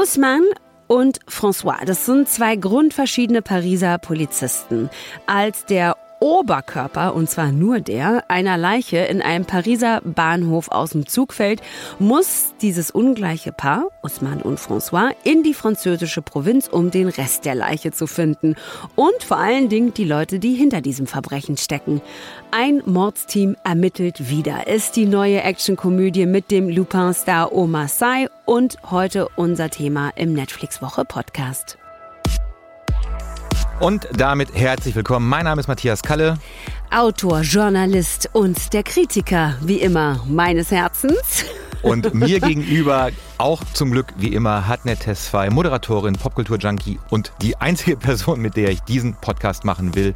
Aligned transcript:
Ousmane 0.00 0.46
und 0.86 1.18
François, 1.28 1.84
das 1.84 2.06
sind 2.06 2.26
zwei 2.26 2.56
grundverschiedene 2.56 3.42
Pariser 3.42 3.98
Polizisten. 3.98 4.88
Als 5.26 5.66
der 5.66 5.94
Oberkörper, 6.20 7.14
und 7.14 7.28
zwar 7.28 7.50
nur 7.50 7.80
der, 7.80 8.24
einer 8.28 8.58
Leiche 8.58 8.98
in 8.98 9.22
einem 9.22 9.46
Pariser 9.46 10.02
Bahnhof 10.04 10.70
aus 10.70 10.90
dem 10.90 11.06
Zug 11.06 11.32
fällt, 11.32 11.62
muss 11.98 12.54
dieses 12.60 12.90
ungleiche 12.90 13.52
Paar, 13.52 13.86
Ousmane 14.02 14.42
und 14.42 14.60
François, 14.60 15.10
in 15.24 15.42
die 15.42 15.54
französische 15.54 16.22
Provinz, 16.22 16.68
um 16.68 16.90
den 16.90 17.08
Rest 17.08 17.46
der 17.46 17.54
Leiche 17.54 17.90
zu 17.90 18.06
finden. 18.06 18.54
Und 18.94 19.22
vor 19.22 19.38
allen 19.38 19.68
Dingen 19.68 19.94
die 19.94 20.04
Leute, 20.04 20.38
die 20.38 20.54
hinter 20.54 20.82
diesem 20.82 21.06
Verbrechen 21.06 21.56
stecken. 21.56 22.02
Ein 22.50 22.82
Mordsteam 22.84 23.56
ermittelt 23.64 24.28
wieder, 24.28 24.66
ist 24.66 24.96
die 24.96 25.06
neue 25.06 25.42
Actionkomödie 25.42 26.26
mit 26.26 26.50
dem 26.50 26.68
Lupin-Star 26.68 27.52
Omar 27.52 27.88
Sy 27.88 28.28
und 28.44 28.76
heute 28.90 29.28
unser 29.36 29.70
Thema 29.70 30.10
im 30.16 30.34
Netflix-Woche-Podcast. 30.34 31.79
Und 33.80 34.06
damit 34.12 34.54
herzlich 34.54 34.94
willkommen. 34.94 35.26
Mein 35.26 35.44
Name 35.44 35.58
ist 35.58 35.66
Matthias 35.66 36.02
Kalle. 36.02 36.36
Autor, 36.90 37.40
Journalist 37.40 38.28
und 38.34 38.74
der 38.74 38.82
Kritiker, 38.82 39.56
wie 39.62 39.80
immer, 39.80 40.22
meines 40.28 40.70
Herzens. 40.70 41.46
Und 41.80 42.12
mir 42.14 42.40
gegenüber, 42.40 43.08
auch 43.38 43.64
zum 43.72 43.90
Glück 43.90 44.12
wie 44.18 44.34
immer, 44.34 44.68
Hatnet 44.68 45.00
Tesfay, 45.00 45.48
Moderatorin, 45.48 46.12
Popkultur-Junkie 46.12 46.98
und 47.08 47.32
die 47.40 47.56
einzige 47.56 47.96
Person, 47.96 48.42
mit 48.42 48.54
der 48.54 48.68
ich 48.68 48.80
diesen 48.80 49.14
Podcast 49.14 49.64
machen 49.64 49.94
will. 49.94 50.14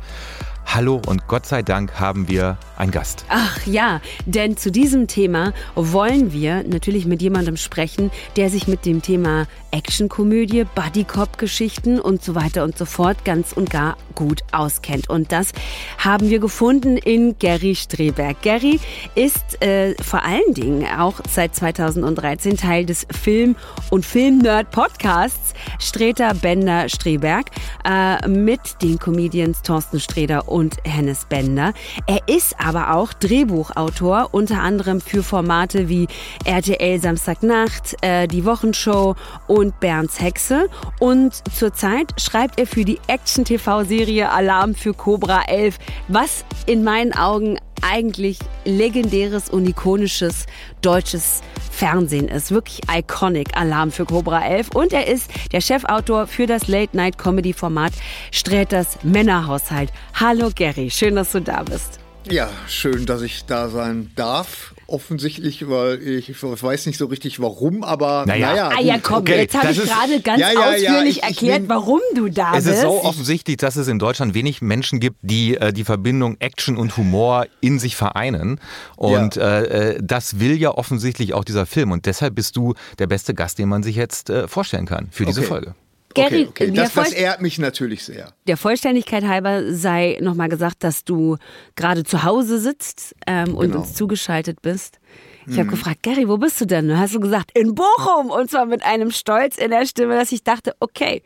Hallo 0.67 1.01
und 1.07 1.29
Gott 1.29 1.47
sei 1.47 1.63
Dank 1.63 2.01
haben 2.01 2.29
wir 2.29 2.59
einen 2.77 2.91
Gast. 2.91 3.25
Ach 3.29 3.65
ja, 3.67 4.01
denn 4.27 4.57
zu 4.57 4.71
diesem 4.71 5.07
Thema 5.07 5.53
wollen 5.75 6.33
wir 6.33 6.65
natürlich 6.65 7.07
mit 7.07 7.23
jemandem 7.23 7.57
sprechen, 7.57 8.11
der 8.37 8.51
sich 8.51 8.67
mit 8.67 8.85
dem 8.85 9.01
Thema 9.01 9.47
Actionkomödie, 9.71 10.65
Buddy-Cop-Geschichten 10.75 12.01
und 12.01 12.23
so 12.23 12.35
weiter 12.35 12.65
und 12.65 12.77
so 12.77 12.85
fort 12.85 13.25
ganz 13.25 13.53
und 13.53 13.71
gar 13.71 13.97
gut 14.15 14.43
auskennt. 14.53 15.11
Und 15.11 15.33
das 15.33 15.53
haben 15.99 16.31
wir 16.31 16.39
gefunden 16.39 16.97
in 16.97 17.37
Gary 17.39 17.75
Streberg. 17.75 18.41
Gary 18.43 18.81
ist 19.15 19.63
äh, 19.63 19.95
vor 20.03 20.25
allen 20.25 20.55
Dingen 20.55 20.87
auch 20.87 21.15
seit 21.29 21.55
2013 21.55 22.57
Teil 22.57 22.87
des 22.87 23.07
Film- 23.11 23.57
und 23.91 24.05
Film-Nerd-Podcasts 24.05 25.55
Streter 25.79 26.35
Bender 26.35 26.89
Streberg 26.89 27.47
äh, 27.85 28.27
mit 28.29 28.61
den 28.83 28.99
Comedians 28.99 29.63
Thorsten 29.63 30.01
Streder 30.01 30.49
und 30.55 30.77
Hennes 30.85 31.25
Bender. 31.25 31.73
Er 32.07 32.21
ist 32.29 32.55
aber 32.61 32.95
auch 32.95 33.13
Drehbuchautor, 33.13 34.29
unter 34.31 34.61
anderem 34.61 35.01
für 35.01 35.25
Formate 35.25 35.89
wie 35.89 36.07
RTL 36.45 37.01
Samstagnacht, 37.01 37.97
äh, 38.03 38.29
die 38.29 38.45
Wochenshow 38.45 39.17
und 39.49 39.81
Bernds 39.81 40.21
Hexe. 40.21 40.69
Und 41.01 41.43
zurzeit 41.53 42.21
schreibt 42.21 42.61
er 42.61 42.69
für 42.69 42.85
die 42.85 43.01
Action-TV-Serie 43.09 44.31
Alarm 44.31 44.77
für 44.77 44.95
Cobra 44.95 45.43
11, 45.49 45.79
was 46.07 46.45
in 46.67 46.85
meinen 46.85 47.13
Augen 47.13 47.59
eigentlich 47.83 48.39
legendäres 48.65 49.49
und 49.49 49.69
ikonisches 49.69 50.47
deutsches 50.83 51.43
Fernsehen 51.71 52.29
ist. 52.29 52.51
Wirklich 52.51 52.81
iconic. 52.91 53.57
Alarm 53.57 53.91
für 53.91 54.05
Cobra 54.05 54.47
11. 54.47 54.71
Und 54.71 54.93
er 54.93 55.07
ist 55.07 55.31
der 55.53 55.61
Chefautor 55.61 56.27
für 56.27 56.47
das 56.47 56.69
Late-Night-Comedy-Format 56.69 57.93
Sträters 58.31 58.99
Männerhaushalt. 59.03 59.93
Hallo 60.15 60.51
Gary, 60.55 60.91
schön, 60.91 61.17
dass 61.17 61.33
du 61.33 61.41
da 61.41 61.63
bist. 61.63 62.01
Ja, 62.31 62.49
schön, 62.69 63.07
dass 63.07 63.23
ich 63.23 63.45
da 63.45 63.69
sein 63.69 64.11
darf 64.17 64.74
offensichtlich, 64.87 65.69
weil 65.69 66.03
ich, 66.03 66.29
ich, 66.29 66.43
weiß 66.43 66.87
nicht 66.87 66.99
so 66.99 67.07
richtig 67.07 67.41
warum, 67.41 67.83
aber 67.83 68.25
naja. 68.27 68.49
naja 68.49 68.71
ah 68.77 68.81
ja, 68.81 68.99
komm, 68.99 69.19
okay. 69.19 69.39
jetzt 69.39 69.55
habe 69.55 69.73
ich 69.73 69.83
gerade 69.83 70.21
ganz 70.21 70.41
ja, 70.41 70.53
ja, 70.53 70.61
ausführlich 70.61 71.17
ja, 71.17 71.23
ich, 71.23 71.23
erklärt, 71.23 71.63
ich 71.63 71.69
warum 71.69 72.01
du 72.15 72.29
da 72.29 72.51
es 72.51 72.65
bist. 72.65 72.69
Es 72.69 72.75
ist 72.77 72.83
so 72.83 73.05
offensichtlich, 73.05 73.57
dass 73.57 73.77
es 73.77 73.89
in 73.89 73.99
Deutschland 73.99 74.35
wenig 74.35 74.63
Menschen 74.63 75.01
gibt, 75.01 75.19
die 75.23 75.57
äh, 75.57 75.73
die 75.73 75.85
Verbindung 75.85 76.37
Action 76.41 76.77
und 76.77 76.97
Humor 76.97 77.47
in 77.61 77.79
sich 77.79 77.97
vereinen. 77.97 78.61
Und 78.97 79.37
äh, 79.37 79.95
äh, 79.95 80.01
das 80.03 80.41
will 80.41 80.57
ja 80.57 80.71
offensichtlich 80.71 81.35
auch 81.35 81.45
dieser 81.45 81.67
Film. 81.67 81.93
Und 81.93 82.07
deshalb 82.07 82.35
bist 82.35 82.57
du 82.57 82.75
der 82.99 83.07
beste 83.07 83.35
Gast, 83.35 83.59
den 83.59 83.69
man 83.69 83.83
sich 83.83 83.97
jetzt 83.97 84.31
äh, 84.31 84.49
vorstellen 84.49 84.87
kann 84.87 85.09
für 85.11 85.25
diese 85.25 85.41
okay. 85.41 85.49
Folge. 85.49 85.75
Gary, 86.15 86.47
okay, 86.49 86.69
okay. 86.69 86.71
Das, 86.71 86.95
das 86.95 87.13
ehrt 87.13 87.43
mich 87.43 87.59
natürlich 87.59 88.05
sehr. 88.05 88.33
Der 88.47 88.57
Vollständigkeit 88.57 89.25
halber 89.25 89.73
sei 89.73 90.19
nochmal 90.21 90.49
gesagt, 90.49 90.85
dass 90.85 91.05
du 91.05 91.37
gerade 91.77 92.05
zu 92.05 92.23
Hause 92.23 92.59
sitzt 92.59 93.15
ähm, 93.27 93.55
und 93.55 93.69
genau. 93.69 93.81
uns 93.81 93.95
zugeschaltet 93.95 94.63
bist. 94.63 94.99
Ich 95.47 95.55
habe 95.55 95.65
mhm. 95.65 95.71
gefragt, 95.73 96.03
Gary, 96.03 96.29
wo 96.29 96.39
bist 96.39 96.61
du 96.61 96.65
denn? 96.65 96.91
Und 96.91 96.99
hast 96.99 97.15
du 97.15 97.21
gesagt, 97.21 97.51
in 97.57 97.75
Bochum. 97.75 98.31
Und 98.31 98.51
zwar 98.51 98.65
mit 98.65 98.83
einem 98.83 99.11
Stolz 99.11 99.59
in 99.59 99.71
der 99.71 99.85
Stimme, 99.87 100.17
dass 100.17 100.33
ich 100.33 100.43
dachte, 100.43 100.75
okay, 100.81 101.23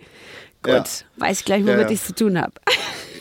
gut, 0.63 0.75
ja. 0.75 0.85
weiß 1.17 1.41
ich 1.41 1.45
gleich, 1.45 1.63
womit 1.63 1.77
ja, 1.77 1.83
ja. 1.83 1.91
ich 1.91 2.03
zu 2.03 2.15
tun 2.15 2.39
habe. 2.41 2.55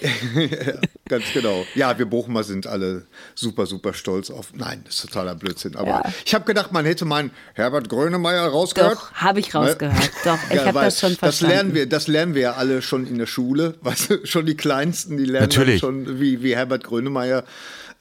ja, 0.36 0.74
ganz 1.08 1.26
genau. 1.34 1.66
Ja, 1.76 1.98
wir 1.98 2.06
Bochumer 2.06 2.44
sind 2.44 2.68
alle 2.68 3.08
super, 3.36 3.66
super 3.66 3.94
stolz 3.94 4.30
auf. 4.30 4.54
Nein, 4.54 4.82
das 4.86 4.96
ist 4.96 5.02
totaler 5.08 5.36
Blödsinn. 5.36 5.76
Aber 5.76 5.88
ja. 5.88 6.04
ich 6.26 6.34
habe 6.34 6.46
gedacht, 6.46 6.72
man 6.72 6.86
hätte 6.86 7.06
meinen 7.06 7.32
Herbert 7.54 7.90
Grönemeyer 7.90 8.48
rausgehört. 8.48 8.98
Doch, 8.98 9.14
habe 9.14 9.40
ich 9.40 9.54
rausgehört. 9.54 9.98
Ne? 9.98 10.10
Doch, 10.24 10.40
ich 10.50 10.56
ja, 10.56 10.66
habe 10.66 10.80
das 10.82 11.00
schon 11.00 11.16
verstanden. 11.16 11.22
Das 11.22 11.42
lernen, 11.42 11.74
wir, 11.74 11.90
das 11.90 12.08
lernen 12.08 12.36
wir 12.36 12.42
ja 12.42 12.54
alle 12.54 12.82
schon 12.82 13.08
in 13.08 13.18
der 13.18 13.26
Schule. 13.26 13.76
Weißt 13.82 14.10
du, 14.10 14.26
schon 14.26 14.46
die 14.46 14.58
Kleinsten, 14.58 15.18
die 15.18 15.26
lernen 15.26 15.52
schon, 15.78 16.20
wie, 16.20 16.44
wie 16.44 16.56
Herbert 16.56 16.84
Grönemeyer, 16.84 17.44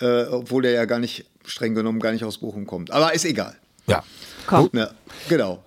äh, 0.01 0.25
obwohl 0.25 0.65
er 0.65 0.73
ja 0.73 0.85
gar 0.85 0.99
nicht, 0.99 1.27
streng 1.45 1.75
genommen, 1.75 2.01
gar 2.01 2.13
nicht 2.13 2.25
aus 2.25 2.39
Bochum 2.39 2.67
kommt. 2.67 2.91
Aber 2.91 3.15
ist 3.15 3.25
egal. 3.25 3.57
Ja. 3.87 4.03
Komm. 4.47 4.71
Ja, 4.73 4.91
genau. 5.29 5.65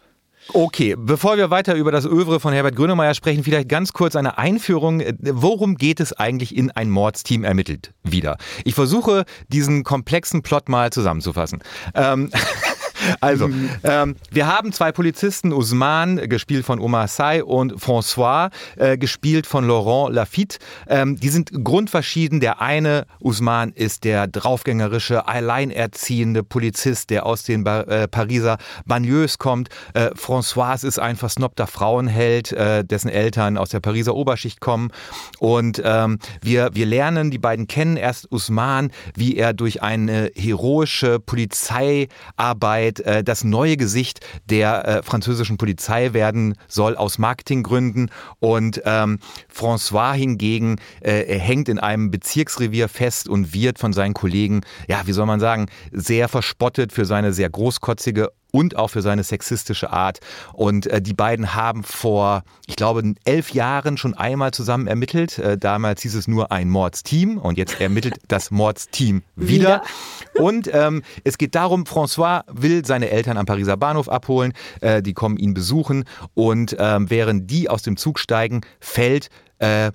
Okay, 0.52 0.96
bevor 0.98 1.38
wir 1.38 1.52
weiter 1.52 1.76
über 1.76 1.92
das 1.92 2.06
Övre 2.06 2.40
von 2.40 2.54
Herbert 2.54 2.76
Grönemeyer 2.76 3.14
sprechen, 3.14 3.44
vielleicht 3.44 3.70
ganz 3.70 3.94
kurz 3.94 4.16
eine 4.16 4.38
Einführung. 4.40 5.04
Worum 5.20 5.76
geht 5.76 6.00
es 6.00 6.14
eigentlich 6.14 6.56
in 6.56 6.72
ein 6.72 6.90
Mordsteam 6.90 7.44
ermittelt 7.44 7.94
wieder? 8.04 8.38
Ich 8.66 8.74
versuche, 8.74 9.26
diesen 9.50 9.84
komplexen 9.84 10.42
Plot 10.42 10.68
mal 10.68 10.92
zusammenzufassen. 10.92 11.60
Ähm 11.94 12.32
Also, 13.22 13.48
mhm. 13.48 13.70
ähm, 13.84 14.16
wir 14.32 14.48
haben 14.48 14.72
zwei 14.72 14.92
Polizisten, 14.92 15.54
Ousmane, 15.54 16.28
gespielt 16.28 16.66
von 16.66 16.80
Omar 16.80 17.08
Sy, 17.08 17.42
und 17.46 17.74
François, 17.76 18.52
äh, 18.78 18.98
gespielt 18.98 19.48
von 19.48 19.66
Laurent 19.68 20.14
Lafitte. 20.14 20.58
Ähm, 20.88 21.20
die 21.20 21.30
sind 21.30 21.52
grundverschieden. 21.64 22.40
Der 22.40 22.62
eine, 22.62 23.06
Ousmane, 23.24 23.72
ist 23.76 24.04
der 24.04 24.28
draufgängerische, 24.28 25.28
alleinerziehende 25.28 26.44
Polizist, 26.44 27.10
der 27.10 27.26
aus 27.26 27.44
den 27.44 27.64
ba 27.64 27.82
äh, 27.82 28.08
Pariser 28.08 28.58
Banlieues 28.86 29.38
kommt. 29.38 29.70
Äh, 29.94 30.12
François 30.16 30.86
ist 30.86 31.00
ein 31.00 31.16
versnobter 31.16 31.68
Frauenheld, 31.68 32.52
äh, 32.52 32.84
dessen 32.84 33.10
Eltern 33.10 33.58
aus 33.58 33.70
der 33.70 33.80
Pariser 33.80 34.16
Oberschicht 34.16 34.60
kommen. 34.60 34.92
Und 35.40 35.82
ähm, 35.84 36.20
wir, 36.42 36.70
wir 36.74 36.86
lernen 36.86 37.32
die 37.32 37.38
beiden 37.38 37.68
kennen. 37.68 37.98
Erst 37.98 38.32
Ousmane, 38.32 38.90
wie 39.16 39.38
er 39.38 39.54
durch 39.54 39.82
eine 39.82 40.32
heroische 40.36 41.20
Polizeiarbeit 41.20 42.89
Zeit 42.90 43.00
äh, 43.06 43.24
das 43.24 43.44
neue 43.44 43.78
Gesicht 43.78 44.20
der 44.50 44.88
äh, 44.88 45.04
französischen 45.04 45.58
Polizei 45.58 46.14
werden 46.14 46.56
soll 46.68 46.96
aus 46.96 47.18
Marketinggründen. 47.18 48.10
Und 48.40 48.82
ähm, 48.86 49.20
François 49.54 50.14
hingegen 50.14 50.78
äh, 51.02 51.40
hängt 51.40 51.70
in 51.70 51.80
einem 51.80 52.12
Bezirksrevier 52.12 52.90
fest 52.90 53.28
und 53.28 53.54
wird 53.54 53.80
von 53.80 53.94
seinen 53.94 54.14
Kollegen, 54.14 54.62
ja, 54.88 55.02
wie 55.06 55.14
soll 55.14 55.26
man 55.26 55.40
sagen, 55.40 55.68
sehr 55.92 56.28
verspottet 56.28 56.92
für 56.92 57.06
seine 57.06 57.34
sehr 57.34 57.50
großkotzige 57.50 58.32
und 58.52 58.76
auch 58.76 58.90
für 58.90 59.02
seine 59.02 59.24
sexistische 59.24 59.92
Art. 59.92 60.20
Und 60.54 60.88
äh, 60.88 61.02
die 61.02 61.14
beiden 61.14 61.56
haben 61.56 61.84
vor, 61.84 62.44
ich 62.68 62.76
glaube, 62.76 63.14
elf 63.26 63.52
Jahren 63.52 63.98
schon 63.98 64.14
einmal 64.14 64.52
zusammen 64.52 64.88
ermittelt. 64.88 65.38
Äh, 65.40 65.58
damals 65.58 66.02
hieß 66.02 66.16
es 66.16 66.28
nur 66.28 66.52
ein 66.52 66.70
Mordsteam 66.70 67.38
und 67.38 67.58
jetzt 67.58 67.80
ermittelt 67.80 68.20
das 68.28 68.52
Mordsteam 68.52 69.24
wieder. 69.36 69.82
wieder. 70.36 70.44
Und 70.44 70.70
ähm, 70.74 71.04
es 71.24 71.38
geht 71.38 71.56
darum, 71.56 71.84
François 71.84 72.44
will 72.52 72.86
seine 72.86 73.10
Eltern 73.10 73.38
am 73.38 73.46
Pariser 73.46 73.78
Bahnhof 73.78 74.10
abholen. 74.10 74.54
Äh, 74.82 75.02
die 75.02 75.14
kommen 75.14 75.38
ihn 75.38 75.54
besuchen 75.54 76.06
und 76.34 76.76
ähm, 76.80 77.10
während 77.10 77.50
die 77.52 77.70
aus 77.70 77.82
dem 77.82 77.98
Zug 77.98 78.20
steigen, 78.20 78.62
fällt 78.80 79.30
äh, 79.60 79.92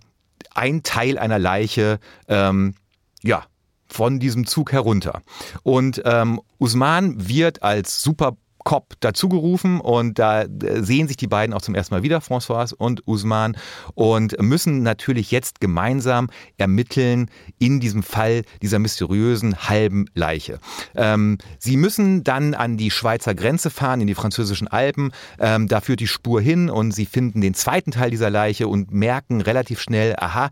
ein 0.54 0.82
Teil 0.82 1.18
einer 1.18 1.38
Leiche, 1.38 1.98
ähm, 2.28 2.74
ja, 3.22 3.44
von 3.88 4.18
diesem 4.18 4.46
Zug 4.46 4.72
herunter. 4.72 5.22
Und 5.62 6.02
ähm, 6.04 6.40
Usman 6.58 7.28
wird 7.28 7.62
als 7.62 8.02
super 8.02 8.36
Cop 8.64 8.94
dazugerufen 9.00 9.80
und 9.80 10.18
da 10.18 10.42
äh, 10.42 10.82
sehen 10.82 11.06
sich 11.06 11.16
die 11.16 11.26
beiden 11.26 11.54
auch 11.54 11.62
zum 11.62 11.74
ersten 11.74 11.94
Mal 11.94 12.02
wieder, 12.02 12.18
François 12.18 12.74
und 12.74 13.06
Usman, 13.06 13.56
und 13.94 14.40
müssen 14.40 14.82
natürlich 14.82 15.30
jetzt 15.30 15.60
gemeinsam 15.60 16.30
ermitteln 16.56 17.30
in 17.58 17.80
diesem 17.80 18.02
Fall 18.02 18.42
dieser 18.62 18.78
mysteriösen 18.78 19.68
halben 19.68 20.06
Leiche. 20.14 20.58
Ähm, 20.94 21.38
sie 21.58 21.76
müssen 21.76 22.24
dann 22.24 22.54
an 22.54 22.76
die 22.76 22.90
Schweizer 22.90 23.34
Grenze 23.34 23.70
fahren, 23.70 24.00
in 24.00 24.06
die 24.06 24.14
französischen 24.14 24.68
Alpen. 24.68 25.12
Ähm, 25.38 25.68
da 25.68 25.80
führt 25.80 26.00
die 26.00 26.06
Spur 26.06 26.40
hin 26.40 26.70
und 26.70 26.92
sie 26.92 27.06
finden 27.06 27.40
den 27.40 27.54
zweiten 27.54 27.90
Teil 27.90 28.10
dieser 28.10 28.30
Leiche 28.30 28.68
und 28.68 28.92
merken 28.92 29.40
relativ 29.40 29.80
schnell, 29.80 30.14
aha, 30.18 30.50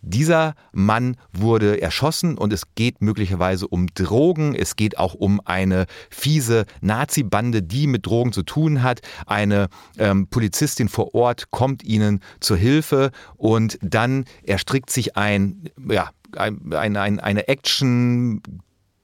dieser 0.00 0.54
Mann 0.72 1.16
wurde 1.32 1.80
erschossen 1.80 2.36
und 2.36 2.52
es 2.52 2.74
geht 2.74 3.02
möglicherweise 3.02 3.68
um 3.68 3.86
Drogen. 3.94 4.54
Es 4.54 4.74
geht 4.76 4.98
auch 4.98 5.14
um 5.14 5.40
eine 5.44 5.86
fiese 6.10 6.66
Nazi-Bande, 6.80 7.51
die 7.60 7.86
mit 7.86 8.06
Drogen 8.06 8.32
zu 8.32 8.42
tun 8.42 8.82
hat. 8.82 9.00
Eine 9.26 9.68
ähm, 9.98 10.28
Polizistin 10.28 10.88
vor 10.88 11.14
Ort 11.14 11.50
kommt 11.50 11.82
ihnen 11.82 12.20
zur 12.40 12.56
Hilfe 12.56 13.10
und 13.36 13.78
dann 13.82 14.24
erstrickt 14.44 14.88
sich 14.88 15.16
ein, 15.16 15.68
ja, 15.90 16.10
ein, 16.36 16.72
ein, 16.96 17.20
eine 17.20 17.48
Action 17.48 18.40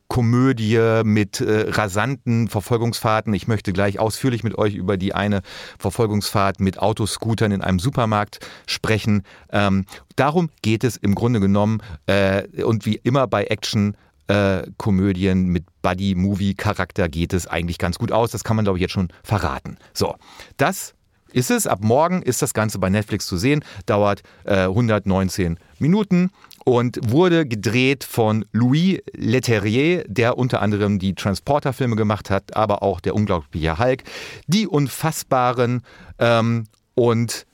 Komödie 0.09 1.03
mit 1.05 1.41
äh, 1.41 1.67
rasanten 1.69 2.49
Verfolgungsfahrten. 2.49 3.35
Ich 3.35 3.47
möchte 3.47 3.75
gleich 3.75 3.99
ausführlich 3.99 4.43
mit 4.43 4.57
euch 4.57 4.75
über 4.75 4.97
die 4.97 5.15
eine 5.15 5.43
Verfolgungsfahrt 5.79 6.61
mit 6.61 6.79
Autoscootern 6.79 7.53
in 7.53 7.61
einem 7.61 7.79
Supermarkt 7.79 8.41
sprechen. 8.67 9.23
Ähm, 9.53 9.85
darum 10.17 10.49
geht 10.63 10.83
es 10.83 10.97
im 10.97 11.15
Grunde 11.15 11.41
genommen 11.41 11.83
äh, 12.07 12.63
und 12.63 12.87
wie 12.87 12.97
immer 12.97 13.27
bei 13.27 13.45
Action. 13.45 13.97
Äh, 14.29 14.63
Komödien 14.77 15.47
mit 15.47 15.65
Buddy-Movie-Charakter 15.83 17.09
geht 17.09 17.33
es 17.33 17.47
eigentlich 17.47 17.79
ganz 17.79 17.99
gut 17.99 18.13
aus. 18.13 18.31
Das 18.31 18.45
kann 18.45 18.57
man, 18.57 18.65
glaube 18.65 18.79
ich, 18.79 18.83
jetzt 18.83 18.93
schon 18.93 19.09
verraten. 19.23 19.79
So, 19.95 20.15
das 20.57 20.95
ist 21.33 21.51
es. 21.51 21.67
Ab 21.67 21.81
morgen 21.83 22.23
ist 22.23 22.43
das 22.43 22.55
Ganze 22.55 22.79
bei 22.79 22.91
Netflix 22.91 23.27
zu 23.27 23.37
sehen. 23.37 23.65
Dauert 23.87 24.23
äh, 24.45 24.65
119 24.65 25.59
Minuten 25.79 26.31
und 26.65 26.99
wurde 27.11 27.47
gedreht 27.47 28.05
von 28.05 28.45
Louis 28.53 29.01
Leterrier, 29.15 30.05
der 30.07 30.37
unter 30.37 30.61
anderem 30.61 30.99
die 30.99 31.15
Transporter-Filme 31.15 31.97
gemacht 31.97 32.29
hat, 32.31 32.55
aber 32.57 32.83
auch 32.83 33.01
der 33.01 33.15
unglaubliche 33.15 33.79
Hulk, 33.79 34.03
die 34.47 34.67
unfassbaren 34.67 35.83
ähm, 36.19 36.65
und 36.95 37.47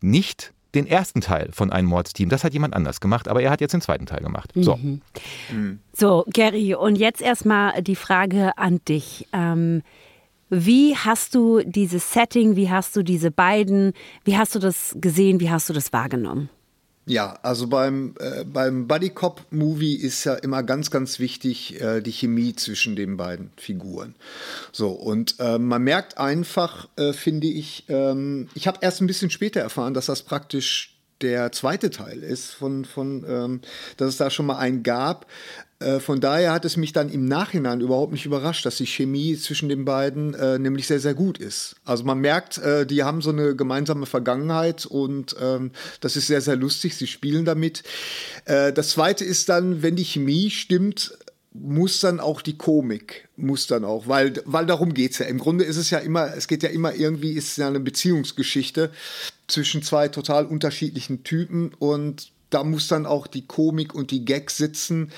nicht 0.00 0.52
den 0.74 0.86
ersten 0.86 1.20
Teil 1.20 1.50
von 1.52 1.70
einem 1.70 1.88
Mordsteam. 1.88 2.28
Das 2.28 2.44
hat 2.44 2.52
jemand 2.54 2.74
anders 2.74 3.00
gemacht, 3.00 3.28
aber 3.28 3.42
er 3.42 3.50
hat 3.50 3.60
jetzt 3.60 3.72
den 3.72 3.80
zweiten 3.80 4.06
Teil 4.06 4.20
gemacht. 4.20 4.52
So. 4.54 4.76
Mhm. 4.76 5.00
So, 5.92 6.24
Gary, 6.32 6.74
und 6.74 6.96
jetzt 6.96 7.20
erstmal 7.20 7.82
die 7.82 7.96
Frage 7.96 8.56
an 8.56 8.80
dich. 8.88 9.28
Ähm, 9.32 9.82
wie 10.48 10.96
hast 10.96 11.34
du 11.34 11.62
dieses 11.64 12.12
Setting, 12.12 12.56
wie 12.56 12.70
hast 12.70 12.94
du 12.94 13.02
diese 13.02 13.30
beiden, 13.30 13.94
wie 14.24 14.36
hast 14.36 14.54
du 14.54 14.58
das 14.58 14.94
gesehen, 15.00 15.40
wie 15.40 15.50
hast 15.50 15.68
du 15.68 15.72
das 15.72 15.92
wahrgenommen? 15.92 16.50
Ja, 17.04 17.36
also 17.42 17.66
beim, 17.66 18.14
äh, 18.20 18.44
beim 18.44 18.86
Buddy 18.86 19.10
Cop 19.10 19.44
Movie 19.50 19.96
ist 19.96 20.22
ja 20.24 20.34
immer 20.34 20.62
ganz, 20.62 20.90
ganz 20.92 21.18
wichtig 21.18 21.80
äh, 21.80 22.00
die 22.00 22.12
Chemie 22.12 22.54
zwischen 22.54 22.94
den 22.94 23.16
beiden 23.16 23.50
Figuren. 23.56 24.14
So, 24.70 24.90
und 24.90 25.34
äh, 25.40 25.58
man 25.58 25.82
merkt 25.82 26.18
einfach, 26.18 26.88
äh, 26.96 27.12
finde 27.12 27.48
ich, 27.48 27.86
ähm, 27.88 28.48
ich 28.54 28.68
habe 28.68 28.78
erst 28.82 29.00
ein 29.00 29.08
bisschen 29.08 29.30
später 29.30 29.60
erfahren, 29.60 29.94
dass 29.94 30.06
das 30.06 30.22
praktisch 30.22 30.92
der 31.22 31.52
zweite 31.52 31.90
Teil 31.90 32.22
ist, 32.22 32.50
von, 32.50 32.84
von 32.84 33.24
ähm, 33.28 33.60
dass 33.96 34.08
es 34.08 34.16
da 34.16 34.30
schon 34.30 34.46
mal 34.46 34.58
einen 34.58 34.82
gab. 34.82 35.26
Äh, 35.82 36.00
von 36.00 36.20
daher 36.20 36.52
hat 36.52 36.64
es 36.64 36.76
mich 36.76 36.92
dann 36.92 37.10
im 37.10 37.26
Nachhinein 37.26 37.80
überhaupt 37.80 38.12
nicht 38.12 38.26
überrascht, 38.26 38.64
dass 38.64 38.76
die 38.76 38.86
Chemie 38.86 39.36
zwischen 39.36 39.68
den 39.68 39.84
beiden 39.84 40.34
äh, 40.34 40.58
nämlich 40.58 40.86
sehr, 40.86 41.00
sehr 41.00 41.14
gut 41.14 41.38
ist. 41.38 41.76
Also 41.84 42.04
man 42.04 42.18
merkt, 42.18 42.58
äh, 42.58 42.86
die 42.86 43.02
haben 43.02 43.20
so 43.20 43.30
eine 43.30 43.54
gemeinsame 43.56 44.06
Vergangenheit 44.06 44.86
und 44.86 45.36
ähm, 45.40 45.72
das 46.00 46.16
ist 46.16 46.26
sehr, 46.26 46.40
sehr 46.40 46.56
lustig. 46.56 46.96
Sie 46.96 47.06
spielen 47.06 47.44
damit. 47.44 47.82
Äh, 48.44 48.72
das 48.72 48.90
Zweite 48.90 49.24
ist 49.24 49.48
dann, 49.48 49.82
wenn 49.82 49.96
die 49.96 50.04
Chemie 50.04 50.50
stimmt, 50.50 51.12
muss 51.54 52.00
dann 52.00 52.18
auch 52.18 52.40
die 52.40 52.56
Komik, 52.56 53.28
muss 53.36 53.66
dann 53.66 53.84
auch, 53.84 54.08
weil, 54.08 54.42
weil 54.46 54.64
darum 54.64 54.94
es 54.96 55.18
ja. 55.18 55.26
Im 55.26 55.38
Grunde 55.38 55.64
ist 55.64 55.76
es 55.76 55.90
ja 55.90 55.98
immer, 55.98 56.34
es 56.34 56.48
geht 56.48 56.62
ja 56.62 56.70
immer 56.70 56.94
irgendwie, 56.94 57.32
ist 57.32 57.58
ja 57.58 57.66
eine 57.66 57.80
Beziehungsgeschichte 57.80 58.90
zwischen 59.48 59.82
zwei 59.82 60.08
total 60.08 60.46
unterschiedlichen 60.46 61.24
Typen 61.24 61.72
und 61.78 62.32
da 62.48 62.64
muss 62.64 62.88
dann 62.88 63.06
auch 63.06 63.26
die 63.26 63.46
Komik 63.46 63.94
und 63.94 64.10
die 64.10 64.24
Gags 64.24 64.56
sitzen. 64.56 65.10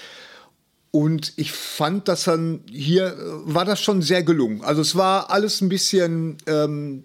Und 0.95 1.33
ich 1.35 1.51
fand, 1.51 2.07
dass 2.07 2.23
dann 2.23 2.61
hier 2.71 3.07
äh, 3.07 3.53
war 3.53 3.65
das 3.65 3.81
schon 3.81 4.01
sehr 4.01 4.23
gelungen. 4.23 4.63
Also 4.63 4.81
es 4.81 4.95
war 4.95 5.29
alles 5.29 5.61
ein 5.61 5.69
bisschen 5.69 6.37
ähm, 6.47 7.03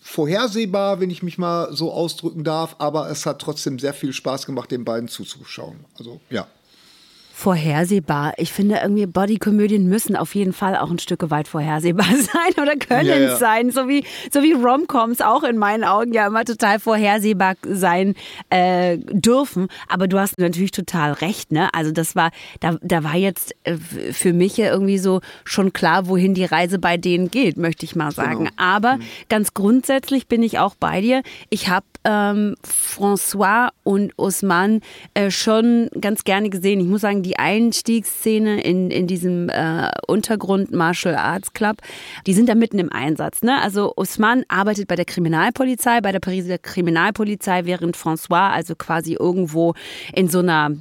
vorhersehbar, 0.00 1.00
wenn 1.00 1.10
ich 1.10 1.24
mich 1.24 1.38
mal 1.38 1.74
so 1.74 1.90
ausdrücken 1.90 2.44
darf, 2.44 2.76
aber 2.78 3.10
es 3.10 3.26
hat 3.26 3.40
trotzdem 3.40 3.80
sehr 3.80 3.94
viel 3.94 4.12
Spaß 4.12 4.46
gemacht, 4.46 4.70
den 4.70 4.84
beiden 4.84 5.08
zuzuschauen. 5.08 5.84
Also 5.98 6.20
ja 6.30 6.46
vorhersehbar. 7.34 8.34
Ich 8.36 8.52
finde 8.52 8.80
irgendwie 8.82 9.06
Bodykomödien 9.06 9.88
müssen 9.88 10.16
auf 10.16 10.34
jeden 10.34 10.52
Fall 10.52 10.76
auch 10.76 10.90
ein 10.90 10.98
Stück 10.98 11.30
weit 11.30 11.48
vorhersehbar 11.48 12.06
sein 12.06 12.62
oder 12.62 12.76
können 12.76 13.08
ja, 13.08 13.18
ja. 13.18 13.36
sein, 13.36 13.70
so 13.70 13.88
wie 13.88 14.04
so 14.30 14.42
wie 14.42 14.52
Romcoms 14.52 15.20
auch 15.20 15.42
in 15.42 15.56
meinen 15.56 15.82
Augen 15.82 16.12
ja 16.12 16.26
immer 16.26 16.44
total 16.44 16.78
vorhersehbar 16.78 17.54
sein 17.66 18.14
äh, 18.50 18.98
dürfen. 18.98 19.68
Aber 19.88 20.08
du 20.08 20.18
hast 20.18 20.38
natürlich 20.38 20.72
total 20.72 21.12
recht, 21.12 21.52
ne? 21.52 21.72
Also 21.72 21.90
das 21.90 22.14
war 22.14 22.30
da 22.60 22.76
da 22.82 23.02
war 23.02 23.16
jetzt 23.16 23.54
äh, 23.64 23.76
für 23.76 24.32
mich 24.32 24.56
ja 24.58 24.70
irgendwie 24.70 24.98
so 24.98 25.20
schon 25.44 25.72
klar, 25.72 26.06
wohin 26.08 26.34
die 26.34 26.44
Reise 26.44 26.78
bei 26.78 26.96
denen 26.96 27.30
geht, 27.30 27.56
möchte 27.56 27.86
ich 27.86 27.96
mal 27.96 28.12
sagen. 28.12 28.44
Genau. 28.44 28.50
Aber 28.56 28.98
mhm. 28.98 29.02
ganz 29.28 29.54
grundsätzlich 29.54 30.28
bin 30.28 30.42
ich 30.42 30.58
auch 30.58 30.74
bei 30.74 31.00
dir. 31.00 31.22
Ich 31.48 31.68
habe 31.68 31.86
ähm, 32.04 32.56
François 32.64 33.68
und 33.84 34.12
Osman 34.18 34.80
äh, 35.14 35.30
schon 35.30 35.88
ganz 36.00 36.24
gerne 36.24 36.50
gesehen. 36.50 36.80
Ich 36.80 36.86
muss 36.86 37.02
sagen, 37.02 37.22
die 37.22 37.38
Einstiegsszene 37.38 38.62
in, 38.62 38.90
in 38.90 39.06
diesem 39.06 39.48
äh, 39.48 39.90
Untergrund 40.06 40.72
Martial 40.72 41.16
Arts 41.16 41.52
Club, 41.52 41.78
die 42.26 42.34
sind 42.34 42.48
da 42.48 42.54
mitten 42.54 42.78
im 42.78 42.92
Einsatz. 42.92 43.42
Ne? 43.42 43.60
Also 43.60 43.92
Osman 43.96 44.44
arbeitet 44.48 44.88
bei 44.88 44.96
der 44.96 45.04
Kriminalpolizei, 45.04 46.00
bei 46.00 46.12
der 46.12 46.20
Pariser 46.20 46.58
Kriminalpolizei, 46.58 47.64
während 47.64 47.96
François 47.96 48.50
also 48.50 48.74
quasi 48.74 49.16
irgendwo 49.18 49.74
in 50.14 50.28
so 50.28 50.40
einer 50.40 50.72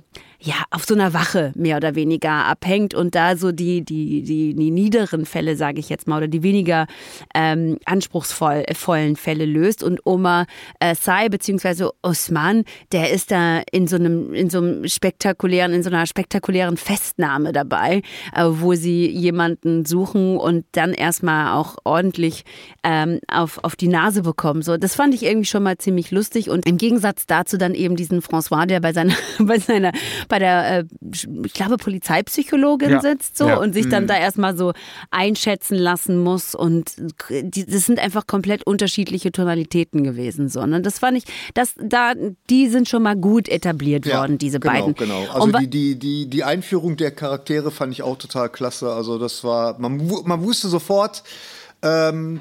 ja, 0.44 0.56
auf 0.72 0.86
so 0.86 0.96
einer 0.96 1.14
Wache 1.14 1.52
mehr 1.56 1.78
oder 1.78 1.94
weniger 1.94 2.46
abhängt 2.46 2.96
und 2.96 3.14
da 3.14 3.38
so 3.38 3.52
die, 3.52 3.86
die, 3.86 4.24
die, 4.24 4.56
die 4.56 4.72
niederen 4.72 5.26
Fälle, 5.26 5.56
sage 5.56 5.80
ich 5.80 5.88
jetzt 5.90 6.08
mal, 6.08 6.18
oder 6.18 6.28
die 6.28 6.42
weniger 6.42 6.88
ähm, 7.36 7.78
anspruchsvollen 7.86 9.16
Fälle 9.18 9.46
löst. 9.46 9.84
Und 9.84 10.00
Omar 10.04 10.48
äh, 10.80 10.96
Sai 10.96 11.30
beziehungsweise 11.30 11.92
Osman, 12.02 12.64
der 12.92 13.12
ist 13.12 13.30
da 13.30 13.62
in 13.72 13.88
so 13.88 13.98
einem, 13.98 14.34
in 14.34 14.50
so 14.50 14.58
einem 14.58 14.88
spektakulären, 14.88 15.74
in 15.74 15.84
so 15.84 15.92
einer 15.92 16.08
spektakulären 16.08 16.76
Festnahme 16.76 17.52
dabei, 17.52 18.02
äh, 18.36 18.46
wo 18.46 18.74
sie 18.74 19.08
jemanden 19.12 19.86
suchen 19.86 20.38
und 20.38 20.66
dann 20.72 20.94
erstmal 20.94 21.56
auch 21.56 21.78
ordentlich 21.84 22.46
ähm, 22.84 23.20
auf, 23.28 23.64
auf 23.64 23.76
die 23.76 23.90
Nase 23.90 24.24
bekommen. 24.24 24.64
So, 24.64 24.78
das 24.78 24.96
fand 24.96 25.14
ich 25.14 25.24
irgendwie 25.24 25.46
schon 25.46 25.62
mal 25.62 25.78
ziemlich 25.78 26.10
lustig. 26.10 26.50
Und 26.50 26.66
im 26.66 26.78
Gegensatz 26.78 27.28
dazu 27.28 27.58
dann 27.58 27.76
eben 27.76 27.96
diesen 27.96 28.22
François, 28.22 28.66
der 28.66 28.80
bei 28.80 28.92
seiner, 28.92 29.14
bei 29.40 29.60
seiner 29.60 29.92
bei 30.32 30.40
der, 30.40 30.80
äh, 30.80 30.84
ich 31.12 31.54
glaube, 31.54 31.76
Polizeipsychologin 31.76 32.90
ja. 32.90 33.02
sitzt 33.02 33.38
so 33.38 33.50
ja. 33.50 33.58
und 33.58 33.74
sich 33.74 33.90
dann 33.90 34.04
mhm. 34.04 34.08
da 34.08 34.18
erstmal 34.18 34.56
so 34.56 34.72
einschätzen 35.12 35.76
lassen 35.76 36.18
muss. 36.18 36.56
Und 36.56 36.94
die, 37.30 37.66
das 37.66 37.86
sind 37.86 38.00
einfach 38.00 38.28
komplett 38.28 38.66
unterschiedliche 38.66 39.34
Tonalitäten 39.34 40.06
gewesen. 40.06 40.48
So, 40.48 40.66
ne? 40.66 40.82
Das 40.82 41.00
fand 41.00 41.18
ich, 41.18 41.26
das, 41.54 41.74
da, 41.78 42.14
die 42.50 42.70
sind 42.70 42.88
schon 42.88 43.04
mal 43.04 43.18
gut 43.18 43.50
etabliert 43.50 44.06
ja, 44.06 44.20
worden, 44.20 44.38
diese 44.38 44.62
genau, 44.62 44.74
beiden. 44.74 44.96
Genau, 44.96 45.28
also 45.34 45.52
die, 45.60 45.70
die, 45.70 46.00
die, 46.00 46.28
die 46.28 46.44
Einführung 46.46 46.96
der 46.96 47.12
Charaktere 47.12 47.70
fand 47.70 47.92
ich 47.92 48.02
auch 48.02 48.18
total 48.18 48.48
klasse. 48.48 48.90
Also 48.90 49.20
das 49.20 49.44
war, 49.44 49.78
man, 49.80 50.10
man 50.24 50.42
wusste 50.44 50.70
sofort, 50.70 51.24
ähm, 51.82 52.40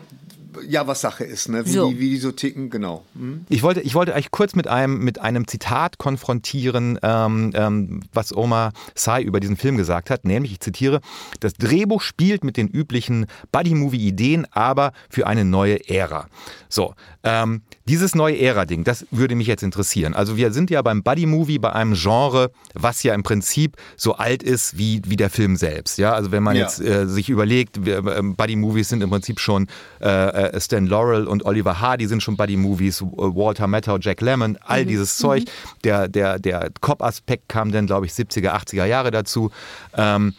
ja, 0.66 0.86
was 0.86 1.00
Sache 1.00 1.24
ist, 1.24 1.48
ne? 1.48 1.64
wie, 1.66 1.70
so. 1.70 1.90
die, 1.90 1.98
wie 1.98 2.10
die 2.10 2.16
so 2.18 2.32
ticken, 2.32 2.70
genau. 2.70 3.04
Hm? 3.14 3.44
Ich, 3.48 3.62
wollte, 3.62 3.80
ich 3.80 3.94
wollte 3.94 4.14
euch 4.14 4.30
kurz 4.30 4.54
mit 4.54 4.66
einem, 4.66 4.98
mit 4.98 5.20
einem 5.20 5.46
Zitat 5.46 5.98
konfrontieren, 5.98 6.98
ähm, 7.02 7.52
ähm, 7.54 8.00
was 8.12 8.36
Omar 8.36 8.72
Sai 8.94 9.22
über 9.22 9.40
diesen 9.40 9.56
Film 9.56 9.76
gesagt 9.76 10.10
hat, 10.10 10.24
nämlich, 10.24 10.52
ich 10.52 10.60
zitiere, 10.60 11.00
das 11.40 11.54
Drehbuch 11.54 12.02
spielt 12.02 12.44
mit 12.44 12.56
den 12.56 12.68
üblichen 12.68 13.26
Buddy-Movie-Ideen, 13.52 14.46
aber 14.50 14.92
für 15.08 15.26
eine 15.26 15.44
neue 15.44 15.88
Ära. 15.88 16.28
So, 16.68 16.94
ähm, 17.22 17.62
dieses 17.90 18.14
neue 18.14 18.38
Ära-Ding, 18.38 18.84
das 18.84 19.04
würde 19.10 19.34
mich 19.34 19.48
jetzt 19.48 19.64
interessieren. 19.64 20.14
Also 20.14 20.36
wir 20.36 20.52
sind 20.52 20.70
ja 20.70 20.80
beim 20.80 21.02
Buddy-Movie 21.02 21.58
bei 21.58 21.72
einem 21.72 21.94
Genre, 21.94 22.52
was 22.72 23.02
ja 23.02 23.14
im 23.14 23.24
Prinzip 23.24 23.76
so 23.96 24.14
alt 24.14 24.44
ist 24.44 24.78
wie, 24.78 25.02
wie 25.06 25.16
der 25.16 25.28
Film 25.28 25.56
selbst. 25.56 25.98
Ja, 25.98 26.12
also 26.12 26.30
wenn 26.30 26.44
man 26.44 26.54
ja. 26.54 26.62
jetzt 26.62 26.80
äh, 26.80 27.08
sich 27.08 27.28
überlegt, 27.28 27.78
äh, 27.88 28.00
Buddy-Movies 28.00 28.90
sind 28.90 29.02
im 29.02 29.10
Prinzip 29.10 29.40
schon 29.40 29.66
äh, 30.00 30.06
äh, 30.06 30.60
Stan 30.60 30.86
Laurel 30.86 31.26
und 31.26 31.44
Oliver 31.44 31.80
Hardy 31.80 32.06
sind 32.06 32.22
schon 32.22 32.36
Buddy-Movies, 32.36 33.02
Walter 33.02 33.66
Matthau, 33.66 33.98
Jack 33.98 34.20
Lemmon, 34.20 34.56
all 34.64 34.84
mhm. 34.84 34.88
dieses 34.88 35.16
Zeug. 35.16 35.42
Mhm. 35.42 35.48
Der, 35.82 36.06
der, 36.06 36.38
der 36.38 36.70
Cop-Aspekt 36.80 37.48
kam 37.48 37.72
dann, 37.72 37.86
glaube 37.86 38.06
ich, 38.06 38.12
70er, 38.12 38.52
80er 38.52 38.84
Jahre 38.84 39.10
dazu. 39.10 39.50
Ähm, 39.96 40.34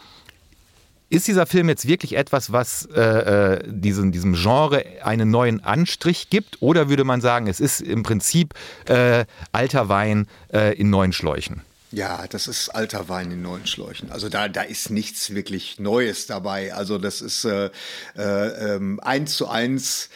ist 1.12 1.27
dieser 1.27 1.46
Film 1.46 1.68
jetzt 1.68 1.88
wirklich 1.88 2.15
etwas, 2.15 2.51
was 2.51 2.88
äh, 2.96 3.01
äh, 3.01 3.63
diesen, 3.68 4.12
diesem 4.12 4.34
Genre 4.34 4.84
einen 5.03 5.30
neuen 5.30 5.63
Anstrich 5.63 6.30
gibt? 6.30 6.62
Oder 6.62 6.89
würde 6.89 7.03
man 7.03 7.20
sagen, 7.20 7.48
es 7.48 7.60
ist 7.60 7.82
im 7.82 8.01
Prinzip 8.01 8.53
äh, 8.86 9.25
alter 9.51 9.89
Wein 9.89 10.27
äh, 10.53 10.74
in 10.75 10.89
neuen 10.89 11.12
Schläuchen? 11.12 11.62
Ja, 11.91 12.25
das 12.30 12.48
ist 12.48 12.70
alter 12.70 13.10
Wein 13.10 13.32
in 13.32 13.41
neuen 13.41 13.68
Schläuchen. 13.68 14.10
Also 14.12 14.30
da, 14.30 14.48
da 14.48 14.62
ist 14.62 14.89
nichts 14.89 15.36
wirklich 15.36 15.77
Neues 15.77 16.25
dabei. 16.25 16.74
Also 16.74 16.98
das 16.98 17.20
ist 17.20 17.44
äh, 17.44 17.70
äh, 18.15 18.75
ähm, 18.75 19.01
eins 19.01 19.36
zu 19.36 19.50
eins 19.50 20.10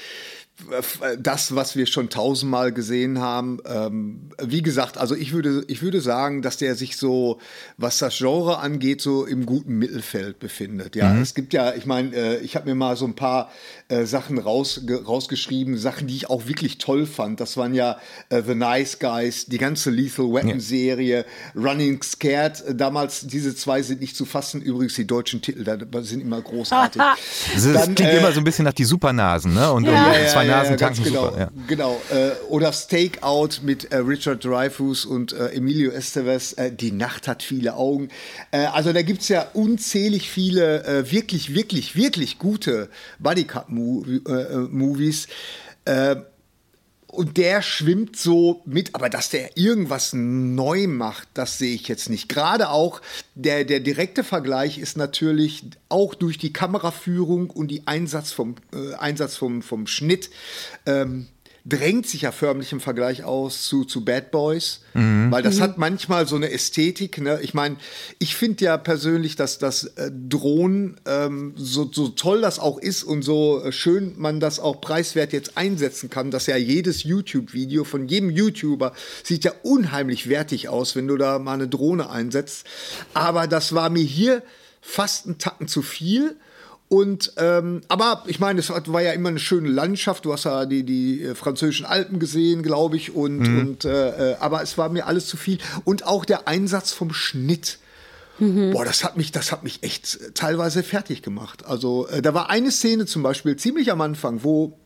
das, 1.20 1.54
was 1.54 1.76
wir 1.76 1.86
schon 1.86 2.10
tausendmal 2.10 2.72
gesehen 2.72 3.20
haben. 3.20 3.60
Ähm, 3.66 4.30
wie 4.42 4.62
gesagt, 4.62 4.98
also 4.98 5.14
ich 5.14 5.34
würde, 5.34 5.66
ich 5.68 5.82
würde 5.82 6.00
sagen, 6.00 6.42
dass 6.42 6.58
der 6.58 6.76
sich 6.76 6.96
so, 6.96 7.40
was 7.78 7.98
das 7.98 8.18
Genre 8.18 8.60
angeht, 8.60 9.02
so 9.02 9.26
im 9.26 9.46
guten 9.46 9.78
Mittelfeld 9.78 10.40
befindet. 10.40 10.96
Ja, 10.96 11.10
mhm. 11.10 11.22
es 11.22 11.34
gibt 11.34 11.54
ja, 11.54 11.74
ich 11.74 11.86
meine, 11.86 12.16
äh, 12.16 12.38
ich 12.38 12.56
habe 12.56 12.70
mir 12.70 12.76
mal 12.76 12.96
so 12.96 13.06
ein 13.06 13.16
paar 13.16 13.52
äh, 13.90 14.06
Sachen 14.06 14.38
raus, 14.38 14.82
rausgeschrieben, 14.90 15.78
Sachen, 15.78 16.08
die 16.08 16.16
ich 16.16 16.30
auch 16.30 16.48
wirklich 16.48 16.78
toll 16.78 17.06
fand. 17.06 17.42
Das 17.42 17.58
waren 17.58 17.74
ja 17.74 17.98
äh, 18.30 18.42
The 18.42 18.56
Nice 18.56 19.00
Guys, 19.00 19.48
die 19.48 19.58
ganze 19.58 19.92
Lethal 19.92 20.32
Weapon 20.32 20.62
Serie, 20.62 21.26
ja. 21.56 21.62
Running 21.62 22.02
Scared. 22.02 22.66
Äh, 22.66 22.76
damals, 22.76 23.28
diese 23.28 23.56
zwei 23.56 23.82
sind 23.82 24.00
nicht 24.00 24.16
zu 24.16 24.26
fassen. 24.26 24.62
Übrigens, 24.62 24.96
die 24.96 25.06
deutschen 25.06 25.42
Titel 25.42 25.64
da 25.66 26.02
sind 26.02 26.22
immer 26.22 26.42
großartig. 26.42 27.02
das 27.54 27.84
klingt 27.84 28.00
äh, 28.00 28.20
immer 28.20 28.32
so 28.32 28.40
ein 28.40 28.46
bisschen 28.46 28.66
nach 28.66 28.74
die 28.74 28.86
Supernasen, 28.86 29.54
ne? 29.54 29.72
Und, 29.72 29.86
ja. 29.86 30.08
und 30.08 30.30
zwei 30.30 30.45
ja, 30.48 30.58
Nasen 30.58 30.78
tanken 30.78 31.04
genau, 31.04 31.26
super. 31.26 31.40
Ja. 31.40 31.50
Genau. 31.68 32.02
Äh, 32.12 32.32
oder 32.50 32.74
Stakeout 32.74 33.62
mit 33.64 33.92
äh, 33.92 33.98
Richard 33.98 34.44
Dreyfuss 34.44 35.06
und 35.06 35.34
äh, 35.34 35.50
Emilio 35.50 35.92
Estevez. 35.92 36.56
Die 36.80 36.92
Nacht 36.92 37.28
hat 37.28 37.44
viele 37.44 37.76
Augen. 37.76 38.10
Also 38.52 38.94
da 38.94 39.02
gibt 39.02 39.22
es 39.22 39.30
ja 39.30 39.48
unzählig 39.54 40.30
viele 40.30 41.06
wirklich, 41.10 41.54
wirklich, 41.54 41.96
wirklich 41.96 42.40
gute 42.40 42.90
Bodycup-Movies. 43.20 45.28
Und 47.16 47.38
der 47.38 47.62
schwimmt 47.62 48.18
so 48.18 48.62
mit, 48.66 48.94
aber 48.94 49.10
dass 49.10 49.30
der 49.30 49.58
irgendwas 49.58 50.12
neu 50.14 50.88
macht, 50.88 51.30
das 51.34 51.58
sehe 51.58 51.74
ich 51.74 51.88
jetzt 51.88 52.10
nicht. 52.10 52.28
Gerade 52.28 52.70
auch 52.70 53.02
der, 53.36 53.64
der 53.64 53.80
direkte 53.80 54.24
Vergleich 54.24 54.78
ist 54.78 54.98
natürlich 54.98 55.64
auch 55.88 56.14
durch 56.14 56.38
die 56.38 56.52
Kameraführung 56.52 57.50
und 57.50 57.70
die 57.70 57.88
Einsatz 57.88 58.32
vom, 58.32 58.56
äh, 58.74 58.96
Einsatz 58.96 59.38
vom, 59.38 59.62
vom 59.62 59.88
Schnitt. 59.88 60.30
Ähm, 60.86 61.28
drängt 61.68 62.06
sich 62.08 62.22
ja 62.22 62.32
förmlich 62.32 62.72
im 62.72 62.80
Vergleich 62.80 63.24
aus 63.24 63.64
zu, 63.64 63.86
zu 63.86 64.06
Bad 64.06 64.30
Boys, 64.30 64.82
mhm. 64.94 65.32
weil 65.32 65.42
das 65.42 65.58
mhm. 65.58 65.62
hat 65.62 65.78
manchmal 65.80 66.28
so 66.28 66.36
eine 66.36 66.52
Ästhetik. 66.52 67.20
Ne? 67.20 67.40
Ich 67.42 67.56
meine, 67.56 67.78
ich 68.20 68.36
finde 68.36 68.66
ja 68.66 68.78
persönlich, 68.78 69.36
dass 69.36 69.58
das 69.58 69.86
äh, 69.86 70.12
Drohnen, 70.12 71.02
ähm, 71.08 71.54
so, 71.58 71.90
so 71.92 72.10
toll 72.10 72.42
das 72.42 72.60
auch 72.60 72.78
ist 72.78 73.04
und 73.04 73.24
so 73.24 73.64
äh, 73.64 73.72
schön 73.72 74.14
man 74.18 74.40
das 74.40 74.60
auch 74.60 74.80
preiswert 74.80 75.34
jetzt 75.34 75.58
einsetzen 75.58 76.12
kann, 76.12 76.30
dass 76.30 76.46
ja 76.46 76.56
jedes 76.56 77.04
YouTube-Video 77.04 77.84
von 77.84 78.08
jedem 78.08 78.30
YouTuber 78.30 78.94
sieht 79.24 79.44
ja 79.44 79.54
unheimlich 79.64 80.30
wertig 80.30 80.70
aus, 80.70 80.96
wenn 80.96 81.08
du 81.08 81.18
da 81.18 81.40
mal 81.40 81.54
eine 81.54 81.68
Drohne 81.68 82.12
einsetzt. 82.12 82.68
Aber 83.16 83.48
das 83.48 83.74
war 83.74 83.90
mir 83.90 84.04
hier 84.04 84.44
fast 84.82 85.26
einen 85.26 85.40
Tacken 85.40 85.68
zu 85.68 85.82
viel. 85.82 86.36
Und 86.88 87.34
ähm, 87.38 87.82
aber 87.88 88.24
ich 88.28 88.40
meine, 88.40 88.60
es 88.60 88.70
war 88.70 89.02
ja 89.02 89.12
immer 89.12 89.30
eine 89.30 89.40
schöne 89.40 89.70
Landschaft. 89.70 90.26
Du 90.26 90.34
hast 90.34 90.46
ja 90.46 90.66
die, 90.66 90.84
die 90.84 91.24
äh, 91.24 91.36
französischen 91.36 91.86
Alpen 91.86 92.20
gesehen, 92.20 92.62
glaube 92.62 92.96
ich. 92.96 93.16
Und, 93.16 93.40
mhm. 93.40 93.60
und 93.60 93.86
äh, 93.86 94.34
äh, 94.34 94.36
aber 94.40 94.62
es 94.62 94.78
war 94.78 94.90
mir 94.90 95.08
alles 95.08 95.26
zu 95.26 95.36
viel. 95.36 95.58
Und 95.84 96.06
auch 96.06 96.26
der 96.26 96.48
Einsatz 96.48 96.92
vom 96.92 97.12
Schnitt. 97.12 97.80
Mhm. 98.38 98.72
Boah, 98.72 98.86
das 98.86 99.04
hat 99.04 99.18
mich, 99.18 99.32
das 99.32 99.52
hat 99.52 99.64
mich 99.64 99.82
echt 99.82 100.16
äh, 100.16 100.32
teilweise 100.34 100.84
fertig 100.84 101.24
gemacht. 101.24 101.66
Also 101.66 102.08
äh, 102.08 102.22
da 102.22 102.34
war 102.36 102.52
eine 102.52 102.70
Szene 102.72 103.08
zum 103.08 103.24
Beispiel 103.24 103.56
ziemlich 103.56 103.92
am 103.92 104.02
Anfang, 104.02 104.44
wo, 104.44 104.78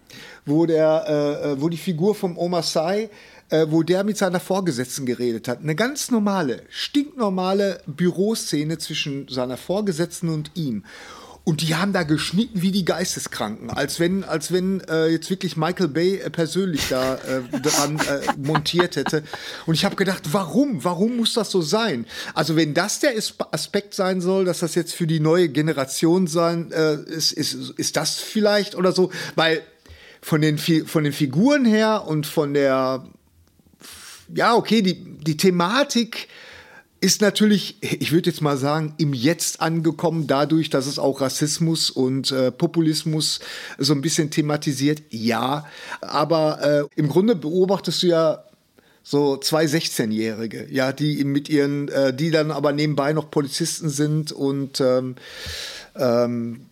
wo 0.45 0.65
der, 0.65 1.55
äh, 1.57 1.61
wo 1.61 1.67
die 1.67 1.77
Figur 1.77 2.15
vom 2.15 2.37
Omar 2.37 2.63
Sy 2.63 3.09
äh, 3.49 3.67
wo 3.69 3.83
der 3.83 4.03
mit 4.03 4.17
seiner 4.17 4.39
Vorgesetzten 4.39 5.05
geredet 5.05 5.47
hat. 5.47 5.61
Eine 5.61 5.75
ganz 5.75 6.11
normale, 6.11 6.61
stinknormale 6.69 7.81
Büroszene 7.87 8.77
zwischen 8.77 9.27
seiner 9.27 9.57
Vorgesetzten 9.57 10.29
und 10.29 10.51
ihm. 10.55 10.83
Und 11.49 11.61
die 11.61 11.73
haben 11.73 11.93
da 11.93 12.03
geschnitten 12.03 12.61
wie 12.61 12.69
die 12.69 12.85
Geisteskranken, 12.85 13.71
als 13.71 13.99
wenn, 13.99 14.23
als 14.23 14.51
wenn 14.51 14.81
äh, 14.81 15.07
jetzt 15.07 15.31
wirklich 15.31 15.57
Michael 15.57 15.87
Bay 15.87 16.17
äh, 16.17 16.29
persönlich 16.29 16.89
da 16.89 17.15
äh, 17.15 17.41
dran 17.59 17.97
äh, 17.97 18.21
montiert 18.37 18.97
hätte. 18.97 19.23
Und 19.65 19.73
ich 19.73 19.83
habe 19.83 19.95
gedacht, 19.95 20.21
warum? 20.31 20.83
Warum 20.83 21.17
muss 21.17 21.33
das 21.33 21.49
so 21.49 21.63
sein? 21.63 22.05
Also 22.35 22.55
wenn 22.55 22.75
das 22.75 22.99
der 22.99 23.13
Aspekt 23.49 23.95
sein 23.95 24.21
soll, 24.21 24.45
dass 24.45 24.59
das 24.59 24.75
jetzt 24.75 24.93
für 24.93 25.07
die 25.07 25.19
neue 25.19 25.49
Generation 25.49 26.27
sein 26.27 26.71
äh, 26.71 27.01
ist, 27.01 27.31
ist, 27.31 27.55
ist 27.77 27.97
das 27.97 28.19
vielleicht 28.19 28.75
oder 28.75 28.91
so? 28.91 29.09
Weil 29.33 29.63
von 30.21 30.41
den, 30.41 30.59
von 30.59 31.03
den 31.03 31.13
Figuren 31.13 31.65
her 31.65 32.03
und 32.05 32.27
von 32.27 32.53
der, 32.53 33.07
ja 34.35 34.53
okay, 34.53 34.83
die, 34.83 35.03
die 35.03 35.35
Thematik 35.35 36.27
ist 37.01 37.21
natürlich, 37.21 37.77
ich 37.81 38.11
würde 38.11 38.29
jetzt 38.29 38.41
mal 38.41 38.57
sagen, 38.57 38.93
im 38.97 39.13
Jetzt 39.13 39.61
angekommen, 39.61 40.27
dadurch, 40.27 40.69
dass 40.69 40.85
es 40.85 40.99
auch 40.99 41.21
Rassismus 41.21 41.89
und 41.89 42.31
äh, 42.31 42.51
Populismus 42.51 43.39
so 43.77 43.93
ein 43.93 44.01
bisschen 44.01 44.31
thematisiert. 44.31 45.01
Ja, 45.09 45.65
aber 46.01 46.61
äh, 46.61 46.99
im 46.99 47.09
Grunde 47.09 47.35
beobachtest 47.35 48.03
du 48.03 48.07
ja 48.07 48.43
so 49.01 49.37
zwei 49.37 49.65
16-Jährige, 49.65 50.67
ja, 50.69 50.91
die 50.91 51.23
mit 51.23 51.49
ihren, 51.49 51.87
äh, 51.87 52.13
die 52.13 52.31
dann 52.31 52.51
aber 52.51 52.73
nebenbei 52.73 53.13
noch 53.13 53.31
Polizisten 53.31 53.89
sind 53.89 54.31
und 54.31 54.81
ähm, 54.81 55.15
ähm, 55.95 56.65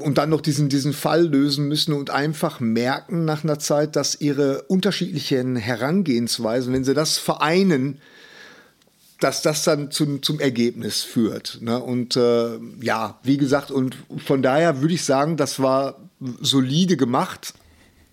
und 0.00 0.18
dann 0.18 0.30
noch 0.30 0.40
diesen, 0.40 0.68
diesen 0.68 0.92
Fall 0.92 1.26
lösen 1.26 1.68
müssen 1.68 1.94
und 1.94 2.10
einfach 2.10 2.60
merken 2.60 3.24
nach 3.24 3.44
einer 3.44 3.58
Zeit, 3.58 3.96
dass 3.96 4.20
ihre 4.20 4.62
unterschiedlichen 4.62 5.56
Herangehensweisen, 5.56 6.72
wenn 6.72 6.84
sie 6.84 6.92
das 6.92 7.16
vereinen, 7.16 7.98
dass 9.20 9.42
das 9.42 9.64
dann 9.64 9.90
zum, 9.90 10.22
zum 10.22 10.40
Ergebnis 10.40 11.02
führt. 11.02 11.58
Ne? 11.62 11.78
Und 11.80 12.16
äh, 12.16 12.58
ja, 12.80 13.18
wie 13.22 13.36
gesagt, 13.36 13.70
und 13.70 13.96
von 14.24 14.42
daher 14.42 14.80
würde 14.80 14.94
ich 14.94 15.04
sagen, 15.04 15.36
das 15.36 15.60
war 15.60 15.96
solide 16.40 16.96
gemacht 16.96 17.54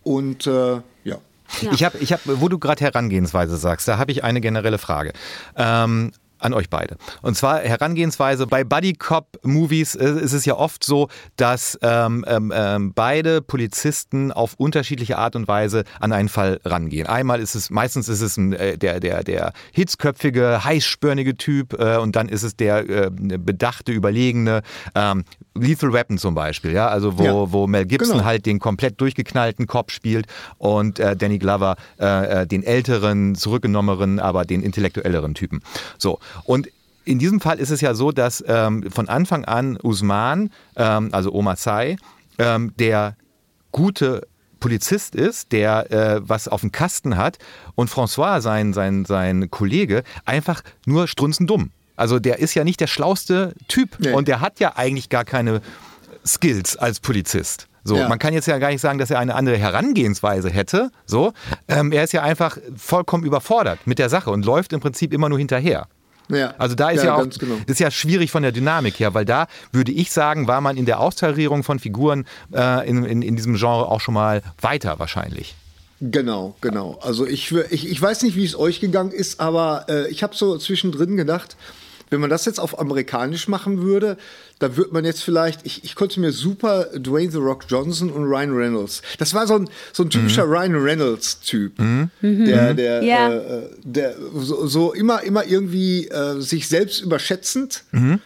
und 0.03 0.47
äh, 0.47 0.81
ja. 1.03 1.17
Ja. 1.61 1.71
Ich 1.71 1.83
habe, 1.83 1.97
ich 1.99 2.11
hab, 2.11 2.21
wo 2.25 2.49
du 2.49 2.57
gerade 2.57 2.81
Herangehensweise 2.81 3.57
sagst, 3.57 3.87
da 3.87 3.97
habe 3.97 4.11
ich 4.11 4.23
eine 4.23 4.41
generelle 4.41 4.79
Frage. 4.79 5.13
Ähm, 5.55 6.11
an 6.43 6.53
euch 6.53 6.69
beide. 6.69 6.97
Und 7.21 7.35
zwar 7.35 7.59
Herangehensweise 7.59 8.47
bei 8.47 8.63
Buddy 8.63 8.93
Cop 8.93 9.39
Movies 9.43 9.95
äh, 9.95 10.19
ist 10.19 10.33
es 10.33 10.45
ja 10.45 10.55
oft 10.55 10.83
so, 10.83 11.07
dass 11.37 11.77
ähm, 11.81 12.25
ähm, 12.27 12.53
ähm, 12.55 12.93
beide 12.93 13.41
Polizisten 13.41 14.31
auf 14.31 14.55
unterschiedliche 14.57 15.17
Art 15.17 15.35
und 15.35 15.47
Weise 15.47 15.83
an 15.99 16.11
einen 16.11 16.29
Fall 16.29 16.59
rangehen. 16.65 17.07
Einmal 17.07 17.39
ist 17.39 17.55
es, 17.55 17.69
meistens 17.69 18.09
ist 18.09 18.21
es 18.21 18.37
ein, 18.37 18.53
äh, 18.53 18.77
der, 18.77 18.99
der, 18.99 19.23
der 19.23 19.53
hitzköpfige, 19.71 20.63
heißspörnige 20.63 21.37
Typ 21.37 21.79
äh, 21.79 21.97
und 21.97 22.15
dann 22.15 22.29
ist 22.29 22.43
es 22.43 22.55
der 22.55 22.89
äh, 22.89 23.09
bedachte, 23.09 23.91
überlegene 23.91 24.61
ähm, 24.95 25.23
Lethal 25.55 25.93
Weapon 25.93 26.17
zum 26.17 26.35
Beispiel, 26.35 26.71
ja, 26.71 26.87
also 26.87 27.17
wo, 27.19 27.23
ja, 27.23 27.51
wo 27.51 27.67
Mel 27.67 27.85
Gibson 27.85 28.17
genau. 28.17 28.25
halt 28.25 28.45
den 28.45 28.59
komplett 28.59 28.99
durchgeknallten 28.99 29.67
Cop 29.67 29.91
spielt 29.91 30.25
und 30.57 30.99
äh, 30.99 31.15
Danny 31.15 31.37
Glover 31.37 31.75
den 31.99 32.63
älteren, 32.63 33.35
zurückgenommeneren, 33.35 34.19
aber 34.19 34.45
den 34.45 34.61
intellektuelleren 34.61 35.33
Typen. 35.35 35.61
So, 35.97 36.19
und 36.43 36.69
in 37.05 37.19
diesem 37.19 37.41
Fall 37.41 37.59
ist 37.59 37.69
es 37.69 37.81
ja 37.81 37.93
so, 37.93 38.11
dass 38.11 38.43
ähm, 38.47 38.89
von 38.89 39.09
Anfang 39.09 39.45
an 39.45 39.77
Usman, 39.81 40.51
ähm, 40.75 41.09
also 41.11 41.33
Omar 41.33 41.57
Sy, 41.57 41.97
ähm, 42.37 42.73
der 42.77 43.15
gute 43.71 44.27
Polizist 44.59 45.15
ist, 45.15 45.51
der 45.51 45.91
äh, 45.91 46.21
was 46.23 46.47
auf 46.47 46.61
dem 46.61 46.71
Kasten 46.71 47.17
hat 47.17 47.37
und 47.75 47.89
François, 47.89 48.39
sein, 48.39 48.71
sein, 48.71 49.03
sein 49.03 49.51
Kollege, 49.51 50.03
einfach 50.23 50.61
nur 50.85 51.07
strunzendumm. 51.07 51.71
Also 51.97 52.19
der 52.19 52.39
ist 52.39 52.53
ja 52.53 52.63
nicht 52.63 52.79
der 52.79 52.87
schlauste 52.87 53.53
Typ 53.67 53.97
nee. 53.99 54.13
und 54.13 54.27
der 54.27 54.39
hat 54.39 54.59
ja 54.59 54.77
eigentlich 54.77 55.09
gar 55.09 55.25
keine 55.25 55.61
Skills 56.25 56.77
als 56.77 56.99
Polizist. 56.99 57.67
So, 57.83 57.97
ja. 57.97 58.07
man 58.07 58.17
kann 58.17 58.33
jetzt 58.33 58.47
ja 58.47 58.57
gar 58.59 58.69
nicht 58.69 58.79
sagen, 58.79 58.97
dass 58.97 59.11
er 59.11 59.19
eine 59.19 59.35
andere 59.35 59.57
Herangehensweise 59.57 60.49
hätte. 60.49 60.89
So, 61.05 61.33
ähm, 61.67 61.91
er 61.91 62.05
ist 62.05 62.13
ja 62.13 62.21
einfach 62.21 62.57
vollkommen 62.77 63.25
überfordert 63.25 63.85
mit 63.85 63.99
der 63.99 64.07
Sache 64.07 64.31
und 64.31 64.45
läuft 64.45 64.71
im 64.71 64.79
Prinzip 64.79 65.13
immer 65.13 65.27
nur 65.27 65.37
hinterher. 65.37 65.87
Ja. 66.29 66.53
Also 66.57 66.75
da 66.75 66.89
ist 66.89 67.03
ja, 67.03 67.05
ja 67.05 67.15
auch 67.15 67.29
genau. 67.37 67.55
ist 67.65 67.79
ja 67.79 67.91
schwierig 67.91 68.31
von 68.31 68.43
der 68.43 68.51
Dynamik 68.51 68.99
her, 68.99 69.13
weil 69.13 69.25
da 69.25 69.47
würde 69.71 69.91
ich 69.91 70.11
sagen, 70.11 70.47
war 70.47 70.61
man 70.61 70.77
in 70.77 70.85
der 70.85 70.99
Austarierung 70.99 71.63
von 71.63 71.79
Figuren 71.79 72.25
äh, 72.53 72.87
in, 72.89 73.03
in, 73.03 73.21
in 73.21 73.35
diesem 73.35 73.55
Genre 73.55 73.89
auch 73.89 74.01
schon 74.01 74.13
mal 74.13 74.41
weiter 74.61 74.99
wahrscheinlich. 74.99 75.55
Genau, 76.01 76.55
genau. 76.59 76.99
Also 77.01 77.25
ich, 77.25 77.53
ich, 77.69 77.89
ich 77.89 78.01
weiß 78.01 78.23
nicht, 78.23 78.35
wie 78.35 78.43
es 78.43 78.57
euch 78.57 78.81
gegangen 78.81 79.11
ist, 79.11 79.39
aber 79.39 79.85
äh, 79.87 80.09
ich 80.09 80.21
habe 80.21 80.35
so 80.35 80.57
zwischendrin 80.57 81.15
gedacht, 81.15 81.55
wenn 82.13 82.21
man 82.21 82.29
das 82.29 82.45
jetzt 82.45 82.59
auf 82.59 82.79
amerikanisch 82.79 83.47
machen 83.47 83.81
würde, 83.81 84.17
da 84.59 84.77
würde 84.77 84.93
man 84.93 85.03
jetzt 85.03 85.23
vielleicht, 85.23 85.65
ich, 85.65 85.83
ich 85.83 85.95
konnte 85.95 86.19
mir 86.19 86.31
super 86.31 86.85
Dwayne 86.95 87.31
The 87.31 87.39
Rock 87.39 87.65
Johnson 87.67 88.11
und 88.11 88.23
Ryan 88.25 88.53
Reynolds. 88.53 89.01
Das 89.17 89.33
war 89.33 89.47
so 89.47 89.55
ein, 89.55 89.69
so 89.91 90.03
ein 90.03 90.09
typischer 90.11 90.45
mhm. 90.45 90.51
Ryan 90.53 90.75
Reynolds-Typ, 90.75 91.79
mhm. 91.79 92.09
der, 92.21 92.73
der, 92.75 93.03
ja. 93.03 93.33
äh, 93.33 93.69
der 93.83 94.15
so, 94.35 94.67
so, 94.67 94.93
immer, 94.93 95.23
immer 95.23 95.43
irgendwie 95.45 96.07
äh, 96.07 96.39
sich 96.39 96.69
selbst 96.69 97.01
überschätzend. 97.01 97.83
Mhm. 97.91 98.21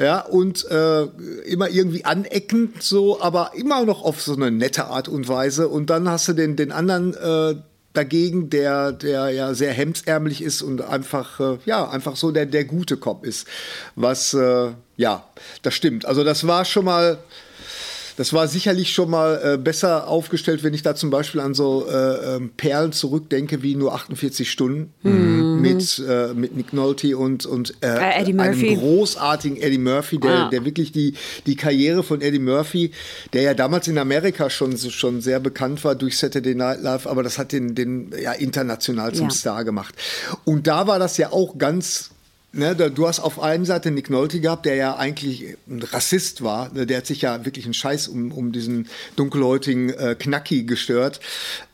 Ja, 0.00 0.20
und 0.20 0.64
äh, 0.70 1.02
immer 1.44 1.68
irgendwie 1.68 2.04
aneckend 2.04 2.84
so, 2.84 3.20
aber 3.20 3.50
immer 3.56 3.84
noch 3.84 4.04
auf 4.04 4.22
so 4.22 4.32
eine 4.34 4.52
nette 4.52 4.84
Art 4.84 5.08
und 5.08 5.26
Weise. 5.26 5.66
Und 5.66 5.90
dann 5.90 6.08
hast 6.08 6.28
du 6.28 6.34
den, 6.34 6.54
den 6.54 6.70
anderen 6.70 7.14
äh, 7.14 7.56
dagegen, 7.98 8.48
der, 8.48 8.92
der 8.92 9.30
ja 9.30 9.54
sehr 9.54 9.72
hemdsärmlich 9.72 10.40
ist 10.40 10.62
und 10.62 10.80
einfach, 10.80 11.40
äh, 11.40 11.58
ja, 11.66 11.88
einfach 11.88 12.16
so 12.16 12.30
der, 12.30 12.46
der 12.46 12.64
gute 12.64 12.96
Cop 12.96 13.26
ist. 13.26 13.46
Was, 13.96 14.32
äh, 14.34 14.70
ja, 14.96 15.24
das 15.62 15.74
stimmt. 15.74 16.06
Also 16.06 16.22
das 16.24 16.46
war 16.46 16.64
schon 16.64 16.84
mal 16.84 17.18
das 18.18 18.32
war 18.32 18.48
sicherlich 18.48 18.92
schon 18.92 19.10
mal 19.10 19.40
äh, 19.44 19.56
besser 19.56 20.08
aufgestellt, 20.08 20.64
wenn 20.64 20.74
ich 20.74 20.82
da 20.82 20.96
zum 20.96 21.08
Beispiel 21.08 21.40
an 21.40 21.54
so 21.54 21.86
äh, 21.88 22.34
ähm, 22.34 22.50
Perlen 22.56 22.90
zurückdenke 22.90 23.62
wie 23.62 23.76
nur 23.76 23.94
48 23.94 24.50
Stunden 24.50 24.92
mhm. 25.04 25.60
mit, 25.60 26.02
äh, 26.04 26.34
mit 26.34 26.56
Nick 26.56 26.72
Nolte 26.72 27.16
und, 27.16 27.46
und 27.46 27.74
äh, 27.80 27.86
äh, 27.86 28.36
einem 28.36 28.76
großartigen 28.76 29.56
Eddie 29.56 29.78
Murphy, 29.78 30.18
der, 30.18 30.30
ah. 30.32 30.48
der 30.50 30.64
wirklich 30.64 30.90
die, 30.90 31.14
die 31.46 31.54
Karriere 31.54 32.02
von 32.02 32.20
Eddie 32.20 32.40
Murphy, 32.40 32.90
der 33.34 33.42
ja 33.42 33.54
damals 33.54 33.86
in 33.86 33.98
Amerika 33.98 34.50
schon, 34.50 34.76
schon 34.76 35.20
sehr 35.20 35.38
bekannt 35.38 35.84
war 35.84 35.94
durch 35.94 36.18
Saturday 36.18 36.56
Night 36.56 36.82
Live, 36.82 37.06
aber 37.06 37.22
das 37.22 37.38
hat 37.38 37.52
den, 37.52 37.76
den 37.76 38.10
ja 38.20 38.32
international 38.32 39.14
zum 39.14 39.28
ja. 39.28 39.30
Star 39.30 39.64
gemacht. 39.64 39.94
Und 40.44 40.66
da 40.66 40.88
war 40.88 40.98
das 40.98 41.18
ja 41.18 41.30
auch 41.30 41.56
ganz 41.56 42.10
Ne, 42.58 42.74
du 42.74 43.06
hast 43.06 43.20
auf 43.20 43.40
einer 43.40 43.64
Seite 43.64 43.92
Nick 43.92 44.10
Nolte 44.10 44.40
gehabt, 44.40 44.66
der 44.66 44.74
ja 44.74 44.96
eigentlich 44.96 45.56
ein 45.68 45.80
Rassist 45.80 46.42
war. 46.42 46.72
Ne, 46.72 46.86
der 46.86 46.96
hat 46.96 47.06
sich 47.06 47.22
ja 47.22 47.44
wirklich 47.44 47.66
einen 47.66 47.74
Scheiß 47.74 48.08
um, 48.08 48.32
um 48.32 48.50
diesen 48.50 48.88
dunkelhäutigen 49.14 49.90
äh, 49.90 50.16
Knacki 50.18 50.64
gestört. 50.64 51.20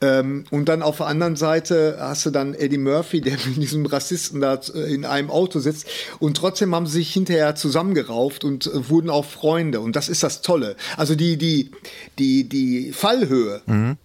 Ähm, 0.02 0.44
und 0.50 0.68
dann 0.68 0.82
auf 0.82 0.98
der 0.98 1.06
anderen 1.06 1.36
Seite 1.36 1.96
hast 1.98 2.26
du 2.26 2.30
dann 2.30 2.52
Eddie 2.52 2.76
Murphy, 2.76 3.22
der 3.22 3.38
mit 3.46 3.56
diesem 3.56 3.86
Rassisten 3.86 4.42
da 4.42 4.60
äh, 4.74 4.94
in 4.94 5.06
einem 5.06 5.30
Auto 5.30 5.58
sitzt. 5.58 5.86
Und 6.18 6.36
trotzdem 6.36 6.74
haben 6.74 6.86
sie 6.86 6.98
sich 6.98 7.14
hinterher 7.14 7.54
zusammengerauft 7.54 8.44
und 8.44 8.66
äh, 8.66 8.90
wurden 8.90 9.08
auch 9.08 9.24
Freunde. 9.24 9.80
Und 9.80 9.96
das 9.96 10.10
ist 10.10 10.22
das 10.22 10.42
Tolle. 10.42 10.76
Also 10.98 11.14
die, 11.14 11.38
die, 11.38 11.70
die, 12.18 12.46
die 12.46 12.92
Fallhöhe 12.92 13.62
mhm. 13.64 13.96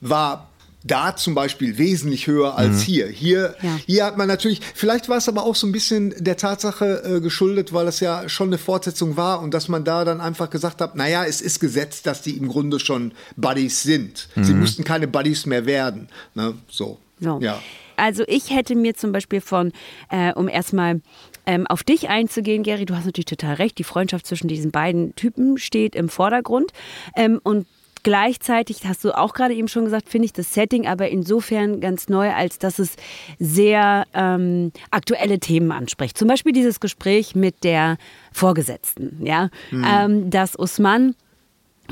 war 0.00 0.50
da 0.90 1.14
zum 1.14 1.34
Beispiel 1.34 1.78
wesentlich 1.78 2.26
höher 2.26 2.56
als 2.56 2.78
mhm. 2.78 2.82
hier. 2.82 3.06
Hier, 3.08 3.54
ja. 3.62 3.78
hier 3.86 4.04
hat 4.04 4.16
man 4.16 4.28
natürlich, 4.28 4.60
vielleicht 4.74 5.08
war 5.08 5.18
es 5.18 5.28
aber 5.28 5.44
auch 5.44 5.54
so 5.54 5.66
ein 5.66 5.72
bisschen 5.72 6.14
der 6.18 6.36
Tatsache 6.36 7.02
äh, 7.04 7.20
geschuldet, 7.20 7.72
weil 7.72 7.86
es 7.86 8.00
ja 8.00 8.28
schon 8.28 8.48
eine 8.48 8.58
Fortsetzung 8.58 9.16
war 9.16 9.40
und 9.40 9.54
dass 9.54 9.68
man 9.68 9.84
da 9.84 10.04
dann 10.04 10.20
einfach 10.20 10.50
gesagt 10.50 10.80
hat, 10.80 10.96
naja, 10.96 11.24
es 11.24 11.40
ist 11.40 11.60
gesetzt, 11.60 12.06
dass 12.06 12.22
die 12.22 12.36
im 12.36 12.48
Grunde 12.48 12.80
schon 12.80 13.12
Buddies 13.36 13.82
sind. 13.82 14.28
Mhm. 14.34 14.44
Sie 14.44 14.54
mussten 14.54 14.84
keine 14.84 15.06
Buddies 15.06 15.46
mehr 15.46 15.66
werden. 15.66 16.08
Ne? 16.34 16.54
So. 16.68 16.98
so. 17.20 17.38
Ja. 17.40 17.60
Also 17.96 18.22
ich 18.28 18.50
hätte 18.50 18.76
mir 18.76 18.94
zum 18.94 19.10
Beispiel 19.12 19.40
von, 19.40 19.72
äh, 20.10 20.32
um 20.32 20.48
erstmal 20.48 21.00
ähm, 21.46 21.66
auf 21.66 21.82
dich 21.82 22.08
einzugehen, 22.08 22.62
Gary, 22.62 22.86
du 22.86 22.94
hast 22.94 23.06
natürlich 23.06 23.26
total 23.26 23.54
recht, 23.54 23.78
die 23.78 23.84
Freundschaft 23.84 24.26
zwischen 24.26 24.48
diesen 24.48 24.70
beiden 24.70 25.14
Typen 25.16 25.58
steht 25.58 25.96
im 25.96 26.08
Vordergrund. 26.08 26.72
Ähm, 27.16 27.40
und 27.42 27.66
Gleichzeitig 28.08 28.86
hast 28.86 29.04
du 29.04 29.14
auch 29.14 29.34
gerade 29.34 29.52
eben 29.52 29.68
schon 29.68 29.84
gesagt, 29.84 30.08
finde 30.08 30.24
ich 30.24 30.32
das 30.32 30.54
Setting 30.54 30.86
aber 30.86 31.10
insofern 31.10 31.78
ganz 31.78 32.08
neu, 32.08 32.30
als 32.32 32.58
dass 32.58 32.78
es 32.78 32.96
sehr 33.38 34.06
ähm, 34.14 34.72
aktuelle 34.90 35.38
Themen 35.38 35.70
anspricht. 35.72 36.16
Zum 36.16 36.26
Beispiel 36.26 36.52
dieses 36.52 36.80
Gespräch 36.80 37.34
mit 37.34 37.64
der 37.64 37.98
Vorgesetzten, 38.32 39.18
ja, 39.26 39.50
mhm. 39.70 39.84
ähm, 39.86 40.30
dass 40.30 40.58
Usman 40.58 41.16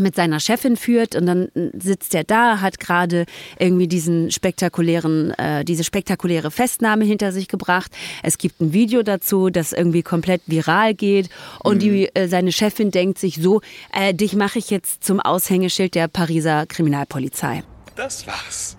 mit 0.00 0.15
seiner 0.15 0.41
Chefin 0.41 0.76
führt 0.76 1.15
und 1.15 1.26
dann 1.26 1.49
sitzt 1.79 2.15
er 2.15 2.25
da, 2.25 2.61
hat 2.61 2.81
gerade 2.81 3.26
irgendwie 3.59 3.88
diesen 3.88 4.31
spektakulären, 4.31 5.31
äh, 5.33 5.65
diese 5.65 5.85
spektakuläre 5.85 6.50
Festnahme 6.50 7.05
hinter 7.05 7.33
sich 7.33 7.49
gebracht. 7.49 7.93
Es 8.23 8.38
gibt 8.38 8.61
ein 8.61 8.73
Video 8.73 9.03
dazu, 9.03 9.50
das 9.50 9.73
irgendwie 9.73 10.03
komplett 10.03 10.43
viral 10.47 10.95
geht 10.95 11.31
und 11.62 11.76
mhm. 11.76 11.81
die, 11.81 12.15
äh, 12.15 12.29
seine 12.29 12.53
Chefin 12.53 12.91
denkt 12.91 13.19
sich 13.19 13.37
so, 13.37 13.61
äh, 13.93 14.15
dich 14.15 14.35
mache 14.35 14.59
ich 14.59 14.71
jetzt 14.71 15.05
zum 15.05 15.21
Aushängeschild 15.21 15.95
der 15.95 16.09
Pariser 16.09 16.67
Kriminalpolizei. 16.67 17.62
Das 17.95 18.26
war's. 18.26 18.76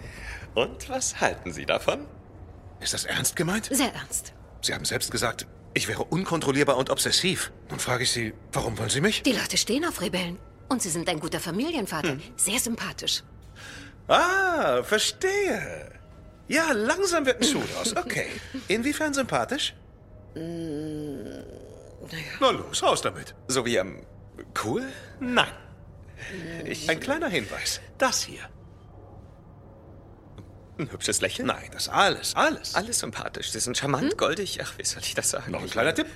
Und 0.54 0.90
was 0.90 1.20
halten 1.22 1.52
Sie 1.52 1.66
davon? 1.66 2.00
Ist 2.80 2.94
das 2.94 3.06
ernst 3.06 3.36
gemeint? 3.36 3.70
Sehr 3.72 3.94
ernst. 3.94 4.34
Sie 4.62 4.74
haben 4.74 4.86
selbst 4.86 5.12
gesagt, 5.12 5.48
ich 5.74 5.88
wäre 5.88 6.04
unkontrollierbar 6.04 6.78
und 6.78 6.90
obsessiv. 6.90 7.52
Nun 7.70 7.80
frage 7.80 8.04
ich 8.04 8.12
Sie, 8.12 8.34
warum 8.52 8.78
wollen 8.78 8.90
Sie 8.90 9.02
mich? 9.02 9.22
Die 9.24 9.34
Leute 9.34 9.58
stehen 9.58 9.86
auf 9.86 10.02
Rebellen. 10.02 10.38
Und 10.70 10.82
Sie 10.82 10.90
sind 10.90 11.08
ein 11.10 11.20
guter 11.20 11.40
Familienvater. 11.40 12.10
Hm. 12.10 12.22
Sehr 12.36 12.60
sympathisch. 12.60 13.24
Ah, 14.08 14.84
verstehe. 14.84 15.92
Ja, 16.48 16.72
langsam 16.72 17.26
wird 17.26 17.42
ein 17.42 17.48
Schuh 17.48 17.64
draus. 17.74 17.96
Okay. 17.96 18.28
Inwiefern 18.68 19.14
sympathisch? 19.14 19.74
Naja. 20.36 21.44
Na 22.40 22.52
los, 22.52 22.84
raus 22.84 23.02
damit. 23.02 23.36
So 23.48 23.66
wie 23.66 23.76
ähm, 23.76 24.06
cool? 24.64 24.84
Nein. 25.20 25.52
Ich, 26.66 26.90
ein 26.90 27.00
kleiner 27.00 27.28
Hinweis. 27.28 27.82
Das 27.98 28.24
hier. 28.24 28.42
Ein 30.80 30.92
hübsches 30.92 31.22
Lächeln? 31.22 31.48
Nein, 31.48 31.70
das 31.72 31.90
alles, 31.90 32.36
alles. 32.36 32.76
Alles 32.76 33.00
sympathisch. 33.00 33.52
Sie 33.52 33.60
sind 33.60 33.78
charmant, 33.78 34.12
hm? 34.12 34.18
goldig. 34.18 34.60
Ach, 34.62 34.78
wie 34.78 34.86
soll 34.86 35.02
ich 35.02 35.16
das 35.16 35.32
sagen? 35.32 35.52
Noch 35.52 35.62
ein 35.62 35.70
kleiner 35.70 35.94
Tipp. 35.94 36.08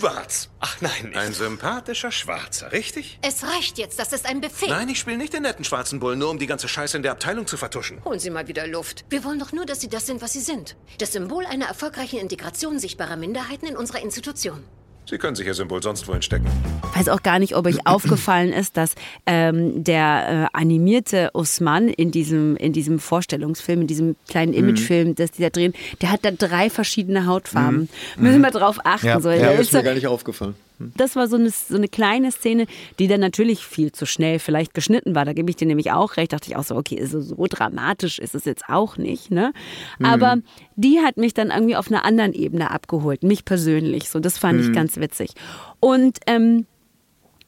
Schwarz. 0.00 0.48
Ach 0.60 0.80
nein, 0.80 1.06
nicht. 1.06 1.16
Ein 1.16 1.32
sympathischer 1.32 2.10
Schwarzer, 2.10 2.72
richtig? 2.72 3.18
Es 3.22 3.44
reicht 3.44 3.78
jetzt, 3.78 3.98
das 3.98 4.12
ist 4.12 4.26
ein 4.26 4.40
Befehl. 4.40 4.70
Nein, 4.70 4.88
ich 4.88 4.98
spiele 4.98 5.18
nicht 5.18 5.32
den 5.32 5.42
netten 5.42 5.64
schwarzen 5.64 6.00
Bullen, 6.00 6.18
nur 6.18 6.30
um 6.30 6.38
die 6.38 6.46
ganze 6.46 6.68
Scheiße 6.68 6.96
in 6.96 7.02
der 7.02 7.12
Abteilung 7.12 7.46
zu 7.46 7.56
vertuschen. 7.56 8.04
Holen 8.04 8.18
Sie 8.18 8.30
mal 8.30 8.48
wieder 8.48 8.66
Luft. 8.66 9.04
Wir 9.10 9.22
wollen 9.24 9.38
doch 9.38 9.52
nur, 9.52 9.66
dass 9.66 9.80
Sie 9.80 9.88
das 9.88 10.06
sind, 10.06 10.22
was 10.22 10.32
Sie 10.32 10.40
sind. 10.40 10.76
Das 10.98 11.12
Symbol 11.12 11.46
einer 11.46 11.66
erfolgreichen 11.66 12.18
Integration 12.18 12.78
sichtbarer 12.78 13.16
Minderheiten 13.16 13.66
in 13.66 13.76
unserer 13.76 14.00
Institution. 14.00 14.64
Sie 15.04 15.18
können 15.18 15.34
sich 15.34 15.46
Ihr 15.46 15.54
Symbol 15.54 15.82
sonst 15.82 16.06
wohin 16.08 16.22
stecken. 16.22 16.46
Ich 16.92 17.00
weiß 17.00 17.08
auch 17.08 17.22
gar 17.22 17.38
nicht, 17.38 17.56
ob 17.56 17.66
euch 17.66 17.86
aufgefallen 17.86 18.52
ist, 18.52 18.76
dass 18.76 18.94
ähm, 19.26 19.82
der 19.82 20.48
äh, 20.54 20.56
animierte 20.56 21.30
Osman 21.34 21.88
in 21.88 22.10
diesem, 22.10 22.56
in 22.56 22.72
diesem 22.72 22.98
Vorstellungsfilm, 22.98 23.82
in 23.82 23.86
diesem 23.86 24.16
kleinen 24.28 24.52
Imagefilm, 24.54 25.08
mhm. 25.08 25.14
das 25.16 25.32
die 25.32 25.42
da 25.42 25.50
drehen, 25.50 25.74
der 26.00 26.12
hat 26.12 26.24
da 26.24 26.30
drei 26.30 26.70
verschiedene 26.70 27.26
Hautfarben. 27.26 27.88
Mhm. 28.16 28.22
Müssen 28.22 28.40
wir 28.40 28.50
darauf 28.50 28.78
achten. 28.84 29.06
Ja, 29.06 29.20
so. 29.20 29.30
ja 29.30 29.50
ist 29.50 29.72
mir 29.72 29.82
gar 29.82 29.94
nicht 29.94 30.06
aufgefallen. 30.06 30.54
Das 30.96 31.16
war 31.16 31.28
so 31.28 31.36
eine, 31.36 31.50
so 31.50 31.76
eine 31.76 31.88
kleine 31.88 32.32
Szene, 32.32 32.66
die 32.98 33.06
dann 33.06 33.20
natürlich 33.20 33.66
viel 33.66 33.92
zu 33.92 34.06
schnell 34.06 34.38
vielleicht 34.38 34.74
geschnitten 34.74 35.14
war. 35.14 35.24
Da 35.24 35.32
gebe 35.32 35.50
ich 35.50 35.56
dir 35.56 35.66
nämlich 35.66 35.92
auch 35.92 36.16
recht. 36.16 36.32
Dachte 36.32 36.50
ich 36.50 36.56
auch 36.56 36.64
so, 36.64 36.76
okay, 36.76 37.04
so, 37.04 37.20
so 37.20 37.46
dramatisch 37.48 38.18
ist 38.18 38.34
es 38.34 38.44
jetzt 38.44 38.68
auch 38.68 38.96
nicht. 38.96 39.30
Ne? 39.30 39.52
Mhm. 39.98 40.06
Aber 40.06 40.36
die 40.76 41.00
hat 41.00 41.16
mich 41.16 41.34
dann 41.34 41.50
irgendwie 41.50 41.76
auf 41.76 41.88
einer 41.88 42.04
anderen 42.04 42.32
Ebene 42.32 42.70
abgeholt, 42.70 43.22
mich 43.22 43.44
persönlich. 43.44 44.08
So, 44.08 44.20
das 44.20 44.38
fand 44.38 44.60
mhm. 44.60 44.68
ich 44.68 44.72
ganz 44.72 44.96
witzig. 44.96 45.32
Und 45.80 46.18
ähm, 46.26 46.66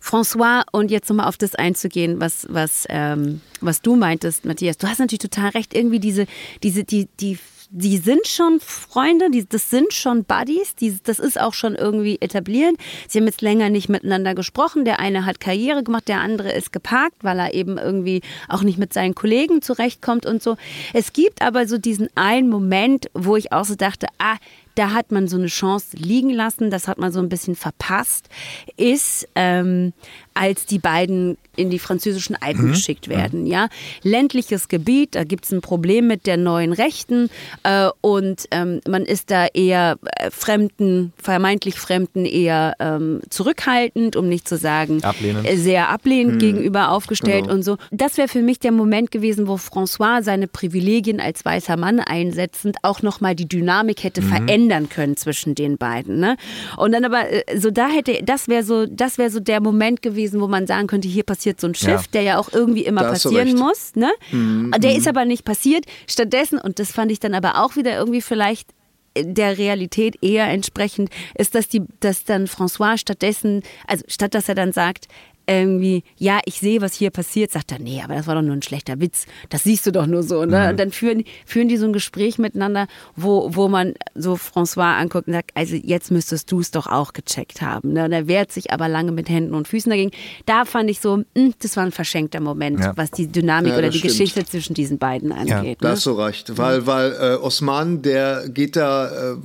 François, 0.05 0.65
und 0.71 0.91
jetzt 0.91 1.09
nochmal 1.09 1.29
auf 1.29 1.39
das 1.39 1.55
einzugehen, 1.55 2.21
was, 2.21 2.47
was, 2.51 2.85
ähm, 2.91 3.41
was 3.63 3.81
du 3.81 3.97
meintest, 3.97 4.45
Matthias, 4.45 4.77
du 4.77 4.87
hast 4.87 4.99
natürlich 4.99 5.21
total 5.21 5.51
recht, 5.51 5.75
irgendwie 5.75 5.99
diese, 5.99 6.27
diese, 6.63 6.85
die, 6.85 7.09
die 7.21 7.39
die 7.77 7.99
sind 7.99 8.29
schon 8.29 8.61
Freunde, 8.61 9.31
die, 9.31 9.49
das 9.49 9.69
sind 9.69 9.93
schon 9.93 10.23
Buddies, 10.23 10.77
die, 10.77 10.97
das 11.03 11.19
ist 11.19 11.41
auch 11.41 11.55
schon 11.55 11.75
irgendwie 11.75 12.19
etabliert. 12.21 12.77
Sie 13.09 13.19
haben 13.19 13.27
jetzt 13.27 13.43
länger 13.43 13.69
nicht 13.69 13.89
miteinander 13.89 14.37
gesprochen. 14.37 14.85
Der 14.85 15.01
eine 15.01 15.27
hat 15.27 15.41
Karriere 15.41 15.83
gemacht, 15.83 16.07
der 16.07 16.21
andere 16.21 16.53
ist 16.53 16.73
geparkt, 16.73 17.25
weil 17.25 17.37
er 17.41 17.53
eben 17.53 17.77
irgendwie 17.77 18.23
auch 18.49 18.63
nicht 18.63 18.79
mit 18.79 18.93
seinen 18.93 19.17
Kollegen 19.17 19.61
zurechtkommt 19.61 20.25
und 20.25 20.41
so. 20.41 20.57
Es 20.93 21.13
gibt 21.13 21.43
aber 21.43 21.67
so 21.67 21.77
diesen 21.77 22.09
einen 22.15 22.49
Moment, 22.49 23.11
wo 23.13 23.35
ich 23.35 23.53
auch 23.53 23.65
so 23.65 23.75
dachte, 23.75 24.07
ah, 24.19 24.37
da 24.77 24.93
hat 24.93 25.11
man 25.11 25.27
so 25.27 25.37
eine 25.37 25.47
Chance 25.47 25.97
liegen 25.97 26.31
lassen, 26.31 26.71
das 26.71 26.87
hat 26.87 26.99
man 26.99 27.13
so 27.13 27.21
ein 27.21 27.29
bisschen 27.29 27.57
verpasst, 27.57 28.29
ist, 28.77 29.29
ähm, 29.35 29.93
als 30.35 30.67
die 30.67 30.79
beiden 30.79 31.37
in 31.57 31.71
die 31.71 31.79
französischen 31.79 32.37
Alpen 32.41 32.67
mhm. 32.67 32.73
geschickt 32.73 33.09
werden. 33.09 33.47
Ja, 33.47 33.69
ländliches 34.03 34.69
Gebiet, 34.69 35.15
da 35.15 35.25
gibt 35.25 35.45
es 35.45 35.53
ein 35.53 35.61
Problem 35.61 36.09
mit 36.09 36.27
der 36.27 36.37
neuen 36.37 36.73
Rechten 36.73 37.31
äh, 37.63 37.89
und 38.01 38.47
ähm, 38.51 38.81
man 38.89 39.05
ist 39.05 39.31
da 39.31 39.47
eher 39.47 39.97
äh, 40.19 40.31
Fremden, 40.31 41.13
vermeintlich 41.17 41.77
Fremden 41.77 42.25
eher 42.25 42.75
ähm, 42.81 43.21
zurückhaltend, 43.31 44.17
um 44.17 44.29
nicht 44.29 44.49
zu 44.49 44.57
sagen 44.57 45.03
ablehnend. 45.05 45.49
Äh, 45.49 45.57
sehr 45.57 45.89
ablehnend 45.89 46.35
mhm. 46.35 46.39
gegenüber 46.41 46.91
aufgestellt 46.91 47.45
genau. 47.45 47.55
und 47.55 47.63
so. 47.63 47.77
Das 47.93 48.17
wäre 48.17 48.29
für 48.29 48.43
mich 48.43 48.59
der 48.59 48.73
Moment 48.73 49.11
gewesen, 49.13 49.47
wo 49.47 49.55
François 49.55 50.23
seine 50.23 50.49
Privilegien 50.49 51.21
als 51.21 51.45
weißer 51.45 51.77
Mann 51.77 52.01
einsetzend 52.01 52.79
auch 52.83 53.03
nochmal 53.03 53.37
die 53.37 53.47
Dynamik 53.47 54.03
hätte 54.03 54.23
mhm. 54.23 54.29
verändern 54.29 54.89
können 54.89 55.17
zwischen 55.17 55.55
den 55.55 55.79
beiden. 55.79 56.19
Ne? 56.19 56.37
Und 56.77 56.93
dann 56.93 57.05
aber 57.05 57.31
äh, 57.31 57.59
so 57.59 57.71
da 57.71 57.89
hätte, 57.89 58.21
das 58.25 58.49
wäre 58.49 58.65
so, 58.65 58.87
das 58.87 59.19
wäre 59.19 59.31
so 59.31 59.39
der 59.39 59.61
Moment 59.61 60.03
gewesen 60.03 60.24
gewesen, 60.25 60.41
wo 60.41 60.49
man 60.49 60.67
sagen 60.67 60.87
könnte, 60.87 61.09
hier 61.09 61.23
passiert 61.23 61.61
so 61.61 61.67
ein 61.67 61.75
Schiff, 61.75 61.89
ja. 61.89 62.09
der 62.13 62.23
ja 62.23 62.39
auch 62.39 62.53
irgendwie 62.53 62.85
immer 62.85 63.03
passieren 63.03 63.57
muss. 63.57 63.95
Ne? 63.95 64.11
Mhm. 64.33 64.73
Der 64.79 64.93
mhm. 64.93 64.99
ist 64.99 65.09
aber 65.09 65.25
nicht 65.25 65.45
passiert. 65.45 65.85
Stattdessen, 66.07 66.59
und 66.59 66.79
das 66.79 66.93
fand 66.93 67.13
ich 67.13 67.21
dann 67.21 67.35
aber 67.35 67.63
auch 67.63 67.77
wieder 67.77 67.97
irgendwie 67.97 68.23
vielleicht 68.23 68.71
der 69.17 69.59
Realität 69.59 70.23
eher 70.23 70.49
entsprechend, 70.49 71.11
ist, 71.37 71.55
dass 71.55 71.69
die, 71.69 71.83
dass 72.01 72.25
dann 72.25 72.47
François 72.47 72.99
stattdessen, 72.99 73.63
also 73.87 74.05
statt 74.09 74.35
dass 74.35 74.49
er 74.49 74.57
dann 74.57 74.73
sagt, 74.73 75.07
irgendwie, 75.47 76.05
ja, 76.17 76.41
ich 76.47 76.59
sehe, 76.59 76.81
was 76.81 76.95
hier 76.95 77.11
passiert, 77.11 77.53
sagt 77.53 77.73
er, 77.73 77.79
nee, 77.79 78.01
aber 78.03 78.15
das 78.15 78.27
war 78.27 78.35
doch 78.35 78.43
nur 78.43 78.55
ein 78.55 78.63
schlechter 78.63 79.01
Witz. 79.01 79.27
Das 79.51 79.65
siehst 79.65 79.87
du 79.87 79.93
doch 79.93 80.07
nur 80.07 80.23
so. 80.23 80.45
Ne? 80.45 80.61
Mhm. 80.61 80.69
Und 80.71 80.81
dann 80.81 80.91
führen, 80.91 81.25
führen 81.45 81.69
die 81.69 81.77
so 81.77 81.87
ein 81.87 81.93
Gespräch 81.93 82.39
miteinander, 82.39 82.87
wo, 83.17 83.55
wo 83.55 83.69
man 83.69 83.95
so 84.15 84.35
François 84.35 84.97
anguckt 84.97 85.27
und 85.27 85.35
sagt, 85.35 85.51
also 85.55 85.77
jetzt 85.77 86.11
müsstest 86.11 86.51
du 86.51 86.61
es 86.61 86.71
doch 86.71 86.87
auch 86.87 87.13
gecheckt 87.13 87.63
haben. 87.63 87.93
Ne? 87.93 88.05
Und 88.05 88.13
er 88.13 88.27
wehrt 88.27 88.53
sich 88.53 88.73
aber 88.73 88.89
lange 88.89 89.13
mit 89.13 89.29
Händen 89.29 89.55
und 89.55 89.69
Füßen 89.69 89.91
dagegen. 89.91 90.13
Da 90.47 90.65
fand 90.65 90.89
ich 90.91 91.01
so, 91.01 91.19
mh, 91.19 91.25
hm, 91.37 91.55
das 91.61 91.77
war 91.77 91.85
ein 91.85 91.93
verschenkter 91.93 92.41
Moment, 92.41 92.81
ja. 92.81 92.97
was 92.97 93.11
die 93.11 93.27
Dynamik 93.27 93.73
ja, 93.73 93.79
oder 93.79 93.91
die 93.91 93.99
stimmt. 93.99 94.13
Geschichte 94.13 94.45
zwischen 94.45 94.75
diesen 94.75 94.99
beiden 94.99 95.33
angeht. 95.33 95.49
Ja, 95.49 95.63
ne? 95.63 95.77
da 95.81 95.89
hast 95.91 96.07
du 96.07 96.13
recht. 96.13 96.57
Weil, 96.57 96.87
weil 96.87 97.13
äh, 97.13 97.35
Osman, 97.37 98.03
der 98.03 98.49
geht 98.49 98.77
da, 98.77 99.33
äh, 99.33 99.37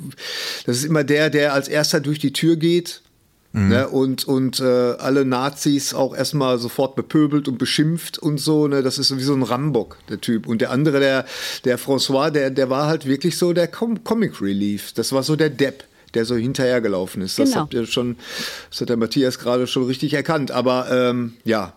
das 0.65 0.77
ist 0.77 0.85
immer 0.85 1.03
der, 1.03 1.29
der 1.29 1.53
als 1.53 1.67
erster 1.67 1.99
durch 1.99 2.19
die 2.19 2.31
Tür 2.31 2.55
geht 2.55 3.01
Mhm. 3.51 3.69
Ne, 3.69 3.87
und 3.87 4.25
und 4.25 4.59
äh, 4.59 4.63
alle 4.63 5.25
Nazis 5.25 5.95
auch 5.95 6.15
erstmal 6.15 6.59
sofort 6.59 6.95
bepöbelt 6.95 7.47
und 7.47 7.57
beschimpft 7.57 8.19
und 8.19 8.39
so. 8.39 8.67
Ne, 8.67 8.83
das 8.83 8.99
ist 8.99 9.15
wie 9.17 9.23
so 9.23 9.33
ein 9.33 9.41
Rambock, 9.41 9.97
der 10.07 10.21
Typ. 10.21 10.45
Und 10.45 10.61
der 10.61 10.69
andere, 10.69 10.99
der, 10.99 11.25
der 11.65 11.79
François, 11.79 12.29
der, 12.29 12.51
der 12.51 12.69
war 12.69 12.87
halt 12.87 13.07
wirklich 13.07 13.37
so 13.37 13.53
der 13.53 13.67
Com 13.67 14.03
Comic 14.03 14.39
Relief. 14.41 14.93
Das 14.93 15.13
war 15.13 15.23
so 15.23 15.35
der 15.35 15.49
Depp 15.49 15.83
der 16.15 16.25
so 16.25 16.35
hinterhergelaufen 16.35 17.21
ist. 17.21 17.39
Das 17.39 17.49
genau. 17.49 17.61
habt 17.61 17.73
ihr 17.73 17.85
schon, 17.85 18.17
das 18.69 18.81
hat 18.81 18.89
der 18.89 18.97
Matthias 18.97 19.39
gerade 19.39 19.67
schon 19.67 19.85
richtig 19.85 20.13
erkannt. 20.13 20.51
Aber 20.51 20.87
ähm, 20.91 21.33
ja, 21.43 21.73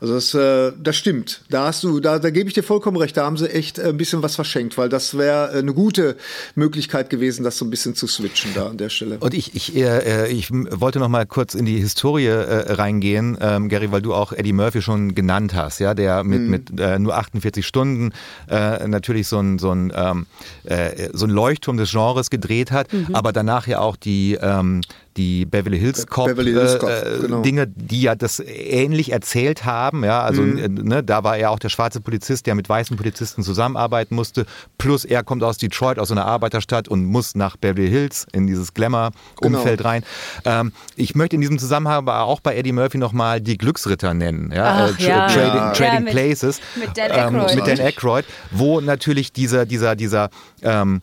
also 0.00 0.14
das, 0.14 0.34
äh, 0.34 0.72
das 0.82 0.96
stimmt. 0.96 1.42
Da 1.50 1.66
hast 1.66 1.82
du, 1.82 2.00
da, 2.00 2.18
da 2.18 2.30
gebe 2.30 2.48
ich 2.48 2.54
dir 2.54 2.62
vollkommen 2.62 2.96
recht. 2.96 3.16
Da 3.16 3.24
haben 3.24 3.36
sie 3.36 3.50
echt 3.50 3.80
ein 3.80 3.96
bisschen 3.96 4.22
was 4.22 4.34
verschenkt, 4.34 4.78
weil 4.78 4.88
das 4.88 5.16
wäre 5.16 5.50
eine 5.50 5.74
gute 5.74 6.16
Möglichkeit 6.54 7.10
gewesen, 7.10 7.44
das 7.44 7.58
so 7.58 7.64
ein 7.64 7.70
bisschen 7.70 7.94
zu 7.94 8.06
switchen 8.06 8.52
da 8.54 8.68
an 8.68 8.76
der 8.76 8.88
Stelle. 8.88 9.18
Und 9.18 9.34
ich, 9.34 9.54
ich, 9.54 9.76
äh, 9.76 10.28
ich 10.28 10.50
wollte 10.50 10.98
noch 10.98 11.08
mal 11.08 11.26
kurz 11.26 11.54
in 11.54 11.64
die 11.64 11.78
Historie 11.78 12.26
äh, 12.26 12.72
reingehen, 12.72 13.38
ähm, 13.40 13.68
Gary, 13.68 13.92
weil 13.92 14.02
du 14.02 14.14
auch 14.14 14.32
Eddie 14.32 14.52
Murphy 14.52 14.82
schon 14.82 15.14
genannt 15.14 15.54
hast, 15.54 15.78
ja, 15.78 15.94
der 15.94 16.24
mit, 16.24 16.42
mhm. 16.42 16.50
mit 16.50 16.80
äh, 16.80 16.98
nur 16.98 17.16
48 17.16 17.66
Stunden 17.66 18.12
äh, 18.48 18.86
natürlich 18.86 19.28
so 19.28 19.38
ein, 19.38 19.58
so, 19.58 19.70
ein, 19.70 19.92
ähm, 19.94 20.26
äh, 20.64 21.08
so 21.12 21.26
ein 21.26 21.30
Leuchtturm 21.30 21.76
des 21.76 21.90
Genres 21.90 22.30
gedreht 22.30 22.70
hat, 22.70 22.92
mhm. 22.92 23.14
aber 23.14 23.32
danach 23.32 23.66
ja 23.66 23.75
auch 23.76 23.96
die 23.96 24.38
ähm, 24.40 24.82
die 25.16 25.46
Beverly 25.46 25.78
Hills 25.78 26.06
Cop, 26.06 26.26
Beverly 26.26 26.52
Hills 26.52 26.78
Cop 26.78 26.90
äh, 26.90 27.18
genau. 27.20 27.42
Dinge, 27.42 27.66
die 27.66 28.02
ja 28.02 28.14
das 28.14 28.40
ähnlich 28.40 29.12
erzählt 29.12 29.64
haben. 29.64 30.04
Ja, 30.04 30.22
also 30.22 30.42
mhm. 30.42 30.58
Äh, 30.58 30.68
ne, 30.68 31.02
da 31.02 31.24
war 31.24 31.36
er 31.36 31.50
auch 31.50 31.58
der 31.58 31.68
schwarze 31.68 32.00
Polizist, 32.00 32.46
der 32.46 32.54
mit 32.54 32.68
weißen 32.68 32.96
Polizisten 32.96 33.42
zusammenarbeiten 33.42 34.14
musste. 34.14 34.46
Plus 34.78 35.04
er 35.04 35.22
kommt 35.22 35.42
aus 35.42 35.58
Detroit, 35.58 35.98
aus 35.98 36.10
einer 36.10 36.26
Arbeiterstadt 36.26 36.88
und 36.88 37.04
muss 37.04 37.34
nach 37.34 37.56
Beverly 37.56 37.88
Hills 37.88 38.26
in 38.32 38.46
dieses 38.46 38.74
Glamour-Umfeld 38.74 39.78
genau. 39.78 39.88
rein. 39.88 40.04
Ähm, 40.44 40.72
ich 40.96 41.14
möchte 41.14 41.36
in 41.36 41.40
diesem 41.40 41.58
Zusammenhang 41.58 41.96
aber 41.96 42.22
auch 42.22 42.40
bei 42.40 42.56
Eddie 42.56 42.72
Murphy 42.72 42.98
nochmal 42.98 43.40
die 43.40 43.56
Glücksritter 43.56 44.14
nennen. 44.14 44.52
Ja, 44.54 44.90
Ach, 44.90 45.00
äh, 45.00 45.08
ja. 45.08 45.26
Trading, 45.28 45.56
ja. 45.56 45.72
Trading 45.72 45.94
ja, 45.94 46.00
mit, 46.00 46.12
Places. 46.12 46.60
Mit 46.76 46.96
Dan 46.96 47.10
Aykroyd. 47.10 47.50
Ähm, 47.50 47.56
mit 47.56 47.66
Dan 47.66 47.86
Aykroyd, 47.86 48.24
wo 48.50 48.80
natürlich 48.80 49.32
dieser, 49.32 49.64
dieser, 49.66 49.96
dieser 49.96 50.30
ähm, 50.62 51.00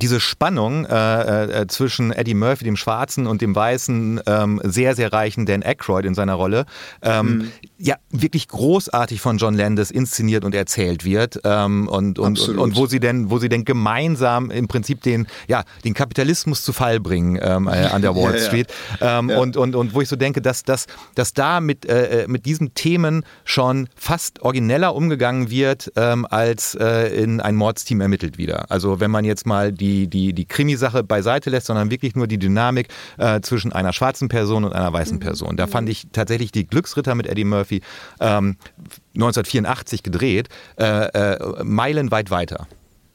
diese 0.00 0.20
Spannung 0.20 0.86
äh, 0.86 1.62
äh, 1.62 1.66
zwischen 1.66 2.12
Eddie 2.12 2.34
Murphy, 2.34 2.64
dem 2.64 2.76
Schwarzen, 2.76 3.26
und 3.26 3.42
dem 3.42 3.54
Weißen, 3.54 4.20
ähm, 4.26 4.60
sehr, 4.64 4.94
sehr 4.94 5.12
reichen 5.12 5.46
Dan 5.46 5.62
Aykroyd 5.62 6.06
in 6.06 6.14
seiner 6.14 6.34
Rolle, 6.34 6.66
ähm, 7.02 7.26
mhm. 7.26 7.52
Ja, 7.84 7.96
wirklich 8.10 8.46
großartig 8.46 9.20
von 9.20 9.38
John 9.38 9.54
Landis 9.54 9.90
inszeniert 9.90 10.44
und 10.44 10.54
erzählt 10.54 11.04
wird. 11.04 11.40
Ähm, 11.42 11.88
und, 11.88 12.20
und, 12.20 12.38
und, 12.38 12.58
und, 12.58 12.76
wo 12.76 12.86
sie 12.86 13.00
denn, 13.00 13.28
wo 13.28 13.38
sie 13.38 13.48
denn 13.48 13.64
gemeinsam 13.64 14.52
im 14.52 14.68
Prinzip 14.68 15.02
den, 15.02 15.26
ja, 15.48 15.64
den 15.84 15.92
Kapitalismus 15.92 16.62
zu 16.62 16.72
Fall 16.72 17.00
bringen 17.00 17.40
ähm, 17.42 17.66
äh, 17.66 17.86
an 17.86 18.00
der 18.00 18.14
Wall 18.16 18.36
ja, 18.36 18.40
Street. 18.40 18.72
Ähm, 19.00 19.30
ja. 19.30 19.38
Und, 19.40 19.56
und, 19.56 19.74
und 19.74 19.94
wo 19.94 20.00
ich 20.00 20.08
so 20.08 20.14
denke, 20.14 20.40
dass, 20.40 20.62
dass, 20.62 20.86
dass 21.16 21.34
da 21.34 21.60
mit, 21.60 21.84
äh, 21.84 22.22
äh, 22.22 22.28
mit 22.28 22.46
diesen 22.46 22.72
Themen 22.74 23.24
schon 23.44 23.88
fast 23.96 24.42
origineller 24.42 24.94
umgegangen 24.94 25.50
wird, 25.50 25.90
ähm, 25.96 26.24
als 26.30 26.76
äh, 26.76 27.08
in 27.20 27.40
ein 27.40 27.56
Mordsteam 27.56 28.00
ermittelt 28.00 28.38
wieder. 28.38 28.70
Also 28.70 29.00
wenn 29.00 29.10
man 29.10 29.24
jetzt 29.24 29.44
mal 29.44 29.72
die, 29.72 30.06
die, 30.06 30.32
die 30.32 30.44
Krimisache 30.44 31.02
beiseite 31.02 31.50
lässt, 31.50 31.66
sondern 31.66 31.90
wirklich 31.90 32.14
nur 32.14 32.28
die 32.28 32.38
Dynamik 32.38 32.86
äh, 33.18 33.40
zwischen 33.40 33.72
einer 33.72 33.92
schwarzen 33.92 34.28
Person 34.28 34.62
und 34.62 34.72
einer 34.72 34.92
weißen 34.92 35.16
mhm. 35.16 35.20
Person. 35.20 35.56
Da 35.56 35.66
fand 35.66 35.88
ich 35.88 36.06
tatsächlich 36.12 36.52
die 36.52 36.64
Glücksritter 36.64 37.16
mit 37.16 37.26
Eddie 37.26 37.44
Murphy 37.44 37.71
ähm, 38.20 38.56
1984 39.14 40.02
gedreht, 40.02 40.48
äh, 40.78 40.84
äh, 40.84 41.64
meilenweit 41.64 42.30
weiter. 42.30 42.66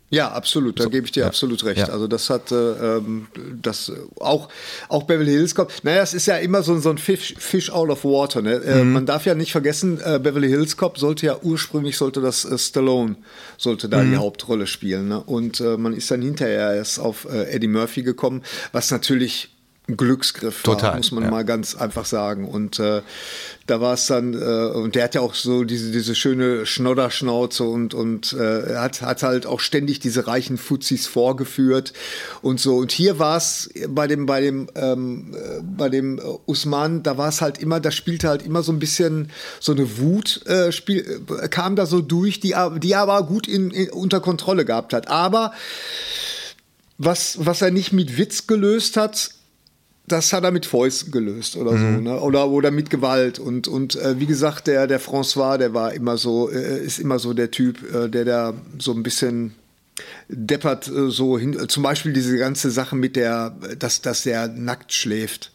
Ja, 0.09 0.31
absolut. 0.31 0.79
Da 0.79 0.85
so, 0.85 0.89
gebe 0.89 1.05
ich 1.05 1.11
dir 1.11 1.21
ja, 1.21 1.27
absolut 1.27 1.65
recht. 1.65 1.79
Ja. 1.79 1.89
Also 1.89 2.07
das 2.07 2.29
hat 2.29 2.51
äh, 2.51 2.55
ähm, 2.55 3.27
das 3.61 3.91
auch 4.19 4.47
auch 4.87 5.03
Beverly 5.03 5.31
Hills 5.31 5.53
Cop. 5.53 5.73
Naja, 5.83 6.01
es 6.01 6.13
ist 6.13 6.27
ja 6.27 6.37
immer 6.37 6.63
so, 6.63 6.79
so 6.79 6.89
ein 6.89 6.97
Fish, 6.97 7.35
Fish 7.37 7.69
out 7.69 7.89
of 7.89 8.05
water. 8.05 8.41
Ne? 8.41 8.53
Äh, 8.55 8.83
mhm. 8.83 8.93
man 8.93 9.05
darf 9.05 9.25
ja 9.25 9.35
nicht 9.35 9.51
vergessen, 9.51 9.99
äh, 10.01 10.19
Beverly 10.19 10.47
Hills 10.47 10.77
Cop 10.77 10.97
sollte 10.97 11.25
ja 11.25 11.37
ursprünglich 11.41 11.97
sollte 11.97 12.21
das 12.21 12.45
äh, 12.45 12.57
Stallone 12.57 13.17
sollte 13.57 13.89
da 13.89 14.01
mhm. 14.01 14.11
die 14.11 14.17
Hauptrolle 14.17 14.65
spielen. 14.65 15.09
Ne? 15.09 15.19
Und 15.21 15.59
äh, 15.59 15.75
man 15.75 15.93
ist 15.93 16.09
dann 16.09 16.21
hinterher 16.21 16.73
erst 16.73 16.99
auf 16.99 17.27
äh, 17.29 17.51
Eddie 17.51 17.67
Murphy 17.67 18.03
gekommen, 18.03 18.43
was 18.71 18.91
natürlich 18.91 19.56
Glücksgriff 19.87 20.63
Total, 20.63 20.91
war, 20.91 20.97
muss 20.97 21.11
man 21.11 21.23
ja. 21.23 21.31
mal 21.31 21.45
ganz 21.45 21.75
einfach 21.75 22.05
sagen. 22.05 22.45
Und 22.45 22.77
äh, 22.77 23.01
da 23.67 23.79
war 23.79 23.93
es 23.93 24.07
dann, 24.07 24.33
äh, 24.33 24.71
und 24.75 24.95
der 24.95 25.05
hat 25.05 25.15
ja 25.15 25.21
auch 25.21 25.33
so 25.33 25.63
diese, 25.63 25.91
diese 25.91 26.13
schöne 26.13 26.65
Schnodderschnauze 26.65 27.63
und, 27.63 27.93
und 27.93 28.33
äh, 28.33 28.75
hat, 28.75 29.01
hat 29.01 29.23
halt 29.23 29.45
auch 29.45 29.61
ständig 29.61 29.99
diese 29.99 30.27
reichen 30.27 30.57
Fuzis 30.57 31.07
vorgeführt 31.07 31.93
und 32.41 32.59
so. 32.59 32.75
Und 32.75 32.91
hier 32.91 33.17
war 33.17 33.37
es 33.37 33.69
bei 33.87 34.07
dem, 34.07 34.25
bei 34.25 34.41
dem, 34.41 34.67
ähm, 34.75 35.33
äh, 35.33 35.61
bei 35.61 35.87
dem 35.87 36.19
Usman, 36.45 37.01
da 37.03 37.17
war 37.17 37.29
es 37.29 37.39
halt 37.39 37.57
immer, 37.57 37.79
da 37.79 37.91
spielte 37.91 38.27
halt 38.27 38.41
immer 38.41 38.63
so 38.63 38.73
ein 38.73 38.79
bisschen 38.79 39.31
so 39.61 39.71
eine 39.71 39.99
Wut, 39.99 40.45
äh, 40.47 40.73
spiel, 40.73 41.21
äh, 41.41 41.47
kam 41.47 41.77
da 41.77 41.85
so 41.85 42.01
durch, 42.01 42.41
die, 42.41 42.53
die 42.77 42.91
er 42.91 42.99
aber 42.99 43.23
gut 43.23 43.47
in, 43.47 43.71
in, 43.71 43.89
unter 43.91 44.19
Kontrolle 44.19 44.65
gehabt 44.65 44.91
hat. 44.91 45.07
Aber 45.07 45.53
was, 46.97 47.37
was 47.45 47.61
er 47.61 47.71
nicht 47.71 47.93
mit 47.93 48.17
Witz 48.17 48.47
gelöst 48.47 48.97
hat, 48.97 49.31
das 50.07 50.31
hat 50.31 50.45
er 50.45 50.51
mit 50.51 50.65
Fäusten 50.65 51.11
gelöst 51.11 51.57
oder 51.57 51.73
mhm. 51.73 51.95
so, 51.95 52.01
ne? 52.01 52.19
Oder, 52.21 52.47
oder 52.49 52.71
mit 52.71 52.89
Gewalt. 52.89 53.39
Und, 53.39 53.67
und 53.67 53.95
äh, 53.95 54.19
wie 54.19 54.25
gesagt, 54.25 54.67
der, 54.67 54.87
der 54.87 55.01
François, 55.01 55.57
der 55.57 55.73
war 55.73 55.93
immer 55.93 56.17
so, 56.17 56.49
äh, 56.49 56.83
ist 56.83 56.99
immer 56.99 57.19
so 57.19 57.33
der 57.33 57.51
Typ, 57.51 57.93
äh, 57.93 58.07
der 58.07 58.23
da 58.23 58.53
so 58.79 58.93
ein 58.93 59.03
bisschen 59.03 59.53
deppert 60.29 60.87
äh, 60.87 61.09
so 61.09 61.37
hin. 61.37 61.57
Zum 61.67 61.83
Beispiel 61.83 62.13
diese 62.13 62.37
ganze 62.37 62.71
Sache 62.71 62.95
mit 62.95 63.17
der, 63.17 63.57
dass, 63.77 64.01
dass 64.01 64.23
der 64.23 64.47
nackt 64.47 64.93
schläft. 64.93 65.51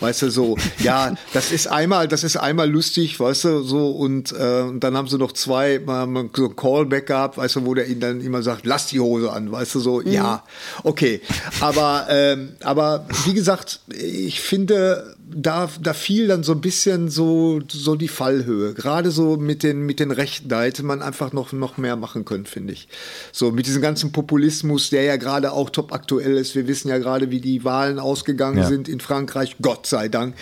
Weißt 0.00 0.22
du, 0.22 0.30
so, 0.30 0.56
ja, 0.78 1.14
das 1.32 1.50
ist 1.50 1.66
einmal, 1.66 2.06
das 2.06 2.22
ist 2.22 2.36
einmal 2.36 2.70
lustig, 2.70 3.18
weißt 3.18 3.44
du, 3.44 3.62
so, 3.62 3.90
und, 3.90 4.32
äh, 4.32 4.62
und 4.62 4.80
dann 4.80 4.96
haben 4.96 5.08
sie 5.08 5.18
noch 5.18 5.32
zwei, 5.32 5.80
mal 5.80 6.06
so 6.34 6.46
ein 6.46 6.56
Callback 6.56 7.06
gehabt, 7.06 7.38
weißt 7.38 7.56
du, 7.56 7.66
wo 7.66 7.74
der 7.74 7.88
ihnen 7.88 8.00
dann 8.00 8.20
immer 8.20 8.42
sagt, 8.42 8.66
lass 8.66 8.86
die 8.86 9.00
Hose 9.00 9.32
an, 9.32 9.50
weißt 9.50 9.74
du, 9.74 9.80
so, 9.80 10.00
mhm. 10.00 10.12
ja, 10.12 10.44
okay. 10.84 11.20
Aber, 11.60 12.06
ähm, 12.08 12.52
aber 12.62 13.06
wie 13.24 13.34
gesagt, 13.34 13.80
ich 13.88 14.40
finde, 14.40 15.16
da, 15.30 15.68
da 15.80 15.92
fiel 15.92 16.28
dann 16.28 16.42
so 16.42 16.52
ein 16.52 16.60
bisschen 16.60 17.08
so, 17.08 17.60
so 17.68 17.96
die 17.96 18.08
Fallhöhe. 18.08 18.74
Gerade 18.74 19.10
so 19.10 19.36
mit 19.36 19.62
den, 19.62 19.80
mit 19.80 20.00
den 20.00 20.10
Rechten, 20.10 20.48
da 20.48 20.62
hätte 20.62 20.82
man 20.82 21.02
einfach 21.02 21.32
noch, 21.32 21.52
noch 21.52 21.76
mehr 21.76 21.96
machen 21.96 22.24
können, 22.24 22.46
finde 22.46 22.72
ich. 22.72 22.88
So 23.32 23.50
mit 23.50 23.66
diesem 23.66 23.82
ganzen 23.82 24.12
Populismus, 24.12 24.90
der 24.90 25.02
ja 25.02 25.16
gerade 25.16 25.52
auch 25.52 25.70
top 25.70 25.92
aktuell 25.92 26.36
ist. 26.36 26.54
Wir 26.54 26.66
wissen 26.66 26.88
ja 26.88 26.98
gerade, 26.98 27.30
wie 27.30 27.40
die 27.40 27.64
Wahlen 27.64 27.98
ausgegangen 27.98 28.58
ja. 28.58 28.66
sind 28.66 28.88
in 28.88 29.00
Frankreich, 29.00 29.56
Gott 29.60 29.86
sei 29.86 30.08
Dank. 30.08 30.34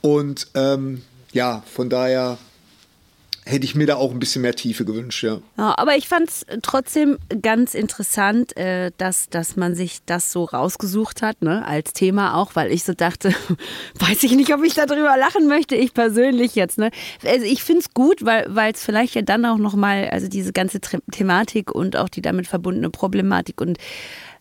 Und 0.00 0.48
ähm, 0.54 1.02
ja, 1.32 1.62
von 1.66 1.88
daher 1.88 2.38
hätte 3.46 3.64
ich 3.64 3.74
mir 3.74 3.86
da 3.86 3.96
auch 3.96 4.12
ein 4.12 4.18
bisschen 4.18 4.42
mehr 4.42 4.54
Tiefe 4.54 4.84
gewünscht, 4.84 5.22
ja. 5.24 5.40
ja 5.56 5.74
aber 5.78 5.96
ich 5.96 6.08
fand 6.08 6.28
es 6.28 6.46
trotzdem 6.62 7.18
ganz 7.42 7.74
interessant, 7.74 8.56
äh, 8.56 8.90
dass, 8.98 9.28
dass 9.28 9.56
man 9.56 9.74
sich 9.74 10.00
das 10.04 10.30
so 10.30 10.44
rausgesucht 10.44 11.22
hat, 11.22 11.42
ne, 11.42 11.64
als 11.66 11.92
Thema 11.92 12.34
auch, 12.34 12.54
weil 12.54 12.70
ich 12.70 12.84
so 12.84 12.92
dachte, 12.92 13.34
weiß 13.98 14.22
ich 14.22 14.32
nicht, 14.32 14.52
ob 14.54 14.62
ich 14.62 14.74
darüber 14.74 15.16
lachen 15.16 15.46
möchte, 15.46 15.74
ich 15.74 15.94
persönlich 15.94 16.54
jetzt, 16.54 16.78
ne. 16.78 16.90
Also 17.24 17.46
ich 17.46 17.64
finde 17.64 17.80
es 17.80 17.94
gut, 17.94 18.24
weil 18.24 18.72
es 18.72 18.84
vielleicht 18.84 19.14
ja 19.14 19.22
dann 19.22 19.44
auch 19.44 19.58
nochmal, 19.58 20.08
also 20.10 20.28
diese 20.28 20.52
ganze 20.52 20.80
Thematik 20.80 21.74
und 21.74 21.96
auch 21.96 22.08
die 22.08 22.22
damit 22.22 22.46
verbundene 22.46 22.90
Problematik 22.90 23.60
und 23.60 23.78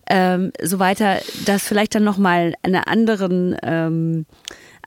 ähm, 0.09 0.51
so 0.61 0.79
weiter, 0.79 1.19
dass 1.45 1.67
vielleicht 1.67 1.95
dann 1.95 2.03
nochmal 2.03 2.55
eine 2.63 2.87
anderen 2.87 3.55
ähm, 3.61 4.25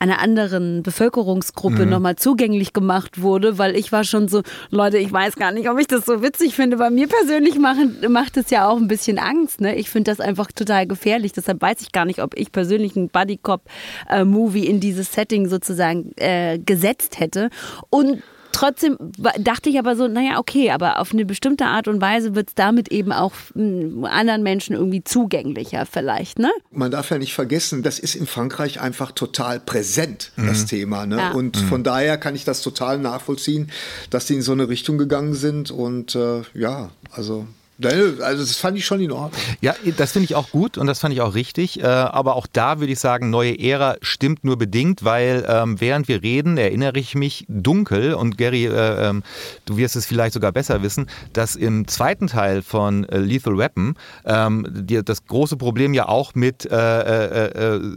einer 0.03 0.19
anderen 0.19 0.83
Bevölkerungsgruppe 0.83 1.85
mhm. 1.85 1.91
nochmal 1.91 2.17
zugänglich 2.17 2.73
gemacht 2.73 3.23
wurde, 3.23 3.59
weil 3.59 3.77
ich 3.77 3.93
war 3.93 4.03
schon 4.03 4.27
so, 4.27 4.43
Leute, 4.71 4.99
ich 4.99 5.13
weiß 5.13 5.37
gar 5.37 5.53
nicht, 5.53 5.71
ob 5.71 5.79
ich 5.79 5.87
das 5.87 6.05
so 6.05 6.23
witzig 6.23 6.57
finde. 6.57 6.79
Bei 6.79 6.91
mir 6.91 7.07
persönlich 7.07 7.57
machen, 7.57 7.99
macht 8.09 8.37
es 8.37 8.51
ja 8.51 8.69
auch 8.69 8.79
ein 8.79 8.89
bisschen 8.89 9.21
Angst. 9.21 9.61
Ne? 9.61 9.77
Ich 9.77 9.91
finde 9.91 10.11
das 10.11 10.19
einfach 10.19 10.51
total 10.51 10.89
gefährlich. 10.89 11.33
Deshalb 11.33 11.63
weiß 11.63 11.83
ich 11.83 11.93
gar 11.93 12.05
nicht, 12.05 12.21
ob 12.21 12.37
ich 12.37 12.51
persönlich 12.51 12.97
einen 12.97 13.11
Buddy 13.11 13.37
Cop 13.37 13.63
äh, 14.11 14.25
Movie 14.25 14.67
in 14.67 14.81
dieses 14.81 15.13
Setting 15.13 15.49
sozusagen 15.49 16.11
äh, 16.17 16.59
gesetzt 16.59 17.21
hätte. 17.21 17.51
Und 17.89 18.25
trotzdem 18.53 18.97
dachte 19.39 19.71
ich 19.71 19.79
aber 19.79 19.97
so, 19.97 20.09
naja, 20.09 20.39
okay, 20.39 20.71
aber 20.71 21.01
auf 21.01 21.13
eine 21.13 21.25
bestimmte 21.25 21.67
Art 21.67 21.89
und 21.89 22.01
Weise 22.01 22.35
wird 22.35 22.49
es 22.49 22.55
damit 22.55 22.89
eben 22.93 23.13
auch 23.13 23.33
hm, 23.55 24.05
anderen 24.05 24.43
Menschen 24.43 24.75
irgendwie 24.75 25.03
zugänglicher 25.05 25.87
vielleicht, 25.87 26.39
ne? 26.39 26.51
Man 26.71 26.91
darf 26.91 27.11
ja 27.11 27.19
nicht 27.19 27.35
vergessen, 27.35 27.83
das 27.83 27.99
ist 27.99 28.15
in 28.15 28.27
Frankreich 28.27 28.81
einfach 28.81 29.13
total 29.13 29.61
präsent, 29.61 30.33
das 30.37 30.67
Thema. 30.67 31.07
Ne? 31.07 31.17
Ja. 31.17 31.31
Und 31.33 31.57
von 31.57 31.85
daher 31.85 32.19
kann 32.19 32.35
ich 32.35 32.45
das 32.45 32.63
total 32.63 32.99
nachvollziehen, 32.99 33.71
dass 34.11 34.27
die 34.27 34.35
in 34.35 34.43
so 34.43 34.53
eine 34.53 34.69
Richtung 34.69 34.99
gegangen 34.99 35.35
sind. 35.35 35.71
Und 35.71 36.15
äh, 36.15 36.43
ja, 36.55 36.91
also, 37.11 37.47
also 37.89 38.43
das 38.43 38.57
fand 38.57 38.77
ich 38.79 38.85
schon 38.85 39.01
in 39.01 39.11
Ordnung. 39.13 39.41
Ja, 39.61 39.75
das 39.97 40.13
finde 40.13 40.25
ich 40.25 40.35
auch 40.35 40.51
gut 40.51 40.79
und 40.79 40.87
das 40.87 40.99
fand 41.01 41.15
ich 41.15 41.21
auch 41.21 41.35
richtig. 41.35 41.81
Äh, 41.81 41.87
aber 41.87 42.37
auch 42.37 42.47
da 42.53 42.81
würde 42.81 42.93
ich 42.93 42.99
sagen, 42.99 43.31
neue 43.31 43.59
Ära 43.59 43.97
stimmt 44.03 44.45
nur 44.45 44.57
bedingt, 44.59 45.05
weil 45.05 45.45
ähm, 45.49 45.81
während 45.81 46.09
wir 46.09 46.23
reden, 46.23 46.57
erinnere 46.59 46.99
ich 46.99 47.15
mich 47.15 47.45
dunkel 47.49 48.15
und 48.15 48.39
Gary, 48.39 48.67
äh, 48.67 49.09
ähm, 49.09 49.23
du 49.65 49.77
wirst 49.77 49.97
es 49.97 50.07
vielleicht 50.07 50.35
sogar 50.35 50.53
besser 50.53 50.83
wissen, 50.83 51.09
dass 51.33 51.57
im 51.57 51.87
zweiten 51.89 52.27
Teil 52.27 52.63
von 52.63 53.05
äh, 53.09 53.19
Lethal 53.19 53.59
Weapon 53.59 53.95
ähm, 54.25 54.67
das 55.05 55.25
große 55.27 55.57
Problem 55.57 55.95
ja 55.95 56.09
auch 56.09 56.35
mit 56.35 56.69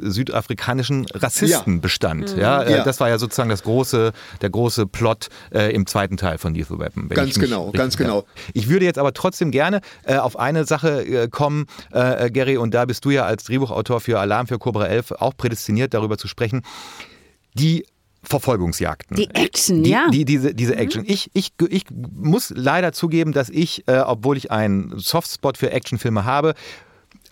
südafrikanischen 0.02 1.06
Rassisten 1.14 1.76
Ja. 1.76 1.80
bestand. 1.82 2.36
Ja, 2.38 2.62
äh, 2.64 2.72
Ja. 2.78 2.84
das 2.84 3.00
war 3.00 3.10
ja 3.10 3.18
sozusagen 3.18 3.50
das 3.50 3.64
große, 3.64 4.12
der 4.42 4.50
große 4.50 4.86
Plot 4.88 5.28
im 5.52 5.86
zweiten 5.86 6.18
Teil 6.18 6.38
von 6.38 6.54
Lethal 6.54 6.80
Weapon. 6.80 7.10
Ganz 7.10 7.40
genau, 7.40 7.66
richtig 7.66 7.78
ganz 7.80 7.98
genau. 7.98 8.26
ich 8.54 8.70
würde 8.70 8.86
jetzt 8.86 8.98
aber 8.98 9.14
trotzdem 9.14 9.52
gerne 9.52 9.75
äh, 10.04 10.18
auf 10.18 10.38
eine 10.38 10.66
Sache 10.66 11.06
äh, 11.06 11.28
kommen, 11.28 11.66
äh, 11.92 12.30
Gary, 12.32 12.58
und 12.58 12.74
da 12.74 12.86
bist 12.86 13.06
du 13.06 13.12
ja 13.12 13.26
als 13.26 13.44
Drehbuchautor 13.46 14.00
für 14.00 14.20
Alarm 14.20 14.48
für 14.48 14.60
Cobra 14.60 14.88
11 14.88 15.12
auch 15.14 15.36
prädestiniert, 15.36 15.94
darüber 15.94 16.18
zu 16.18 16.28
sprechen. 16.28 16.64
Die 17.54 17.86
Verfolgungsjagden. 18.24 19.18
Die 19.18 19.30
Action, 19.30 19.84
die, 19.84 19.90
ja. 19.92 20.10
Die, 20.10 20.26
diese, 20.26 20.54
diese 20.54 20.76
Action. 20.76 21.04
Ich, 21.06 21.30
ich, 21.34 21.54
ich 21.70 21.84
muss 21.92 22.52
leider 22.56 22.92
zugeben, 22.92 23.32
dass 23.32 23.50
ich, 23.50 23.88
äh, 23.88 24.00
obwohl 24.00 24.38
ich 24.38 24.52
einen 24.52 24.98
Softspot 24.98 25.58
für 25.58 25.72
Actionfilme 25.72 26.26
habe, 26.26 26.56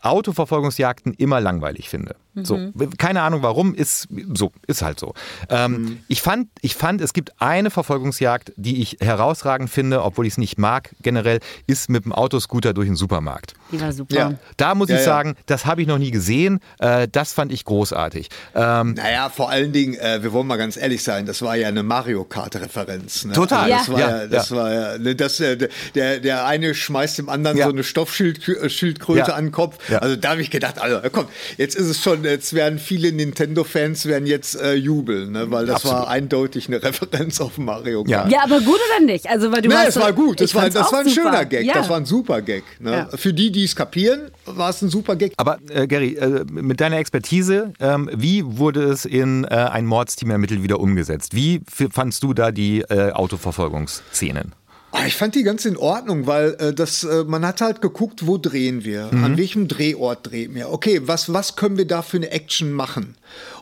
Autoverfolgungsjagden 0.01 1.13
immer 1.13 1.41
langweilig 1.41 1.89
finde. 1.89 2.15
So, 2.36 2.60
keine 2.98 3.22
Ahnung 3.22 3.43
warum, 3.43 3.76
ist 3.76 4.08
so, 4.34 4.52
ist 4.65 4.82
halt 4.82 5.00
so. 5.00 5.13
Ähm, 5.50 6.00
ich, 6.08 6.22
fand, 6.24 6.48
ich 6.62 6.74
fand, 6.76 7.00
es 7.02 7.13
gibt 7.13 7.34
eine 7.39 7.69
Verfolgungsjagd, 7.69 8.54
die 8.56 8.82
ich 8.82 8.98
herausragend 9.02 9.69
finde, 9.69 10.04
obwohl 10.04 10.26
ich 10.26 10.34
es 10.34 10.38
nicht 10.39 10.58
mag 10.58 10.96
generell, 11.02 11.39
ist 11.67 11.89
mit 11.89 12.06
dem 12.06 12.12
Autoscooter 12.12 12.74
durch 12.74 12.88
den 12.88 12.96
Supermarkt. 12.96 13.54
Die 13.72 13.80
war 13.80 13.91
super. 13.91 14.15
Ja. 14.15 14.34
Da 14.58 14.74
muss 14.74 14.89
Ja, 14.89 14.96
ich 14.96 15.02
ja. 15.02 15.06
sagen, 15.06 15.36
das 15.46 15.65
habe 15.67 15.82
ich 15.82 15.88
noch 15.88 16.00
nie 16.00 16.10
gesehen. 16.12 16.60
Äh, 16.80 17.08
das 17.12 17.34
fand 17.34 17.52
ich 17.52 17.65
großartig. 17.65 18.30
Ähm, 18.56 18.93
Naja, 18.96 19.30
vor 19.30 19.50
allen 19.52 19.72
Dingen, 19.72 19.93
äh, 19.96 20.24
wir 20.24 20.34
wollen 20.34 20.48
mal 20.48 20.58
ganz 20.58 20.76
ehrlich 20.78 21.04
sein, 21.04 21.26
das 21.28 21.41
war 21.43 21.56
ja 21.56 21.67
eine 21.67 21.84
Mario 21.84 22.24
Kart-Referenz. 22.24 23.26
Ne? 23.26 23.34
Total. 23.34 23.72
Also 23.72 23.76
das 23.76 23.88
Ja. 23.88 23.93
war 23.93 24.00
Ja, 24.00 24.22
ja, 24.22 24.28
das 24.28 24.50
ja. 24.50 24.56
war 24.56 24.72
ja, 24.74 24.98
ne, 24.98 25.15
das, 25.15 25.39
äh, 25.39 25.69
der, 25.93 26.19
der 26.19 26.46
eine 26.46 26.74
schmeißt 26.74 27.17
dem 27.19 27.30
anderen 27.30 27.58
Ja. 27.58 27.65
so 27.65 27.72
eine 27.72 27.84
Stoffschildkröte 27.84 29.19
Ja. 29.19 29.26
an 29.36 29.46
den 29.46 29.52
Kopf. 29.52 29.78
Ja. 29.89 30.00
Also 30.00 30.15
da 30.15 30.32
habe 30.32 30.41
ich 30.41 30.50
gedacht, 30.50 30.80
also 30.80 31.00
komm, 31.12 31.28
jetzt 31.58 31.76
ist 31.76 31.88
es 31.88 32.02
schon, 32.02 32.22
jetzt 32.25 32.53
werden 32.53 32.79
viele 32.79 33.12
Nintendo-Fans 33.12 34.05
werden 34.05 34.25
jetzt 34.25 34.59
äh, 34.59 34.73
jubeln, 34.73 35.31
ne? 35.31 35.51
weil 35.51 35.65
das 35.65 35.77
Absolut. 35.77 35.97
war 35.97 36.07
eindeutig 36.09 36.67
eine 36.67 36.81
Referenz 36.83 37.39
auf 37.41 37.57
Mario 37.57 38.03
Ja. 38.07 38.21
Kart. 38.21 38.31
Ja, 38.31 38.43
aber 38.43 38.59
gut 38.62 38.79
oder 38.97 39.05
nicht? 39.05 39.27
Also, 39.29 39.51
weil 39.51 39.62
du 39.62 39.69
Nee, 39.69 39.75
es 39.88 39.95
war 39.97 40.13
gut. 40.13 40.41
Das 40.41 40.53
war, 40.55 40.69
das 40.69 40.91
war 40.91 40.99
ein 40.99 41.07
super. 41.09 41.21
schöner 41.29 41.45
Gag. 41.45 41.65
Ja. 41.65 41.73
Das 41.75 41.89
war 41.89 41.97
ein 41.97 42.05
super 42.05 42.41
Gag. 42.41 42.63
Ne? 42.79 42.91
Ja. 42.91 43.17
Für 43.17 43.33
die, 43.33 43.51
die 43.51 43.63
es 43.63 43.75
kapieren, 43.75 44.31
war 44.45 44.69
es 44.69 44.81
ein 44.81 44.89
super 44.89 45.15
Gag. 45.15 45.33
Aber 45.38 45.59
äh, 45.69 45.88
Gary, 45.88 46.15
äh, 46.15 46.43
mit 46.51 46.79
deiner 46.81 46.97
Expertise, 46.97 47.73
ähm, 47.79 48.09
wie 48.13 48.43
wurde 48.45 48.83
es 48.83 49.05
in 49.05 49.43
äh, 49.45 49.47
ein 49.47 49.86
Mordsteam 49.86 50.31
ermittelt 50.31 50.63
wieder 50.63 50.79
umgesetzt? 50.79 51.36
Wie 51.36 51.62
fandst 51.91 52.23
du 52.23 52.33
da 52.33 52.51
die 52.51 52.81
äh, 52.81 53.12
Autoverfolgungsszenen? 53.12 54.53
Ah, 54.95 55.08
Ich 55.08 55.15
fand 55.15 55.34
die 55.34 55.41
ganz 55.43 55.65
in 55.65 55.75
Ordnung, 55.75 56.27
weil 56.27 56.56
äh, 56.60 56.71
das, 56.73 57.03
äh, 57.03 57.23
man 57.25 57.45
hat 57.45 57.62
halt 57.62 57.82
geguckt, 57.82 58.27
wo 58.27 58.38
drehen 58.38 58.84
wir, 58.86 59.10
an 59.12 59.38
welchem 59.38 59.67
Drehort 59.67 60.29
drehen 60.29 60.53
wir. 60.53 60.69
Okay, 60.71 61.01
was, 61.06 61.34
was 61.34 61.56
können 61.56 61.77
wir 61.77 61.88
da 61.88 62.03
für 62.03 62.17
eine 62.17 62.29
Action 62.29 62.71
machen? 62.71 63.15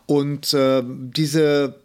Und 0.07 0.53
äh, 0.53 0.83
diese, 0.85 1.75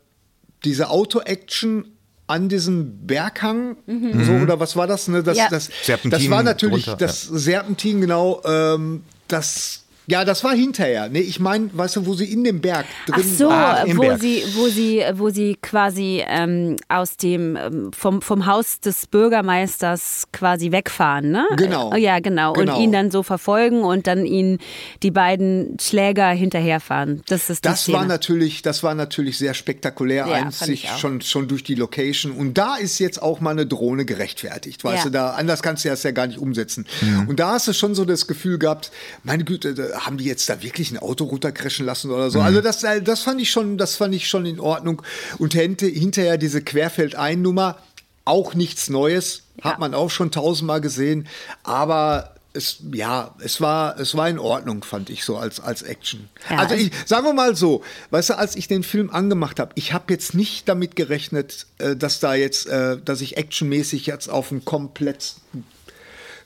diese 0.64 0.90
Auto-Action 0.90 1.85
an 2.26 2.48
diesem 2.48 3.06
Berghang, 3.06 3.76
so 3.87 4.32
oder 4.32 4.59
was 4.59 4.74
war 4.74 4.88
das? 4.88 5.06
Ne? 5.06 5.22
Das, 5.22 5.37
Ja. 5.38 5.48
das, 5.48 5.70
das 6.04 6.28
war 6.28 6.42
natürlich 6.42 6.87
drunter, 6.87 7.06
das 7.06 7.22
Serpentin, 7.22 8.00
genau. 8.00 8.42
Ähm, 8.44 9.04
das, 9.28 9.85
ja, 10.07 10.25
das 10.25 10.45
war 10.45 10.55
hinterher. 10.55 11.09
Ne? 11.09 11.21
Ich 11.21 11.40
meine, 11.40 11.71
weißt 11.73 11.97
du, 11.97 12.07
wo 12.07 12.14
sie 12.14 12.31
in 12.33 12.45
dem 12.45 12.61
Berg 12.61 12.87
drin 13.07 13.16
Ach 13.19 13.25
so, 13.25 13.49
Ah, 13.51 13.83
im 13.87 13.97
wo 13.99 14.03
Berg. 14.03 14.21
sie, 14.21 14.42
wo 14.55 14.69
sie, 14.69 15.03
wo 15.14 15.31
sie 15.31 15.57
quasi 15.61 16.23
ähm, 16.27 16.77
aus 16.88 17.16
dem 17.16 17.57
ähm, 17.57 17.90
vom, 17.92 18.23
vom 18.23 18.47
Haus 18.47 18.81
des 18.81 19.07
Bürgermeisters 19.07 20.25
quasi 20.33 20.73
wegfahren, 20.73 21.31
ne? 21.31 21.47
Genau. 21.57 21.92
Äh, 21.95 21.99
Ja, 22.01 22.21
genau. 22.21 22.53
Genau. 22.53 22.77
Und 22.77 22.83
ihn 22.83 22.92
dann 22.92 23.11
so 23.11 23.23
verfolgen 23.23 23.83
und 23.83 24.07
dann 24.07 24.27
ihn 24.27 24.59
die 25.03 25.11
beiden 25.11 25.77
Schläger 25.81 26.29
hinterherfahren. 26.31 27.23
Das 27.29 27.51
ist 27.51 27.64
Das 27.64 27.83
Szene. 27.83 27.99
war 27.99 28.05
natürlich, 28.07 28.62
das 28.62 28.83
war 28.83 28.95
natürlich 28.95 29.38
sehr 29.38 29.55
spektakulär, 29.55 30.27
Ja, 30.27 30.35
einzig 30.35 30.88
schon, 30.99 31.21
schon 31.21 31.49
durch 31.49 31.64
die 31.64 31.75
Location. 31.75 32.33
Und 32.33 32.59
da 32.59 32.77
ist 32.77 32.99
jetzt 32.99 33.23
auch 33.23 33.40
mal 33.40 33.51
eine 33.51 33.66
Drohne 33.66 34.05
gerechtfertigt, 34.05 34.85
weißt 34.85 34.99
Ja. 34.99 35.05
du, 35.05 35.11
da 35.11 35.31
anders 35.31 35.62
kannst 35.62 35.85
du 35.85 35.88
das 35.88 36.03
ja 36.03 36.11
gar 36.11 36.27
nicht 36.27 36.38
umsetzen. 36.38 36.87
Und 37.27 37.40
da 37.40 37.53
hast 37.53 37.69
du 37.69 37.73
schon 37.73 37.95
so 37.95 38.05
das 38.05 38.27
Gefühl 38.27 38.59
gehabt, 38.59 38.90
meine 39.23 39.45
Güte, 39.45 39.75
haben 39.98 40.18
die 40.18 40.24
jetzt 40.24 40.48
da 40.48 40.62
wirklich 40.62 40.90
ein 40.90 40.98
Auto 40.98 41.24
runtercrashen 41.24 41.87
lassen 41.87 42.11
oder 42.11 42.30
so. 42.30 42.40
Also 42.40 42.61
das, 42.61 42.82
äh, 42.85 43.00
das 43.02 43.22
fand 43.22 43.40
ich 43.40 43.50
schon, 43.50 43.78
das 43.78 43.96
fand 43.96 44.14
ich 44.14 44.28
schon 44.28 44.46
in 44.46 44.61
Ordnung. 44.61 45.02
Und 45.38 45.54
hinte- 45.54 45.87
hinterher 45.87 46.38
diese 46.38 46.62
Querfeldein-Nummer, 46.62 47.78
auch 48.24 48.54
nichts 48.54 48.88
Neues, 48.90 49.42
hat 49.62 49.78
man 49.78 49.94
auch 49.94 50.11
schon 50.11 50.30
tausendmal 50.30 50.80
gesehen, 50.80 51.28
aber 51.62 52.35
es, 52.52 52.78
ja, 52.92 53.35
es 53.40 53.61
war, 53.61 54.00
es 54.00 54.14
war 54.16 54.28
in 54.30 54.38
Ordnung, 54.38 54.82
fand 54.82 55.11
ich 55.11 55.24
so 55.24 55.37
als, 55.37 55.61
als 55.61 55.82
Action. 55.82 56.28
Ja, 56.50 56.56
also 56.59 56.74
also- 56.74 56.87
ich, 56.87 56.92
sagen 57.04 57.24
wir 57.26 57.35
mal 57.35 57.54
so, 57.54 57.82
weißt 58.11 58.30
du, 58.30 58.38
als 58.38 58.56
ich 58.56 58.66
den 58.66 58.82
Film 58.82 59.11
angemacht 59.11 59.61
habe, 59.61 59.72
ich 59.74 59.92
habe 59.92 60.12
jetzt 60.12 60.35
nicht 60.35 60.68
damit 60.68 60.96
gerechnet, 60.96 61.66
äh, 61.78 61.94
dass 61.94 62.18
da 62.18 62.35
jetzt, 62.35 62.66
äh, 62.66 62.96
dass 63.04 63.20
ich 63.20 63.37
actionmäßig 63.37 64.06
jetzt 64.06 64.28
auf 64.28 64.50
ein 64.50 64.64
komplett 64.64 65.35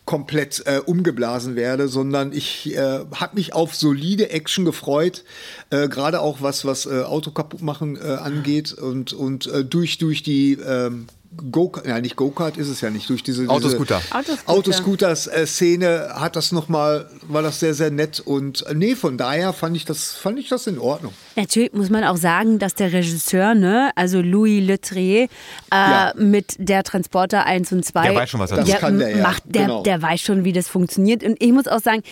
komplett 0.04 0.62
äh, 0.66 0.80
umgeblasen 0.84 1.56
werde, 1.56 1.88
sondern 1.88 2.32
ich 2.32 2.74
äh, 2.74 3.00
habe 3.14 3.36
mich 3.36 3.52
auf 3.52 3.74
solide 3.74 4.30
Action 4.30 4.64
gefreut, 4.64 5.24
äh, 5.70 5.88
gerade 5.88 6.20
auch 6.20 6.42
was 6.42 6.64
was 6.64 6.86
äh, 6.86 7.02
Auto 7.02 7.30
kaputt 7.30 7.62
machen 7.62 7.96
äh, 7.96 8.14
angeht 8.14 8.72
und 8.72 9.12
und 9.12 9.46
äh, 9.46 9.64
durch 9.64 9.98
durch 9.98 10.22
die 10.22 10.54
ähm, 10.54 11.06
Go 11.52 11.70
ja 11.86 12.00
nicht 12.00 12.16
Go-Kart 12.16 12.56
ist 12.56 12.68
es 12.68 12.80
ja 12.80 12.90
nicht 12.90 13.08
durch 13.08 13.22
diese, 13.22 13.42
diese 13.42 13.52
Autoscooter. 13.52 14.02
Autoscooter. 14.10 14.48
Autoscooters 14.50 15.26
äh, 15.28 15.46
Szene 15.46 16.08
hat 16.14 16.34
das 16.34 16.50
noch 16.50 16.68
mal 16.68 17.08
war 17.28 17.40
das 17.42 17.60
sehr 17.60 17.72
sehr 17.72 17.92
nett 17.92 18.18
und 18.18 18.66
äh, 18.66 18.74
nee 18.74 18.96
von 18.96 19.16
daher 19.16 19.52
fand 19.52 19.76
ich 19.76 19.84
das 19.84 20.14
fand 20.16 20.40
ich 20.40 20.48
das 20.48 20.66
in 20.66 20.78
Ordnung. 20.80 21.12
Natürlich 21.36 21.72
muss 21.72 21.88
man 21.88 22.02
auch 22.02 22.16
sagen, 22.16 22.58
dass 22.58 22.74
der 22.74 22.92
Regisseur, 22.92 23.54
ne, 23.54 23.92
also 23.94 24.20
Louis 24.20 24.60
Letrier, 24.66 25.22
äh, 25.24 25.28
Ja. 25.70 26.12
mit 26.16 26.56
der 26.58 26.82
Transporter 26.82 27.46
1 27.46 27.70
und 27.72 27.84
2, 27.84 28.02
Der 28.08 28.14
weiß 28.16 28.30
schon, 28.30 28.40
was 28.40 28.50
er 28.50 28.56
Das 28.58 28.66
der 28.66 28.78
kann 28.78 28.98
der, 28.98 29.16
ja. 29.16 29.22
macht, 29.22 29.44
der, 29.46 29.62
Genau. 29.62 29.82
der 29.84 30.02
weiß 30.02 30.20
schon, 30.20 30.42
wie 30.44 30.52
das 30.52 30.66
funktioniert. 30.68 31.22
Und 31.22 31.40
ich 31.40 31.52
muss 31.52 31.68
auch 31.68 31.80
sagen, 31.80 32.02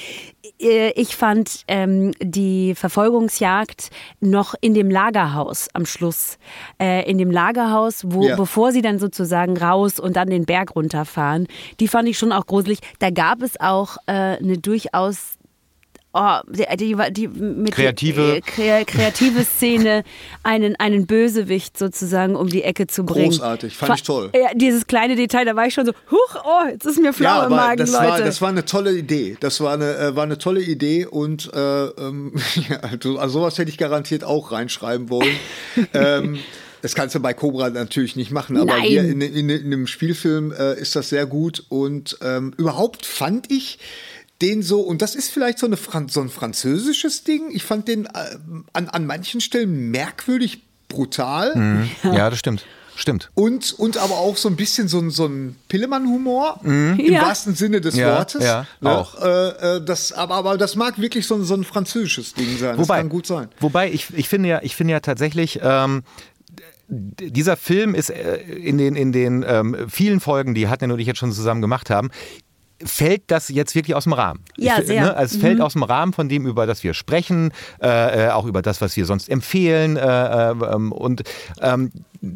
ich 0.58 1.16
fand 1.16 1.64
ähm, 1.68 2.12
die 2.20 2.74
Verfolgungsjagd 2.74 3.90
noch 4.20 4.54
in 4.60 4.74
dem 4.74 4.90
Lagerhaus 4.90 5.68
am 5.74 5.86
Schluss. 5.86 6.38
Äh, 6.80 7.08
in 7.10 7.18
dem 7.18 7.30
Lagerhaus, 7.30 8.02
wo, 8.06 8.22
Ja. 8.28 8.36
bevor 8.36 8.72
sie 8.72 8.82
dann 8.82 8.98
sozusagen 8.98 9.56
raus 9.56 9.98
und 9.98 10.16
dann 10.16 10.28
den 10.30 10.44
Berg 10.44 10.74
runterfahren, 10.76 11.46
die 11.80 11.88
fand 11.88 12.08
ich 12.08 12.18
schon 12.18 12.32
auch 12.32 12.46
gruselig. 12.46 12.78
Da 12.98 13.10
gab 13.10 13.42
es 13.42 13.58
auch 13.60 13.96
äh, 14.06 14.12
eine 14.12 14.58
durchaus 14.58 15.37
Oh, 16.14 16.38
die, 16.48 16.64
die, 16.78 16.96
die 17.12 17.28
mit 17.28 17.74
Kreative- 17.74 18.36
äh, 18.36 18.40
kre 18.40 18.84
kreative 18.86 19.44
Szene, 19.44 20.04
einen, 20.42 20.74
einen 20.76 21.06
Bösewicht 21.06 21.78
sozusagen 21.78 22.34
um 22.34 22.48
die 22.48 22.62
Ecke 22.62 22.86
zu 22.86 23.04
bringen. 23.04 23.30
Großartig, 23.30 23.76
fand 23.76 23.94
ich 23.96 24.02
toll. 24.04 24.30
Ja, 24.34 24.54
dieses 24.54 24.86
kleine 24.86 25.16
Detail, 25.16 25.44
da 25.44 25.54
war 25.54 25.66
ich 25.66 25.74
schon 25.74 25.84
so, 25.84 25.92
huch, 26.10 26.42
oh, 26.44 26.68
jetzt 26.70 26.86
ist 26.86 26.98
mir 26.98 27.12
flau 27.12 27.40
im 27.40 27.52
aber 27.52 27.56
Magen, 27.56 27.78
das 27.78 27.92
Leute. 27.92 28.08
war 28.08 28.20
das 28.20 28.40
war 28.40 28.48
eine 28.48 28.64
tolle 28.64 28.96
Idee. 28.96 29.36
Das 29.40 29.60
war 29.60 29.74
eine 29.74 29.96
äh, 29.96 30.16
war 30.16 30.22
eine 30.22 30.38
tolle 30.38 30.62
Idee 30.62 31.04
und 31.04 31.52
äh, 31.52 31.84
ähm, 31.86 32.32
ja, 32.70 32.78
also, 32.78 33.18
also 33.18 33.40
sowas 33.40 33.58
hätte 33.58 33.70
ich 33.70 33.76
garantiert 33.76 34.24
auch 34.24 34.50
reinschreiben 34.50 35.10
wollen. 35.10 35.36
ähm, 35.92 36.38
das 36.80 36.94
kannst 36.94 37.14
du 37.14 37.20
bei 37.20 37.34
Cobra 37.34 37.70
natürlich 37.70 38.16
nicht 38.16 38.30
machen, 38.30 38.56
aber 38.56 38.66
Nein. 38.66 38.82
hier 38.84 39.04
in, 39.04 39.20
in, 39.20 39.50
in 39.50 39.66
einem 39.66 39.86
Spielfilm 39.86 40.52
äh, 40.52 40.80
ist 40.80 40.96
das 40.96 41.08
sehr 41.08 41.26
gut 41.26 41.64
und 41.68 42.16
ähm, 42.22 42.54
überhaupt 42.56 43.04
fand 43.04 43.50
ich 43.50 43.78
den 44.42 44.62
so, 44.62 44.80
und 44.80 45.02
das 45.02 45.14
ist 45.14 45.30
vielleicht 45.30 45.58
so, 45.58 45.66
eine 45.66 45.76
Fran 45.76 46.08
so 46.08 46.20
ein 46.20 46.28
französisches 46.28 47.24
Ding. 47.24 47.50
Ich 47.52 47.64
fand 47.64 47.88
den 47.88 48.06
äh, 48.06 48.10
an, 48.72 48.88
an 48.88 49.06
manchen 49.06 49.40
Stellen 49.40 49.90
merkwürdig 49.90 50.62
brutal. 50.88 51.54
Mhm. 51.56 51.90
Ja, 52.14 52.30
das 52.30 52.38
stimmt. 52.38 52.64
Stimmt. 52.96 53.30
Und, 53.34 53.74
und 53.78 53.96
aber 53.96 54.14
auch 54.18 54.36
so 54.36 54.48
ein 54.48 54.56
bisschen 54.56 54.88
so 54.88 54.98
ein, 54.98 55.10
so 55.10 55.26
ein 55.26 55.54
Pillemann-Humor 55.68 56.60
im 56.64 56.98
Ja. 56.98 57.22
wahrsten 57.22 57.54
Sinne 57.54 57.80
des 57.80 57.94
Mhm. 57.94 58.00
Ja, 58.00 58.16
Wortes. 58.18 58.42
ja, 58.44 58.66
ne? 58.80 58.90
auch. 58.90 59.22
Äh, 59.22 59.76
äh, 59.76 59.84
das, 59.84 60.12
aber, 60.12 60.34
aber 60.34 60.58
das 60.58 60.74
mag 60.74 60.98
wirklich 61.00 61.24
so 61.24 61.36
ein, 61.36 61.44
so 61.44 61.54
ein 61.54 61.62
französisches 61.62 62.34
Ding 62.34 62.56
sein. 62.58 62.76
Wobei, 62.76 62.96
das 62.96 63.02
kann 63.02 63.08
gut 63.08 63.26
sein. 63.28 63.48
Wobei, 63.60 63.90
ich, 63.92 64.08
ich, 64.16 64.28
finde 64.28 64.48
ja, 64.48 64.60
ich 64.62 64.74
finde 64.74 64.92
ja 64.94 65.00
tatsächlich, 65.00 65.60
ähm, 65.62 66.02
dieser 66.88 67.56
Film 67.56 67.94
ist 67.94 68.10
äh, 68.10 68.36
in 68.38 68.78
den, 68.78 68.96
in 68.96 69.12
den 69.12 69.44
ähm, 69.46 69.76
vielen 69.88 70.18
Folgen, 70.18 70.54
die 70.54 70.66
Hatten 70.68 70.90
und 70.90 70.98
ich 70.98 71.06
jetzt 71.06 71.18
schon 71.18 71.30
zusammen 71.32 71.60
gemacht 71.60 71.90
haben, 71.90 72.10
fällt 72.84 73.22
das 73.28 73.48
jetzt 73.48 73.74
wirklich 73.74 73.94
aus 73.94 74.04
dem 74.04 74.12
Rahmen. 74.12 74.44
Ja, 74.56 74.78
ich, 74.78 74.86
sehr. 74.86 75.02
Ne, 75.02 75.16
also 75.16 75.34
es 75.34 75.40
fällt 75.40 75.60
aus 75.60 75.72
dem 75.72 75.82
Rahmen 75.82 76.12
von 76.12 76.28
dem, 76.28 76.46
über 76.46 76.66
das 76.66 76.84
wir 76.84 76.94
sprechen, 76.94 77.52
äh, 77.82 78.26
äh, 78.26 78.30
auch 78.30 78.46
über 78.46 78.62
das, 78.62 78.80
was 78.80 78.96
wir 78.96 79.04
sonst 79.04 79.28
empfehlen. 79.28 79.96
Äh, 79.96 80.00
äh, 80.00 80.50
ähm, 80.50 80.92
und 80.92 81.22
ähm, 81.60 81.90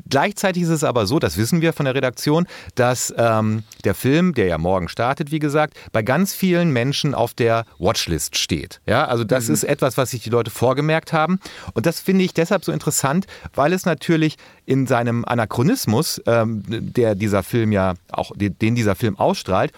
gleichzeitig 0.08 0.64
ist 0.64 0.68
es 0.68 0.84
aber 0.84 1.06
so, 1.06 1.18
das 1.18 1.36
wissen 1.36 1.60
wir 1.60 1.72
von 1.72 1.84
der 1.84 1.94
Redaktion, 1.94 2.46
dass 2.74 3.14
ähm, 3.16 3.62
der 3.84 3.94
Film, 3.94 4.34
der 4.34 4.46
ja 4.46 4.58
morgen 4.58 4.88
startet, 4.88 5.30
wie 5.30 5.38
gesagt, 5.38 5.74
bei 5.92 6.02
ganz 6.02 6.34
vielen 6.34 6.72
Menschen 6.72 7.14
auf 7.14 7.34
der 7.34 7.64
Watchlist 7.78 8.36
steht. 8.36 8.80
Ja, 8.86 9.06
also 9.06 9.24
das 9.24 9.48
ist 9.48 9.64
etwas, 9.64 9.96
was 9.96 10.10
sich 10.10 10.22
die 10.22 10.30
Leute 10.30 10.50
vorgemerkt 10.50 11.12
haben. 11.12 11.38
Und 11.74 11.86
das 11.86 12.00
finde 12.00 12.24
ich 12.24 12.34
deshalb 12.34 12.64
so 12.64 12.72
interessant, 12.72 13.26
weil 13.54 13.72
es 13.72 13.86
natürlich 13.86 14.36
in 14.66 14.86
seinem 14.86 15.24
Anachronismus, 15.24 16.20
ähm, 16.26 16.62
der 16.66 17.14
dieser 17.14 17.42
Film 17.42 17.72
ja 17.72 17.94
auch, 18.10 18.32
den 18.36 18.74
dieser 18.74 18.94
Film 18.94 19.18
ausstrahlt, 19.18 19.72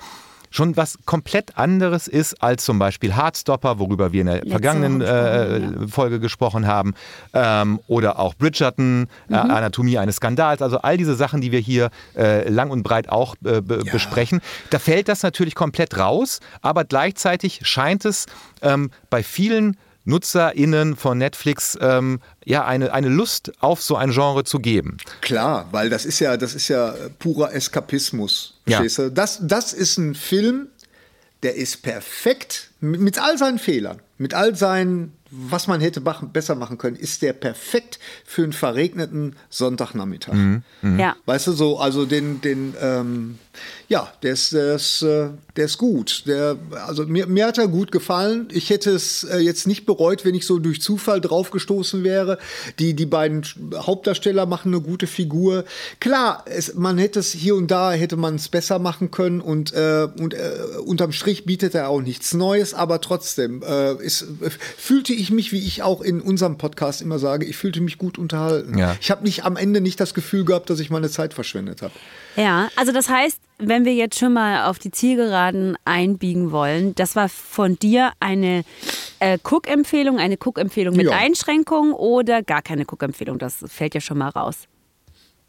schon 0.54 0.76
was 0.76 0.98
komplett 1.04 1.58
anderes 1.58 2.06
ist 2.06 2.40
als 2.40 2.64
zum 2.64 2.78
Beispiel 2.78 3.16
Heartstopper, 3.16 3.80
worüber 3.80 4.12
wir 4.12 4.20
in 4.20 4.28
der 4.28 4.36
Letzte 4.36 4.50
vergangenen 4.50 5.00
äh, 5.00 5.60
gesprochen, 5.60 5.88
Folge 5.88 6.20
gesprochen 6.20 6.66
haben, 6.66 6.94
ähm, 7.32 7.80
oder 7.88 8.20
auch 8.20 8.34
Bridgerton, 8.34 9.08
äh, 9.28 9.34
Anatomie 9.34 9.98
eines 9.98 10.16
Skandals, 10.16 10.62
also 10.62 10.78
all 10.78 10.96
diese 10.96 11.16
Sachen, 11.16 11.40
die 11.40 11.50
wir 11.50 11.58
hier 11.58 11.90
äh, 12.16 12.48
lang 12.48 12.70
und 12.70 12.84
breit 12.84 13.08
auch 13.08 13.34
äh, 13.44 13.60
be 13.60 13.84
besprechen. 13.84 14.40
Da 14.70 14.78
fällt 14.78 15.08
das 15.08 15.22
natürlich 15.22 15.56
komplett 15.56 15.98
raus, 15.98 16.38
aber 16.62 16.84
gleichzeitig 16.84 17.60
scheint 17.64 18.04
es 18.04 18.26
ähm, 18.62 18.90
bei 19.10 19.22
vielen 19.24 19.76
NutzerInnen 20.04 20.96
von 20.96 21.18
Netflix 21.18 21.78
ähm, 21.80 22.20
ja 22.44 22.64
eine, 22.64 22.92
eine 22.92 23.08
Lust 23.08 23.52
auf 23.60 23.82
so 23.82 23.96
ein 23.96 24.10
Genre 24.10 24.44
zu 24.44 24.58
geben. 24.58 24.98
Klar, 25.20 25.68
weil 25.72 25.90
das 25.90 26.04
ist 26.04 26.20
ja, 26.20 26.36
das 26.36 26.54
ist 26.54 26.68
ja 26.68 26.94
purer 27.18 27.54
Eskapismus. 27.54 28.60
Ja. 28.66 28.82
Das, 29.10 29.40
das 29.42 29.72
ist 29.72 29.98
ein 29.98 30.14
Film, 30.14 30.68
der 31.42 31.56
ist 31.56 31.82
perfekt 31.82 32.70
mit, 32.80 33.00
mit 33.00 33.18
all 33.18 33.38
seinen 33.38 33.58
Fehlern, 33.58 34.00
mit 34.18 34.34
all 34.34 34.54
seinen, 34.54 35.12
was 35.48 35.66
man 35.66 35.80
hätte 35.80 36.00
machen, 36.00 36.30
besser 36.32 36.54
machen 36.54 36.78
können, 36.78 36.96
ist 36.96 37.22
der 37.22 37.32
perfekt 37.32 37.98
für 38.24 38.42
einen 38.42 38.52
verregneten 38.52 39.36
Sonntagnachmittag. 39.50 40.34
Ja. 40.98 41.16
Weißt 41.26 41.46
du, 41.46 41.52
so, 41.52 41.78
also 41.78 42.04
den, 42.04 42.40
den, 42.40 42.74
ähm, 42.80 43.38
ja, 43.88 44.12
der 44.22 44.32
ist, 44.32 44.52
der 44.52 44.74
ist, 44.74 45.02
äh, 45.02 45.28
der 45.56 45.66
ist 45.66 45.78
gut. 45.78 46.24
Der, 46.26 46.56
also 46.86 47.06
mir, 47.06 47.26
mir 47.26 47.46
hat 47.46 47.58
er 47.58 47.68
gut 47.68 47.92
gefallen. 47.92 48.48
Ich 48.50 48.70
hätte 48.70 48.90
es 48.90 49.24
äh, 49.24 49.38
jetzt 49.38 49.66
nicht 49.66 49.86
bereut, 49.86 50.24
wenn 50.24 50.34
ich 50.34 50.46
so 50.46 50.58
durch 50.58 50.80
Zufall 50.80 51.20
draufgestoßen 51.20 52.02
wäre. 52.02 52.38
Die, 52.78 52.94
die 52.94 53.06
beiden 53.06 53.44
Hauptdarsteller 53.74 54.46
machen 54.46 54.74
eine 54.74 54.82
gute 54.82 55.06
Figur. 55.06 55.64
Klar, 56.00 56.44
es, 56.46 56.74
man 56.74 56.98
hätte 56.98 57.20
es 57.20 57.32
hier 57.32 57.54
und 57.54 57.70
da 57.70 57.92
hätte 57.92 58.16
man 58.16 58.36
es 58.36 58.48
besser 58.48 58.78
machen 58.78 59.10
können 59.10 59.40
und, 59.40 59.72
äh, 59.72 60.08
und 60.18 60.34
äh, 60.34 60.52
unterm 60.84 61.12
Strich 61.12 61.44
bietet 61.44 61.74
er 61.74 61.88
auch 61.88 62.00
nichts 62.00 62.34
Neues, 62.34 62.74
aber 62.74 63.00
trotzdem 63.00 63.62
äh, 63.62 63.94
ist, 64.02 64.22
äh, 64.22 64.50
fühlte 64.50 65.12
ich 65.12 65.23
mich, 65.30 65.52
wie 65.52 65.58
ich 65.58 65.82
auch 65.82 66.00
in 66.00 66.20
unserem 66.20 66.58
Podcast 66.58 67.02
immer 67.02 67.18
sage, 67.18 67.46
ich 67.46 67.56
fühlte 67.56 67.80
mich 67.80 67.98
gut 67.98 68.18
unterhalten. 68.18 68.78
Ja. 68.78 68.96
Ich 69.00 69.10
habe 69.10 69.24
nicht 69.24 69.44
am 69.44 69.56
Ende 69.56 69.80
nicht 69.80 70.00
das 70.00 70.14
Gefühl 70.14 70.44
gehabt, 70.44 70.70
dass 70.70 70.80
ich 70.80 70.90
meine 70.90 71.08
Zeit 71.10 71.34
verschwendet 71.34 71.82
habe. 71.82 71.92
Ja, 72.36 72.68
also 72.76 72.92
das 72.92 73.08
heißt, 73.08 73.40
wenn 73.58 73.84
wir 73.84 73.94
jetzt 73.94 74.18
schon 74.18 74.32
mal 74.32 74.68
auf 74.68 74.78
die 74.78 74.90
Zielgeraden 74.90 75.76
einbiegen 75.84 76.50
wollen, 76.50 76.94
das 76.94 77.14
war 77.16 77.28
von 77.28 77.78
dir 77.78 78.12
eine 78.20 78.64
äh, 79.20 79.38
Cook-Empfehlung, 79.42 80.18
eine 80.18 80.36
Cook-Empfehlung 80.36 80.96
mit 80.96 81.06
Ja. 81.06 81.16
Einschränkungen 81.16 81.92
oder 81.92 82.42
gar 82.42 82.62
keine 82.62 82.82
Cook-Empfehlung, 82.82 83.38
das 83.38 83.64
fällt 83.66 83.94
ja 83.94 84.00
schon 84.00 84.18
mal 84.18 84.28
raus. 84.30 84.66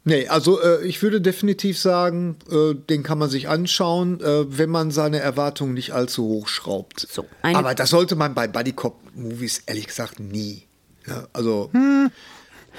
Nee, 0.08 0.28
also 0.28 0.62
äh, 0.62 0.86
ich 0.86 1.02
würde 1.02 1.20
definitiv 1.20 1.80
sagen, 1.80 2.36
äh, 2.48 2.74
den 2.76 3.02
kann 3.02 3.18
man 3.18 3.28
sich 3.28 3.48
anschauen, 3.48 4.20
äh, 4.20 4.56
wenn 4.56 4.70
man 4.70 4.92
seine 4.92 5.18
Erwartungen 5.18 5.74
nicht 5.74 5.94
allzu 5.94 6.22
hoch 6.22 6.46
schraubt. 6.46 7.00
So, 7.10 7.26
Aber 7.42 7.74
das 7.74 7.90
sollte 7.90 8.14
man 8.14 8.32
bei 8.32 8.46
Buddy 8.46 8.72
Cop 8.72 9.00
Movies 9.16 9.64
ehrlich 9.66 9.88
gesagt 9.88 10.20
nie. 10.20 10.62
Ja, 11.08 11.26
also 11.32 11.72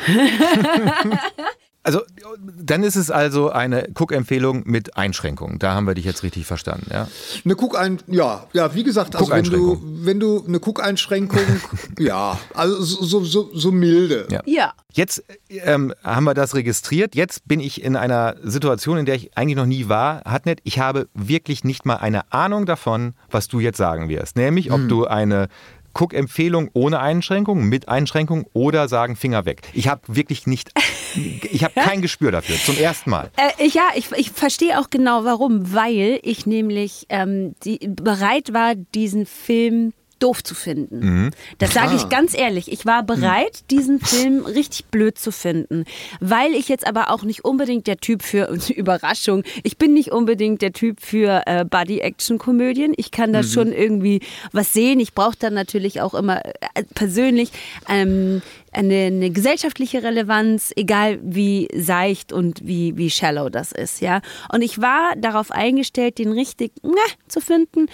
Also 1.87 2.01
dann 2.59 2.83
ist 2.83 2.97
es 2.97 3.09
also 3.09 3.49
eine 3.49 3.87
Cook-Empfehlung 3.97 4.63
mit 4.65 4.97
Einschränkungen. 4.97 5.57
Da 5.57 5.73
haben 5.73 5.87
wir 5.87 5.93
dich 5.93 6.03
jetzt 6.03 6.21
richtig 6.21 6.45
verstanden, 6.45 6.87
ja? 6.91 7.07
eine 7.45 7.55
Cook 7.55 7.79
ein 7.79 7.99
ja, 8.07 8.45
ja, 8.51 8.75
wie 8.75 8.83
gesagt, 8.83 9.15
also 9.15 9.31
wenn 9.31 9.45
du 9.45 9.49
Cook-Einschränkung. 9.51 10.05
wenn 10.05 10.19
du 10.19 10.43
eine 10.45 10.57
Cook 10.57 10.83
Einschränkung, 10.83 11.39
ja, 11.97 12.37
also 12.53 12.81
so 12.81 13.23
so, 13.23 13.49
so, 13.53 13.71
milde. 13.71 14.27
Ja. 14.29 14.41
Ja. 14.45 14.73
Jetzt 14.91 15.23
ähm, 15.49 15.93
haben 16.03 16.25
wir 16.25 16.33
das 16.33 16.55
registriert. 16.55 17.15
Jetzt 17.15 17.47
bin 17.47 17.61
ich 17.61 17.81
in 17.81 17.95
einer 17.95 18.35
Situation, 18.43 18.97
in 18.97 19.05
der 19.05 19.15
ich 19.15 19.37
eigentlich 19.37 19.55
noch 19.55 19.65
nie 19.65 19.87
war. 19.87 20.23
Hatnet, 20.25 20.59
ich 20.63 20.79
habe 20.79 21.07
wirklich 21.13 21.63
nicht 21.63 21.85
mal 21.85 21.95
eine 21.95 22.33
Ahnung 22.33 22.65
davon, 22.65 23.13
was 23.29 23.47
du 23.47 23.61
jetzt 23.61 23.77
sagen 23.77 24.09
wirst. 24.09 24.35
Nämlich, 24.35 24.71
ob 24.71 24.89
du 24.89 25.05
eine 25.05 25.47
Cook-Empfehlung 25.99 26.69
ohne 26.73 26.99
Einschränkung, 26.99 27.63
mit 27.65 27.89
Einschränkung 27.89 28.45
oder 28.53 28.87
sagen 28.87 29.15
Finger 29.15 29.45
weg. 29.45 29.61
Ich 29.73 29.87
habe 29.87 30.01
wirklich 30.07 30.47
nicht, 30.47 30.71
ich 31.15 31.63
habe 31.63 31.73
kein 31.79 32.01
Gespür 32.01 32.31
dafür. 32.31 32.55
Zum 32.63 32.77
ersten 32.77 33.09
Mal. 33.09 33.29
Äh, 33.37 33.65
ich- 33.65 33.73
ja, 33.73 33.89
ich, 33.95 34.11
ich 34.13 34.31
verstehe 34.31 34.79
auch 34.79 34.89
genau 34.89 35.23
warum, 35.25 35.73
weil 35.73 36.19
ich 36.23 36.45
nämlich 36.45 37.05
ähm, 37.09 37.55
die, 37.63 37.79
bereit 37.87 38.53
war, 38.53 38.75
diesen 38.75 39.25
Film 39.25 39.93
doof 40.19 40.43
zu 40.43 40.55
finden. 40.55 41.31
Das 41.57 41.73
sage 41.73 41.95
ich 41.95 42.09
ganz 42.09 42.37
ehrlich. 42.37 42.71
Ich 42.71 42.85
war 42.85 43.03
bereit, 43.03 43.63
diesen 43.71 43.99
Film 43.99 44.45
richtig 44.45 44.85
blöd 44.85 45.17
zu 45.17 45.31
finden, 45.31 45.85
weil 46.19 46.53
ich 46.53 46.69
jetzt 46.69 46.87
aber 46.87 47.11
auch 47.11 47.23
nicht 47.23 47.45
unbedingt 47.45 47.87
der 47.87 47.97
Typ 47.97 48.23
für 48.23 48.49
Überraschung. 48.75 49.43
Ich 49.63 49.77
bin 49.77 49.93
nicht 49.93 50.11
unbedingt 50.11 50.61
der 50.61 50.73
Typ 50.73 51.01
für 51.01 51.43
äh, 51.45 51.65
Body-Action-Komödien. 51.65 52.93
Ich 52.97 53.11
kann 53.11 53.33
da 53.33 53.43
schon 53.43 53.71
irgendwie 53.71 54.21
was 54.51 54.73
sehen. 54.73 54.99
Ich 54.99 55.13
brauche 55.13 55.37
dann 55.37 55.53
natürlich 55.53 56.01
auch 56.01 56.13
immer 56.13 56.45
äh, 56.45 56.83
persönlich 56.93 57.51
ähm, 57.87 58.41
eine, 58.71 59.05
eine 59.05 59.29
gesellschaftliche 59.31 60.03
Relevanz, 60.03 60.71
egal 60.75 61.19
wie 61.21 61.67
seicht 61.75 62.31
und 62.31 62.65
wie, 62.65 62.95
wie 62.97 63.09
shallow 63.09 63.49
das 63.49 63.71
ist, 63.71 64.01
ja. 64.01 64.21
Und 64.53 64.61
ich 64.61 64.79
war 64.79 65.15
darauf 65.17 65.51
eingestellt, 65.51 66.19
den 66.19 66.31
richtig 66.31 66.71
ne, 66.83 66.93
zu 67.27 67.41
finden. 67.41 67.87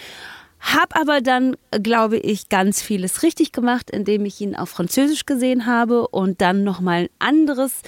Hab 0.64 0.98
aber 0.98 1.20
dann, 1.20 1.58
glaube 1.72 2.18
ich, 2.18 2.48
ganz 2.48 2.82
vieles 2.82 3.22
richtig 3.22 3.52
gemacht, 3.52 3.92
indem 3.92 4.26
ich 4.26 4.40
ihn 4.40 4.56
auf 4.56 4.70
Französisch 4.70 5.26
gesehen 5.26 5.66
habe 5.66 6.08
und 6.08 6.40
dann 6.40 6.64
nochmal 6.64 7.04
ein 7.04 7.10
anderes 7.20 7.82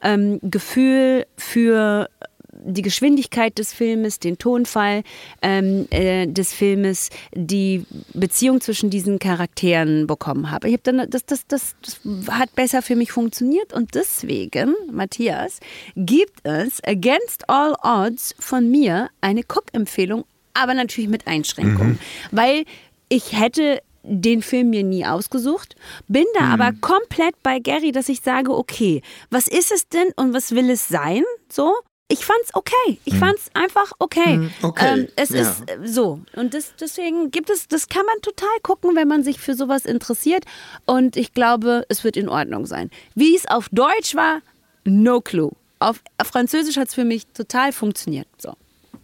ähm, 0.00 0.38
Gefühl 0.42 1.26
für 1.36 2.08
die 2.52 2.82
Geschwindigkeit 2.82 3.58
des 3.58 3.72
Filmes, 3.72 4.20
den 4.20 4.38
Tonfall 4.38 5.02
ähm, 5.42 5.86
äh, 5.90 6.26
des 6.26 6.52
Filmes, 6.52 7.10
die 7.34 7.84
Beziehung 8.14 8.60
zwischen 8.60 8.90
diesen 8.90 9.18
Charakteren 9.18 10.06
bekommen 10.06 10.50
habe. 10.50 10.68
Ich 10.68 10.74
habe 10.74 10.82
dann 10.84 11.10
das, 11.10 11.24
das, 11.26 11.46
das, 11.48 11.74
das 11.82 12.00
hat 12.30 12.54
besser 12.54 12.82
für 12.82 12.96
mich 12.96 13.12
funktioniert 13.12 13.72
und 13.72 13.94
deswegen, 13.94 14.74
Matthias, 14.90 15.58
gibt 15.96 16.40
es 16.44 16.82
Against 16.84 17.48
All 17.48 17.74
Odds 17.82 18.34
von 18.38 18.70
mir 18.70 19.08
eine 19.20 19.40
Cook-Empfehlung, 19.42 20.24
aber 20.54 20.74
natürlich 20.74 21.10
mit 21.10 21.26
Einschränkungen, 21.26 21.98
weil 22.30 22.64
ich 23.08 23.38
hätte 23.38 23.82
den 24.02 24.42
Film 24.42 24.70
mir 24.70 24.82
nie 24.82 25.04
ausgesucht, 25.04 25.76
bin 26.08 26.24
da 26.38 26.46
aber 26.46 26.72
komplett 26.80 27.34
bei 27.42 27.58
Gary, 27.58 27.92
dass 27.92 28.08
ich 28.08 28.22
sage, 28.22 28.56
okay, 28.56 29.02
was 29.30 29.46
ist 29.46 29.72
es 29.72 29.88
denn 29.88 30.08
und 30.16 30.32
was 30.32 30.52
will 30.52 30.70
es 30.70 30.88
sein? 30.88 31.22
So, 31.50 31.74
ich 32.10 32.24
fand's 32.24 32.54
okay. 32.54 32.98
Ich 33.04 33.14
fand's 33.16 33.50
einfach 33.54 33.92
okay. 33.98 34.50
okay, 34.62 35.00
Ähm, 35.00 35.08
es 35.16 35.30
ja. 35.30 35.42
ist 35.42 35.70
äh, 35.70 35.86
so. 35.86 36.20
Und 36.34 36.54
das, 36.54 36.74
deswegen 36.80 37.30
gibt 37.30 37.50
es, 37.50 37.68
das 37.68 37.88
kann 37.88 38.04
man 38.04 38.20
total 38.20 38.48
gucken, 38.62 38.96
wenn 38.96 39.06
man 39.06 39.22
sich 39.22 39.38
für 39.38 39.54
sowas 39.54 39.84
interessiert. 39.84 40.44
Und 40.86 41.16
ich 41.16 41.34
glaube, 41.34 41.84
es 41.88 42.02
wird 42.02 42.16
in 42.16 42.28
Ordnung 42.28 42.66
sein. 42.66 42.90
Wie 43.14 43.36
es 43.36 43.46
auf 43.46 43.68
Deutsch 43.70 44.16
war, 44.16 44.40
no 44.84 45.20
clue. 45.20 45.52
Auf, 45.78 46.02
auf 46.18 46.26
Französisch 46.26 46.76
hat 46.78 46.88
es 46.88 46.94
für 46.94 47.04
mich 47.04 47.26
total 47.28 47.72
funktioniert. 47.72 48.26
So. 48.38 48.54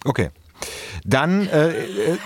Okay. 0.04 0.30
Dann, 1.05 1.49
äh, 1.49 1.71
äh, 1.71 2.19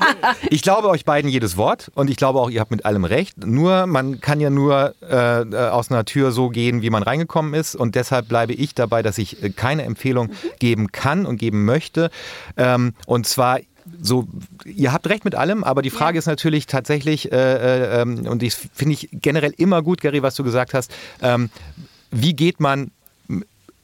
ich 0.51 0.63
glaube 0.63 0.89
euch 0.89 1.05
beiden 1.05 1.31
jedes 1.31 1.57
Wort 1.57 1.91
und 1.95 2.11
ich 2.11 2.17
glaube 2.17 2.41
auch, 2.41 2.51
ihr 2.51 2.61
habt 2.61 2.71
mit 2.71 2.85
allem 2.85 3.05
recht. 3.05 3.45
Nur, 3.45 3.87
man 3.87 4.21
kann 4.21 4.41
ja 4.41 4.51
nur 4.51 4.95
äh, 5.03 5.43
äh, 5.43 5.69
aus 5.69 5.91
einer 5.91 6.05
Tür 6.05 6.33
so 6.33 6.49
gehen, 6.49 6.83
wie 6.83 6.91
man 6.91 7.03
reingekommen 7.03 7.55
ist 7.55 7.75
und 7.75 7.95
deshalb 7.95 8.29
bleibe 8.29 8.53
ich 8.53 8.75
dabei, 8.75 9.03
dass 9.03 9.19
ich 9.19 9.43
äh, 9.43 9.51
keine 9.51 9.83
Empfehlung 9.85 10.31
geben 10.59 10.93
kann 10.93 11.27
und 11.27 11.37
geben 11.37 11.65
möchte. 11.65 12.11
Ähm, 12.57 12.95
und 13.07 13.27
zwar 13.27 13.61
so, 14.01 14.29
ihr 14.65 14.93
habt 14.93 15.09
recht 15.09 15.25
mit 15.25 15.35
allem, 15.35 15.65
aber 15.65 15.83
die 15.83 15.91
Frage 15.91 16.19
ist 16.19 16.27
natürlich 16.27 16.67
tatsächlich, 16.67 17.33
äh, 17.33 17.37
äh, 17.37 18.03
ähm, 18.03 18.27
und 18.27 18.43
das 18.43 18.55
finde 18.73 18.95
ich 18.95 19.09
generell 19.13 19.53
immer 19.57 19.83
gut, 19.83 20.01
Gary, 20.01 20.23
was 20.23 20.35
du 20.35 20.45
gesagt 20.45 20.75
hast, 20.75 20.93
ähm, 21.23 21.51
wie 22.11 22.35
geht 22.35 22.61
man 22.61 22.91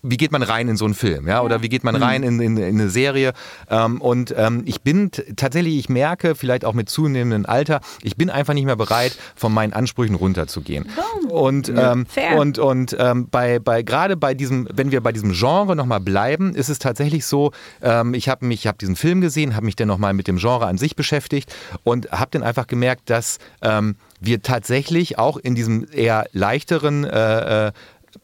wie 0.02 0.16
geht 0.16 0.32
man 0.32 0.42
rein 0.42 0.68
in 0.68 0.76
so 0.76 0.84
einen 0.84 0.94
Film, 0.94 1.26
ja, 1.26 1.42
oder 1.42 1.62
wie 1.62 1.68
geht 1.68 1.84
man 1.84 1.96
rein 1.96 2.22
in, 2.22 2.40
in, 2.40 2.56
in 2.56 2.80
eine 2.80 2.90
Serie. 2.90 3.32
Ähm, 3.68 4.00
und 4.00 4.34
ähm, 4.36 4.62
ich 4.66 4.82
bin 4.82 5.10
tatsächlich, 5.36 5.76
ich 5.76 5.88
merke, 5.88 6.34
vielleicht 6.34 6.64
auch 6.64 6.74
mit 6.74 6.88
zunehmendem 6.88 7.46
Alter, 7.46 7.80
ich 8.02 8.16
bin 8.16 8.30
einfach 8.30 8.54
nicht 8.54 8.66
mehr 8.66 8.76
bereit, 8.76 9.16
von 9.34 9.52
meinen 9.52 9.72
Ansprüchen 9.72 10.14
runterzugehen. 10.14 10.86
Und, 11.28 11.72
ähm, 11.74 12.06
Fair. 12.06 12.38
und, 12.38 12.58
und 12.58 12.96
ähm, 12.98 13.28
bei, 13.30 13.58
bei 13.58 13.82
gerade 13.82 14.16
bei 14.16 14.34
diesem, 14.34 14.68
wenn 14.72 14.92
wir 14.92 15.00
bei 15.00 15.12
diesem 15.12 15.32
Genre 15.32 15.74
nochmal 15.74 16.00
bleiben, 16.00 16.54
ist 16.54 16.68
es 16.68 16.78
tatsächlich 16.78 17.26
so, 17.26 17.52
ähm, 17.82 18.14
ich 18.14 18.28
habe 18.28 18.46
mich, 18.46 18.60
ich 18.60 18.66
habe 18.66 18.78
diesen 18.78 18.96
Film 18.96 19.20
gesehen, 19.20 19.56
habe 19.56 19.66
mich 19.66 19.76
dann 19.76 19.88
nochmal 19.88 20.14
mit 20.14 20.28
dem 20.28 20.36
Genre 20.36 20.66
an 20.66 20.78
sich 20.78 20.96
beschäftigt 20.96 21.52
und 21.84 22.10
habe 22.12 22.30
dann 22.30 22.42
einfach 22.42 22.66
gemerkt, 22.66 23.10
dass 23.10 23.38
ähm, 23.62 23.96
wir 24.20 24.42
tatsächlich 24.42 25.18
auch 25.18 25.36
in 25.36 25.54
diesem 25.54 25.86
eher 25.90 26.26
leichteren 26.32 27.04
äh, 27.04 27.68
äh, 27.68 27.72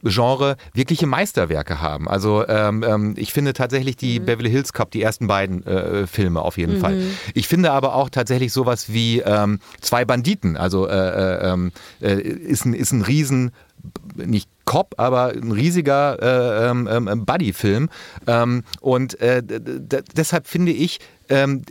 Genre 0.03 0.55
wirkliche 0.73 1.07
Meisterwerke 1.07 1.81
haben. 1.81 2.07
Also 2.07 2.47
ähm, 2.47 2.83
ähm, 2.83 3.13
ich 3.17 3.33
finde 3.33 3.53
tatsächlich 3.53 3.95
die 3.95 4.19
Beverly 4.19 4.49
Hills 4.49 4.73
Cop, 4.73 4.91
die 4.91 5.01
ersten 5.01 5.27
beiden 5.27 5.65
äh, 5.65 6.07
Filme 6.07 6.41
auf 6.41 6.57
jeden 6.57 6.79
Fall. 6.79 7.01
Ich 7.33 7.47
finde 7.47 7.71
aber 7.71 7.95
auch 7.95 8.09
tatsächlich 8.09 8.51
sowas 8.53 8.91
wie 8.91 9.19
ähm, 9.19 9.59
Zwei 9.81 10.05
Banditen, 10.05 10.57
also 10.57 10.87
äh, 10.87 10.93
äh, 10.93 11.51
ähm, 11.51 11.71
äh, 12.01 12.19
ist, 12.21 12.65
ein, 12.65 12.73
ist 12.73 12.91
ein 12.91 13.01
riesen 13.01 13.51
nicht 14.15 14.49
Cop, 14.65 14.95
aber 14.97 15.33
ein 15.33 15.51
riesiger 15.51 16.17
äh, 16.21 16.69
ähm, 16.69 16.87
ähm, 16.89 17.25
Buddy-Film. 17.25 17.89
Ähm, 18.27 18.63
und 18.79 19.19
äh, 19.19 19.43
deshalb 19.43 20.47
finde 20.47 20.71
ich, 20.71 20.99
ähm, 21.27 21.63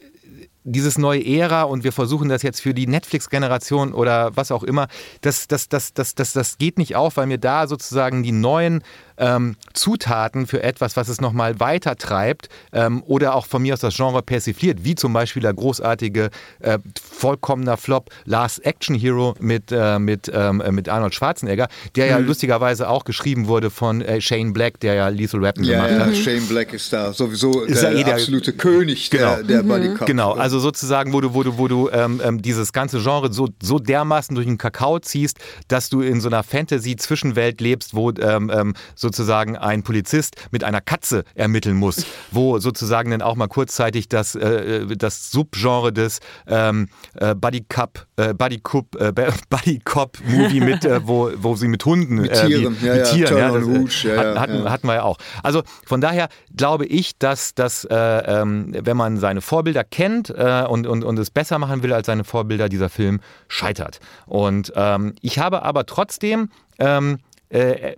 dieses 0.65 0.99
neue 0.99 1.25
Ära 1.25 1.63
und 1.63 1.85
wir 1.85 1.93
versuchen 1.93 2.29
das 2.29 2.43
jetzt 2.43 2.61
für 2.61 2.75
die 2.75 2.87
Netflix-Generation 2.87 3.93
oder 3.93 4.37
was 4.37 4.53
auch 4.53 4.63
immer, 4.63 4.89
das, 5.21 5.49
das, 5.49 5.69
das, 5.69 5.93
das, 5.93 6.15
das, 6.15 6.33
das 6.33 6.59
geht 6.59 6.79
nicht 6.79 6.95
auf, 6.95 7.17
weil 7.17 7.27
mir 7.27 7.39
da 7.39 7.67
sozusagen 7.67 8.23
die 8.23 8.33
neuen 8.33 8.83
ähm, 9.23 9.55
Zutaten 9.73 10.47
für 10.47 10.63
etwas, 10.63 10.97
was 10.97 11.09
es 11.09 11.21
nochmal 11.21 11.61
weiter 11.61 11.97
treibt 11.97 12.49
ähm, 12.73 13.03
oder 13.07 13.35
auch 13.37 13.47
von 13.47 13.63
mir 13.63 13.75
aus 13.75 13.81
das 13.81 13.95
Genre 13.97 14.21
persifliert, 14.23 14.85
wie 14.85 14.95
zum 14.97 15.13
Beispiel 15.13 15.43
der 15.43 15.55
großartige, 15.55 16.31
äh, 16.61 16.79
vollkommener 17.11 17.77
Flop 17.77 18.11
Last 18.25 18.65
Action 18.67 18.97
Hero 18.97 19.35
mit, 19.41 19.71
äh, 19.71 19.99
mit, 19.99 20.31
ähm, 20.35 20.61
äh, 20.61 20.73
mit 20.73 20.89
Arnold 20.89 21.15
Schwarzenegger, 21.15 21.69
der 21.95 22.05
Mhm. 22.07 22.11
ja 22.11 22.19
lustigerweise 22.19 22.89
auch 22.89 23.05
geschrieben 23.05 23.47
wurde 23.47 23.71
von 23.71 24.03
äh, 24.03 24.21
Shane 24.21 24.53
Black, 24.53 24.81
der 24.81 24.95
ja 24.95 25.09
Lethal 25.09 25.41
Weapon 25.41 25.65
Ja, 25.65 25.77
gemacht 25.87 25.91
ja, 25.93 26.07
hat. 26.07 26.17
Shane 26.17 26.47
Black 26.49 26.73
ist 26.73 26.93
da 26.93 27.13
sowieso 27.13 27.63
Ist 27.63 27.83
der, 27.83 27.93
eh 27.95 28.03
der- 28.05 28.15
absolute 28.15 28.53
König 28.53 29.11
der, 29.11 29.37
Genau. 29.37 29.43
der 29.47 29.63
Buddy 29.63 29.95
Cop. 29.95 30.07
Genau, 30.07 30.33
also 30.33 30.59
sozusagen, 30.59 31.13
wo 31.13 31.21
du, 31.21 31.33
wo 31.35 31.43
du, 31.45 31.59
wo 31.59 31.69
du 31.69 31.89
ähm, 31.91 32.21
ähm, 32.25 32.43
dieses 32.43 32.73
ganze 32.73 33.01
Genre 33.01 33.33
so, 33.33 33.49
so 33.63 33.79
dermaßen 33.79 34.35
durch 34.35 34.47
den 34.47 34.59
Kakao 34.59 34.99
ziehst, 34.99 35.39
dass 35.69 35.89
du 35.89 36.01
in 36.01 36.21
so 36.21 36.29
einer 36.29 36.43
Fantasy-Zwischenwelt 36.43 37.61
lebst, 37.61 37.95
wo 37.95 38.11
ähm, 38.11 38.51
ähm, 38.53 38.75
sozusagen 39.13 39.57
ein 39.57 39.83
Polizist 39.83 40.37
mit 40.51 40.65
einer 40.65 40.81
Katze 40.81 41.25
ermitteln 41.35 41.77
muss, 41.77 42.07
wo 42.31 42.59
sozusagen 42.59 43.11
dann 43.11 43.23
auch 43.23 43.37
mal 43.37 43.47
kurzzeitig 43.47 44.09
das, 44.09 44.35
äh, 44.35 44.97
das 44.97 45.31
Subgenre 45.31 45.93
des 45.93 46.21
ähm, 46.47 46.89
äh, 47.15 47.35
Buddy 47.35 47.65
Cup, 47.69 48.07
äh, 48.17 48.35
Buddy 48.35 48.61
Cup, 48.61 48.97
äh, 48.99 49.13
Buddy 49.51 49.81
Cop 49.85 50.19
Movie 50.27 50.61
mit, 50.65 50.85
äh, 50.85 51.07
wo, 51.07 51.31
wo 51.37 51.55
sie 51.57 51.69
mit 51.69 51.85
Hunden, 51.85 52.17
Mit 52.17 52.31
äh, 52.31 52.47
Tieren, 52.47 52.81
wie, 52.81 52.87
ja, 52.87 52.95
mit 52.95 53.07
ja, 53.07 53.13
Tieren, 53.13 53.37
ja, 53.37 53.51
das, 53.51 53.63
äh, 53.63 53.71
Rouge, 53.71 54.15
ja, 54.17 54.41
hatten, 54.41 54.87
wir 54.89 54.95
ja 54.95 55.03
auch. 55.03 55.19
Also 55.43 55.63
von 55.87 56.01
daher 56.01 56.29
glaube 56.57 56.87
ich, 56.87 57.19
dass, 57.19 57.55
dass 57.55 57.85
äh, 57.85 57.95
ähm, 57.95 58.75
wenn 58.79 58.97
man 58.97 59.19
seine 59.19 59.41
Vorbilder 59.41 59.85
kennt 59.85 60.31
äh, 60.31 60.65
und, 60.69 60.87
und, 60.87 61.05
und 61.05 61.19
es 61.19 61.31
besser 61.31 61.59
machen 61.59 61.83
will 61.83 61.93
als 61.93 62.07
seine 62.07 62.25
Vorbilder, 62.25 62.69
dieser 62.69 62.89
Film 62.89 63.21
scheitert. 63.49 64.01
Und 64.27 64.73
ähm, 64.75 65.15
ich 65.21 65.39
habe 65.39 65.63
aber 65.63 65.87
trotzdem 65.87 66.49
ähm, 66.79 67.19
äh, 67.53 67.97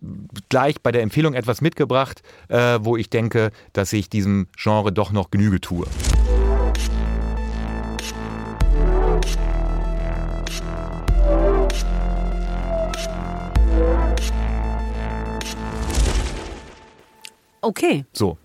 gleich 0.48 0.82
bei 0.82 0.92
der 0.92 1.02
Empfehlung 1.02 1.34
etwas 1.34 1.60
mitgebracht, 1.60 2.22
äh, 2.48 2.78
wo 2.80 2.96
ich 2.96 3.08
denke, 3.08 3.50
dass 3.72 3.92
ich 3.92 4.10
diesem 4.10 4.48
Genre 4.56 4.92
doch 4.92 5.12
noch 5.12 5.30
Genüge 5.30 5.60
tue. 5.60 5.86
Okay, 17.60 18.04
So. 18.12 18.36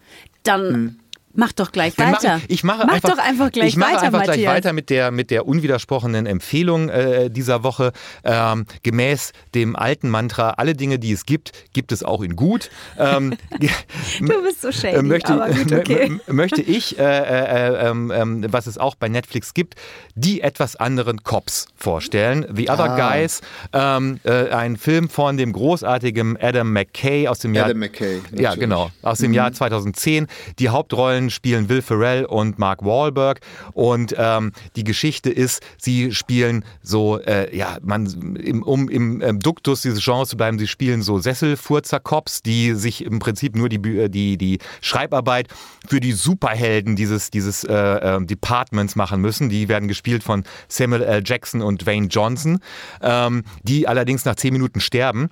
dann 0.44 1.00
mach 1.34 1.52
doch 1.52 1.72
gleich 1.72 1.96
Dann 1.96 2.14
weiter. 2.14 2.36
Mache, 2.36 2.42
ich 2.48 2.64
mache 2.64 2.86
mach 2.86 2.94
einfach, 2.94 3.10
doch 3.10 3.18
einfach 3.18 3.52
gleich 3.52 3.70
ich 3.70 3.78
mache 3.78 3.94
weiter, 3.94 4.04
einfach 4.04 4.24
gleich 4.24 4.38
Matthias. 4.38 4.54
weiter 4.54 4.74
mit 4.74 4.90
der, 4.90 5.12
mit 5.12 5.32
der 5.32 5.48
unwidersprochenen 5.48 6.26
Empfehlung 6.26 6.90
äh, 6.90 7.30
dieser 7.30 7.64
Woche. 7.64 7.92
Ähm, 8.24 8.66
gemäß 8.84 9.34
dem 9.56 9.76
alten 9.76 10.10
Mantra, 10.10 10.52
alle 10.52 10.74
Dinge, 10.74 11.00
die 11.00 11.12
es 11.12 11.26
gibt, 11.26 11.52
gibt 11.74 11.92
es 11.92 12.04
auch 12.04 12.22
in 12.22 12.36
gut. 12.36 12.70
Ähm, 12.98 13.38
Du 14.20 14.44
bist 14.44 14.62
so 14.62 14.72
shady, 14.72 14.98
äh, 14.98 15.02
möchte, 15.02 15.34
aber 15.34 15.50
gut, 15.50 15.72
okay. 15.72 16.20
möchte 16.28 16.62
ich, 16.62 16.98
äh, 16.98 17.04
äh, 17.04 17.90
ähm, 17.90 18.12
ähm, 18.14 18.46
was 18.50 18.68
es 18.68 18.78
auch 18.78 18.96
bei 18.96 19.08
Netflix 19.08 19.54
gibt, 19.54 19.76
die 20.16 20.42
etwas 20.42 20.76
anderen 20.76 21.24
Cops 21.24 21.68
vorstellen. 21.76 22.46
The 22.54 22.70
Other 22.70 22.96
Guys, 22.96 23.42
ähm, 23.74 24.20
äh, 24.24 24.50
ein 24.50 24.78
Film 24.78 25.10
von 25.10 25.38
dem 25.38 25.54
großartigen 25.54 26.38
Adam 26.42 26.72
McKay 26.74 27.28
aus 27.28 27.40
dem 27.40 27.54
Jahr 27.54 27.66
Adam 27.66 27.80
McKay, 27.80 28.16
Ja, 28.16 28.22
natürlich. 28.22 28.56
Mhm. 28.56 28.60
genau, 28.60 28.92
aus 29.02 29.20
dem 29.20 29.34
Jahr 29.34 29.52
2010. 29.52 30.28
Die 30.60 30.70
Hauptrollen 30.70 31.19
spielen 31.30 31.68
Will 31.68 31.82
Ferrell 31.82 32.24
und 32.24 32.58
Mark 32.58 32.86
Wahlberg 32.86 33.42
und 33.74 34.16
ähm, 34.18 34.54
die 34.76 34.84
Geschichte 34.84 35.30
ist, 35.30 35.62
sie 35.78 36.14
spielen 36.14 36.64
so, 36.82 37.20
äh, 37.20 37.56
ja, 37.56 37.78
man, 37.82 38.06
im, 38.36 38.64
um 38.64 38.90
im 38.90 39.22
ähm, 39.22 39.40
Duktus 39.40 39.82
dieses 39.82 40.04
Genres 40.04 40.30
zu 40.30 40.38
bleiben, 40.38 40.60
sie 40.60 40.68
spielen 40.68 41.02
so 41.02 41.20
Sesselfurzer-Cops, 41.20 42.44
die 42.44 42.74
sich 42.76 43.04
im 43.04 43.20
Prinzip 43.20 43.56
nur 43.56 43.70
die, 43.70 43.78
äh, 43.98 44.10
die, 44.10 44.38
die 44.38 44.60
Schreibarbeit 44.82 45.48
für 45.88 46.00
die 46.00 46.14
Superhelden 46.14 46.96
dieses, 46.96 47.32
dieses 47.32 47.64
äh, 47.64 47.74
äh, 47.74 48.26
Departments 48.26 48.96
machen 48.96 49.22
müssen. 49.22 49.50
Die 49.50 49.68
werden 49.68 49.88
gespielt 49.88 50.24
von 50.24 50.44
Samuel 50.68 51.04
L. 51.04 51.24
Jackson 51.26 51.62
und 51.62 51.86
Wayne 51.86 52.08
Johnson, 52.08 52.60
ähm, 53.02 53.44
die 53.64 53.88
allerdings 53.88 54.26
nach 54.26 54.36
zehn 54.36 54.54
Minuten 54.54 54.80
sterben. 54.80 55.30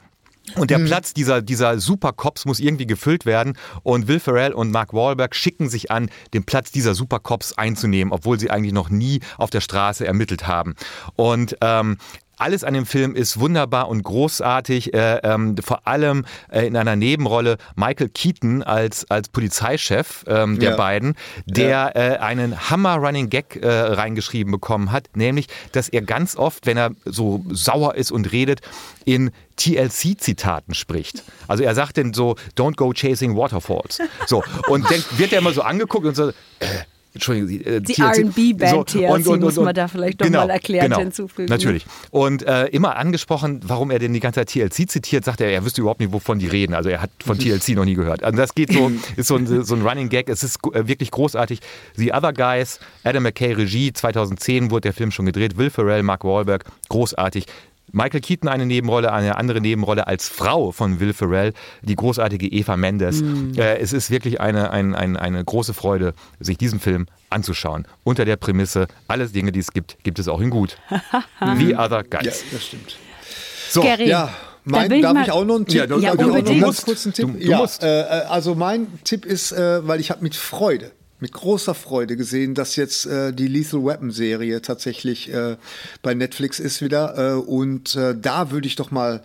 Und 0.56 0.72
der 0.72 0.80
Platz 0.80 1.14
dieser, 1.14 1.42
dieser 1.42 1.80
Supercops 1.80 2.46
muss 2.46 2.60
irgendwie 2.60 2.88
gefüllt 2.88 3.26
werden. 3.26 3.58
Und 3.84 4.08
Will 4.08 4.20
Ferrell 4.20 4.54
und 4.54 4.72
Mark 4.72 4.94
Wahlberg 4.94 5.36
schicken 5.36 5.70
sich 5.70 5.92
an, 5.92 6.10
den 6.34 6.44
Platz 6.44 6.72
dieser 6.72 6.96
Supercops 6.96 7.54
einzunehmen, 7.54 8.14
obwohl 8.14 8.40
sie 8.40 8.50
eigentlich 8.50 8.74
noch 8.74 8.90
nie 8.90 9.20
auf 9.38 9.50
der 9.50 9.62
Straße 9.62 10.06
ermittelt 10.06 10.48
haben. 10.48 10.76
Und 11.16 11.58
ähm, 11.62 11.98
alles 12.38 12.64
an 12.64 12.74
dem 12.74 12.86
Film 12.86 13.16
ist 13.16 13.40
wunderbar 13.40 13.90
und 13.90 14.04
großartig. 14.04 14.94
Äh, 14.94 15.18
ähm, 15.24 15.56
vor 15.64 15.88
allem 15.88 16.26
äh, 16.50 16.66
in 16.68 16.76
einer 16.78 16.96
Nebenrolle 16.96 17.58
Michael 17.76 18.10
Keaton 18.10 18.64
als, 18.64 19.10
als 19.10 19.30
Polizeichef 19.30 20.24
ähm, 20.28 20.60
der 20.60 20.72
Ja. 20.72 20.76
beiden, 20.78 21.16
der 21.46 21.96
äh, 21.96 22.18
einen 22.18 22.70
Hammer-Running-Gag 22.70 23.58
äh, 23.62 23.68
reingeschrieben 23.70 24.52
bekommen 24.52 24.92
hat, 24.92 25.10
nämlich, 25.16 25.48
dass 25.72 25.90
er 25.90 26.02
ganz 26.02 26.36
oft, 26.36 26.66
wenn 26.66 26.78
er 26.78 26.92
so 27.06 27.44
sauer 27.50 27.96
ist 27.96 28.12
und 28.12 28.32
redet, 28.32 28.62
in 29.06 29.32
TLC-Zitaten 29.56 30.74
spricht. 30.74 31.24
Also 31.48 31.64
er 31.64 31.74
sagt 31.76 31.98
dann 31.98 32.14
so, 32.14 32.36
don't 32.58 32.76
go 32.76 32.92
chasing 32.94 33.36
waterfalls. 33.36 34.00
So, 34.28 34.44
und 34.68 34.90
dann 34.92 35.04
wird 35.18 35.32
er 35.34 35.40
immer 35.40 35.54
so 35.54 35.62
angeguckt 35.62 36.06
und 36.06 36.16
so, 36.16 36.30
äh, 36.30 36.34
Entschuldigung, 37.18 37.74
äh, 37.74 37.82
Die 37.82 37.94
TLC. 37.94 38.18
R&B-Band 38.18 38.88
TLC 38.88 39.40
muss 39.40 39.56
man 39.58 39.74
da 39.76 39.88
vielleicht 39.88 40.22
noch 40.22 40.30
mal 40.30 40.50
erklärt 40.50 40.96
hinzufügen. 40.98 41.50
ne? 41.50 41.56
Natürlich. 41.56 41.86
Und 42.12 42.44
äh, 42.44 42.66
immer 42.68 42.96
angesprochen, 42.96 43.62
warum 43.64 43.92
er 43.92 44.00
denn 44.00 44.14
die 44.14 44.20
ganze 44.20 44.40
Zeit 44.46 44.50
TLC 44.50 44.90
zitiert, 44.90 45.26
sagt 45.26 45.42
er, 45.42 45.52
er 45.52 45.66
wüsste 45.66 45.82
überhaupt 45.82 46.00
nicht, 46.00 46.14
wovon 46.14 46.40
die 46.40 46.48
reden. 46.48 46.74
Also 46.74 46.90
er 46.90 47.02
hat 47.02 47.10
von 47.24 47.38
TLC 47.38 47.70
noch 47.70 47.86
nie 47.86 47.96
gehört. 47.96 48.24
Also 48.24 48.38
das 48.38 48.56
geht 48.56 48.72
so, 48.72 48.92
ist 49.16 49.28
so 49.28 49.36
ein, 49.36 49.64
so 49.64 49.76
ein 49.76 49.82
Running 49.82 50.10
Gag. 50.10 50.30
Es 50.30 50.44
ist 50.44 50.60
äh, 50.74 50.88
wirklich 50.88 51.12
großartig. 51.12 51.60
The 51.96 52.14
Other 52.14 52.34
Guys, 52.34 52.80
Adam 53.04 53.24
McKay 53.24 53.54
Regie, 53.54 53.92
2010 53.94 54.72
wurde 54.72 54.82
der 54.82 54.94
Film 54.94 55.12
schon 55.12 55.26
gedreht. 55.26 55.58
Will 55.58 55.70
Ferrell, 55.70 56.04
Mark 56.04 56.24
Wahlberg, 56.24 56.66
großartig. 56.90 57.46
Michael 57.92 58.20
Keaton 58.22 58.50
eine 58.50 58.66
Nebenrolle, 58.66 59.14
eine 59.14 59.38
andere 59.38 59.62
Nebenrolle 59.62 60.08
als 60.08 60.28
Frau 60.28 60.72
von 60.72 61.00
Will 61.00 61.14
Ferrell, 61.14 61.54
die 61.82 61.96
großartige 61.96 62.48
Eva 62.48 62.76
Mendes. 62.78 63.22
Äh, 63.56 63.78
es 63.80 63.94
ist 63.94 64.10
wirklich 64.12 64.42
eine, 64.42 64.72
ein, 64.72 64.94
ein, 64.94 65.16
eine 65.18 65.44
große 65.44 65.74
Freude, 65.74 66.14
sich 66.40 66.58
diesen 66.58 66.80
Film 66.80 67.08
anzuschauen. 67.30 67.88
Unter 68.04 68.26
der 68.26 68.36
Prämisse, 68.36 68.88
alles 69.08 69.32
Dinge, 69.32 69.52
die 69.52 69.60
es 69.60 69.72
gibt, 69.72 69.98
gibt 70.04 70.20
es 70.20 70.28
auch 70.28 70.42
in 70.42 70.50
gut. 70.50 70.78
The 71.58 71.76
Other 71.76 72.04
Guys. 72.04 72.26
Ja, 72.26 72.32
das 72.52 72.66
stimmt. 72.66 72.98
So, 73.70 73.82
Gary, 73.82 74.08
Ja, 74.10 74.26
da 74.28 74.32
mein, 74.66 74.92
ich 74.92 75.02
darf 75.02 75.26
ich 75.26 75.32
auch 75.32 75.46
noch 75.46 75.56
einen 75.56 75.66
Tipp? 75.66 75.76
Ja, 75.80 75.88
du- 75.88 76.00
Ja, 76.00 76.12
auch 76.12 76.16
noch 76.18 76.26
unbedingt. 76.28 76.62
ganz 76.62 76.82
kurz 76.84 77.06
einen 77.06 77.14
Tipp? 77.14 77.26
Du- 77.28 77.34
du 77.40 77.50
ja, 77.52 77.58
musst. 77.58 77.84
Äh, 77.84 78.02
äh, 78.02 78.04
also 78.26 78.54
mein 78.56 78.88
Tipp 79.06 79.26
ist, 79.26 79.52
äh, 79.54 79.88
weil 79.88 80.00
ich 80.02 80.10
habe 80.12 80.22
mit 80.24 80.36
Freude, 80.36 80.92
mit 81.20 81.32
großer 81.32 81.74
Freude 81.74 82.16
gesehen, 82.16 82.54
dass 82.54 82.76
jetzt 82.76 83.08
äh, 83.08 83.34
die 83.34 83.48
Lethal 83.48 83.84
Weapon 83.84 84.12
Serie 84.12 84.62
tatsächlich 84.62 85.34
äh, 85.34 85.58
bei 86.04 86.14
Netflix 86.14 86.60
ist 86.60 86.82
wieder. 86.82 87.18
Äh, 87.18 87.40
und 87.40 87.96
äh, 87.96 88.16
da 88.16 88.52
würde 88.52 88.68
ich 88.68 88.76
doch 88.76 88.92
mal 88.92 89.24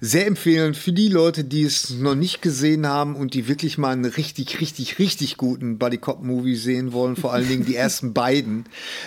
sehr 0.00 0.26
empfehlen 0.26 0.74
für 0.74 0.92
die 0.92 1.08
Leute, 1.08 1.42
die 1.42 1.64
es 1.64 1.90
noch 1.90 2.14
nicht 2.14 2.42
gesehen 2.42 2.86
haben 2.86 3.16
und 3.16 3.34
die 3.34 3.48
wirklich 3.48 3.76
mal 3.76 3.90
einen 3.90 4.04
richtig, 4.04 4.60
richtig, 4.60 5.00
richtig 5.00 5.36
guten 5.36 5.78
Buddy 5.78 5.98
Cop 5.98 6.22
Movie 6.22 6.54
sehen 6.54 6.92
wollen. 6.92 7.16
Vor 7.16 7.32
allen 7.32 7.48
Dingen 7.48 7.66
die 7.66 7.76
ersten 7.82 8.12
beiden 8.12 8.66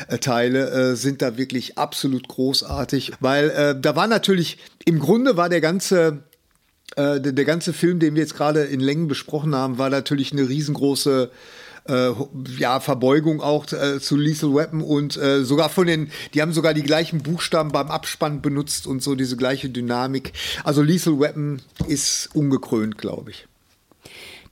äh, 0.09 0.17
Teile 0.17 0.69
äh, 0.71 0.95
sind 0.95 1.21
da 1.21 1.37
wirklich 1.37 1.77
absolut 1.77 2.27
großartig, 2.27 3.13
weil 3.19 3.79
da 3.79 3.95
war 3.95 4.07
natürlich 4.07 4.57
im 4.85 4.99
Grunde 4.99 5.37
war 5.37 5.49
der 5.49 5.61
ganze 5.61 6.23
der 6.97 7.45
ganze 7.45 7.73
Film, 7.73 7.99
den 7.99 8.13
wir 8.13 8.21
jetzt 8.21 8.35
gerade 8.35 8.63
in 8.63 8.79
Längen 8.79 9.07
besprochen 9.07 9.55
haben, 9.55 9.79
war 9.79 9.89
natürlich 9.89 10.31
eine 10.31 10.47
riesengroße 10.47 11.31
äh, 11.87 12.11
ja, 12.57 12.79
Verbeugung 12.79 13.41
auch 13.41 13.71
äh, 13.71 13.99
zu 13.99 14.15
Lethal 14.15 14.53
Weapon 14.53 14.81
und 14.81 15.17
äh, 15.17 15.43
sogar 15.43 15.69
von 15.69 15.87
den, 15.87 16.11
die 16.33 16.41
haben 16.41 16.53
sogar 16.53 16.73
die 16.73 16.83
gleichen 16.83 17.21
Buchstaben 17.21 17.71
beim 17.71 17.89
Abspann 17.89 18.41
benutzt 18.41 18.87
und 18.87 19.03
so 19.03 19.15
diese 19.15 19.37
gleiche 19.37 19.69
Dynamik. 19.69 20.33
Also 20.63 20.81
Lethal 20.81 21.19
Weapon 21.19 21.61
ist 21.87 22.29
ungekrönt, 22.33 22.97
glaube 22.97 23.31
ich. 23.31 23.47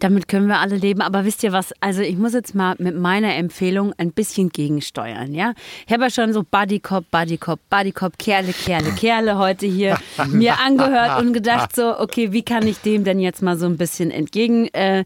Damit 0.04 0.28
können 0.28 0.48
wir 0.48 0.60
alle 0.60 0.76
leben. 0.76 1.00
Aber 1.00 1.24
wisst 1.24 1.44
ihr 1.44 1.54
was? 1.54 1.72
Also 1.80 2.02
ich 2.02 2.18
muss 2.18 2.34
jetzt 2.34 2.54
mal 2.56 2.76
mit 2.78 2.98
meiner 2.98 3.36
Empfehlung 3.36 3.94
ein 3.98 4.12
bisschen 4.12 4.50
gegensteuern. 4.50 5.34
Ja, 5.34 5.54
ich 5.88 5.94
habe 5.94 6.04
ja 6.04 6.10
schon 6.10 6.34
so 6.34 6.44
Buddy 6.44 6.82
Cop, 6.82 7.10
Buddy 7.10 7.38
Cop, 7.38 7.62
Buddy 7.70 7.94
Cop, 7.94 8.18
Kerle, 8.18 8.52
Kerle, 8.52 8.92
Kerle 8.92 9.38
heute 9.38 9.66
hier 9.66 9.98
mir 10.28 10.60
angehört 10.60 11.22
und 11.22 11.32
gedacht 11.32 11.74
so, 11.74 11.98
okay, 11.98 12.34
wie 12.34 12.42
kann 12.42 12.68
ich 12.68 12.80
dem 12.80 13.06
denn 13.06 13.22
jetzt 13.22 13.42
mal 13.42 13.58
so 13.58 13.66
ein 13.66 13.78
bisschen 13.78 14.12
entgegensteuern 14.12 15.06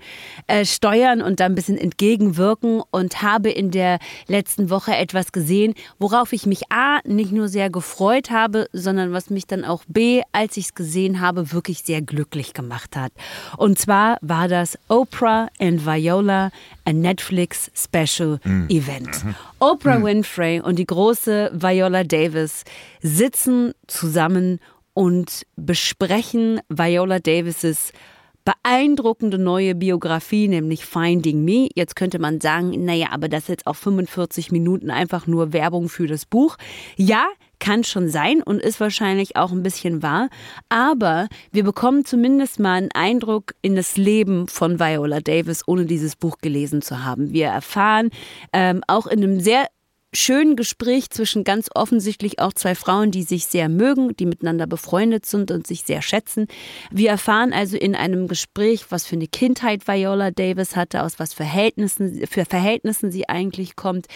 äh, 1.20 1.24
äh, 1.24 1.28
und 1.28 1.40
da 1.42 1.46
ein 1.46 1.54
bisschen 1.54 1.78
entgegenwirken 1.78 2.82
und 2.90 3.22
habe 3.22 3.52
in 3.52 3.70
der 3.70 4.00
letzten 4.26 4.72
Woche 4.72 4.96
etwas 4.96 5.32
gesehen, 5.32 5.76
worauf 6.00 6.34
ich 6.34 6.48
mich 6.48 6.72
a 6.72 7.02
nicht 7.06 7.32
nur 7.32 7.50
sehr 7.50 7.70
gefreut 7.70 8.32
habe, 8.32 8.68
sondern 8.74 9.14
was 9.14 9.30
mich 9.30 9.46
dann 9.46 9.64
auch 9.64 9.84
b, 9.88 10.24
als 10.32 10.58
ich 10.58 10.66
es 10.66 10.74
gesehen 10.74 11.22
habe, 11.22 11.52
wirklich 11.52 11.84
sehr 11.84 12.02
glücklich 12.02 12.56
gemacht 12.56 12.96
hat. 12.96 13.12
Und 13.58 13.78
zwar 13.78 14.18
war 14.22 14.48
das 14.48 14.80
Oprah 14.90 15.48
and 15.60 15.86
Viola, 15.86 16.52
a 16.86 16.94
Netflix 16.94 17.70
Special 17.74 18.40
mm. 18.44 18.70
Event. 18.70 19.24
Mhm. 19.24 19.36
Oprah 19.60 20.00
mm. 20.00 20.04
Winfrey 20.04 20.62
und 20.62 20.78
die 20.78 20.86
große 20.86 21.52
Viola 21.54 22.04
Davis 22.04 22.64
sitzen 23.02 23.74
zusammen 23.88 24.60
und 24.94 25.46
besprechen 25.56 26.62
Viola 26.70 27.20
Davises 27.20 27.92
beeindruckende 28.48 29.38
neue 29.38 29.76
Biografie, 29.76 30.48
nämlich 30.48 30.86
Finding 30.86 31.44
Me. 31.44 31.68
Jetzt 31.76 31.98
könnte 31.98 32.18
man 32.18 32.40
sagen, 32.40 32.86
naja, 32.86 33.08
aber 33.12 33.28
das 33.28 33.44
ist 33.44 33.50
jetzt 33.50 33.68
auch 33.68 33.76
45 33.76 34.54
Minuten 34.54 34.90
einfach 34.90 35.28
nur 35.28 35.52
Werbung 35.52 35.90
für 35.90 36.08
das 36.08 36.26
Buch. 36.26 36.56
Ja, 36.96 37.28
kann 37.60 37.84
schon 37.84 38.10
sein 38.10 38.42
und 38.44 38.62
ist 38.62 38.80
wahrscheinlich 38.80 39.36
auch 39.36 39.52
ein 39.52 39.64
bisschen 39.64 40.04
wahr. 40.04 40.30
Aber 40.70 41.28
wir 41.52 41.64
bekommen 41.64 42.06
zumindest 42.06 42.60
mal 42.60 42.76
einen 42.76 42.92
Eindruck 42.94 43.54
in 43.62 43.76
das 43.76 43.98
Leben 43.98 44.48
von 44.48 44.80
Viola 44.80 45.20
Davis, 45.22 45.64
ohne 45.68 45.86
dieses 45.86 46.16
Buch 46.16 46.38
gelesen 46.42 46.82
zu 46.82 47.04
haben. 47.04 47.34
Wir 47.34 47.48
erfahren 47.48 48.10
ähm, 48.54 48.82
auch 48.88 49.08
in 49.08 49.24
einem 49.24 49.40
sehr 49.40 49.68
schönen 50.14 50.56
Gespräch 50.56 51.10
zwischen 51.10 51.44
ganz 51.44 51.70
offensichtlich 51.76 52.40
auch 52.40 52.54
zwei 52.54 52.76
Frauen, 52.76 53.12
die 53.12 53.24
sich 53.24 53.46
sehr 53.46 53.70
mögen, 53.70 54.16
die 54.16 54.26
miteinander 54.26 54.66
befreundet 54.66 55.26
sind 55.26 55.52
und 55.52 55.68
sich 55.68 55.84
sehr 55.84 56.02
schätzen. 56.02 56.48
Wir 56.92 57.10
erfahren 57.10 57.54
also 57.54 57.78
in 57.78 57.96
einem 57.96 58.28
Gespräch, 58.28 58.86
was 58.90 59.06
für 59.06 59.16
eine 59.16 59.28
Kindheit 59.28 59.88
Viola 59.88 60.32
Davis 60.32 60.76
hatte, 60.76 61.04
aus 61.04 61.20
was 61.20 61.34
Verhältnissen, 61.34 62.26
für 62.28 62.46
Verhältnissen 62.46 63.12
sie 63.12 63.28
eigentlich 63.28 63.76
kommt, 63.76 64.08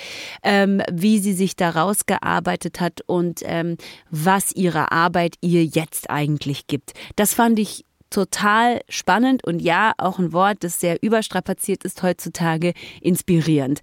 ähm, 0.43 0.81
wie 0.91 1.19
sie 1.19 1.33
sich 1.33 1.55
daraus 1.55 2.05
gearbeitet 2.05 2.79
hat 2.79 3.01
und 3.05 3.41
ähm, 3.43 3.77
was 4.09 4.53
ihre 4.53 4.91
Arbeit 4.91 5.35
ihr 5.41 5.65
jetzt 5.65 6.09
eigentlich 6.09 6.67
gibt. 6.67 6.93
Das 7.15 7.33
fand 7.33 7.59
ich 7.59 7.85
total 8.09 8.81
spannend 8.89 9.45
und 9.45 9.61
ja, 9.61 9.93
auch 9.97 10.19
ein 10.19 10.33
Wort, 10.33 10.57
das 10.61 10.79
sehr 10.79 11.01
überstrapaziert 11.01 11.83
ist 11.83 12.03
heutzutage, 12.03 12.73
inspirierend. 13.01 13.81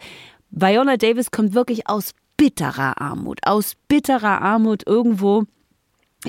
Viola 0.51 0.97
Davis 0.97 1.31
kommt 1.31 1.55
wirklich 1.55 1.89
aus 1.89 2.13
bitterer 2.37 3.01
Armut, 3.01 3.41
aus 3.45 3.75
bitterer 3.89 4.41
Armut 4.41 4.87
irgendwo 4.87 5.45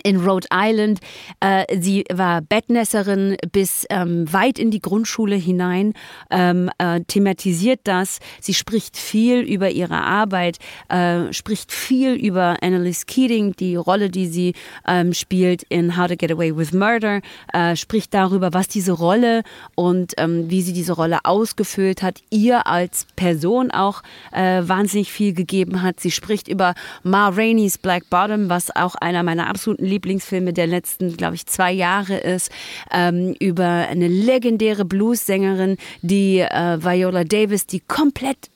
in 0.03 0.17
Rhode 0.17 0.47
Island. 0.53 0.99
Äh, 1.39 1.65
sie 1.79 2.03
war 2.13 2.41
Bettnässerin 2.41 3.37
bis 3.51 3.85
ähm, 3.89 4.31
weit 4.31 4.59
in 4.59 4.69
die 4.69 4.81
Grundschule 4.81 5.35
hinein, 5.35 5.93
ähm, 6.29 6.69
äh, 6.77 7.01
thematisiert 7.01 7.81
das. 7.85 8.19
Sie 8.39 8.53
spricht 8.53 8.97
viel 8.97 9.39
über 9.39 9.71
ihre 9.71 9.97
Arbeit, 9.97 10.59
äh, 10.89 11.33
spricht 11.33 11.71
viel 11.71 12.13
über 12.13 12.57
Annalise 12.61 13.05
Keating, 13.07 13.53
die 13.53 13.75
Rolle, 13.75 14.09
die 14.09 14.27
sie 14.27 14.53
ähm, 14.87 15.13
spielt 15.13 15.63
in 15.63 15.97
How 15.97 16.07
to 16.07 16.15
Get 16.15 16.31
Away 16.31 16.55
with 16.55 16.71
Murder, 16.71 17.21
äh, 17.53 17.75
spricht 17.75 18.13
darüber, 18.13 18.53
was 18.53 18.67
diese 18.67 18.91
Rolle 18.91 19.41
und 19.73 20.13
ähm, 20.17 20.51
wie 20.51 20.61
sie 20.61 20.73
diese 20.73 20.93
Rolle 20.93 21.19
ausgefüllt 21.23 22.03
hat, 22.03 22.21
ihr 22.29 22.67
als 22.67 23.07
Person 23.15 23.71
auch 23.71 24.03
äh, 24.31 24.61
wahnsinnig 24.61 25.11
viel 25.11 25.33
gegeben 25.33 25.81
hat. 25.81 25.99
Sie 25.99 26.11
spricht 26.11 26.47
über 26.47 26.75
Ma 27.01 27.29
Rainey's 27.29 27.79
Black 27.79 28.09
Bottom, 28.11 28.49
was 28.49 28.75
auch 28.75 28.93
einer 28.95 29.23
meiner 29.23 29.47
absoluten 29.47 29.78
Lieblingsfilme 29.79 30.53
der 30.53 30.67
letzten, 30.67 31.15
glaube 31.17 31.35
ich, 31.35 31.45
zwei 31.45 31.71
Jahre 31.71 32.17
ist, 32.17 32.51
ähm, 32.91 33.35
über 33.39 33.65
eine 33.65 34.07
legendäre 34.07 34.85
Blues-Sängerin, 34.85 35.77
die 36.01 36.39
äh, 36.39 36.83
Viola 36.83 37.23
Davis, 37.23 37.65
die 37.65 37.79
komplett 37.79 38.49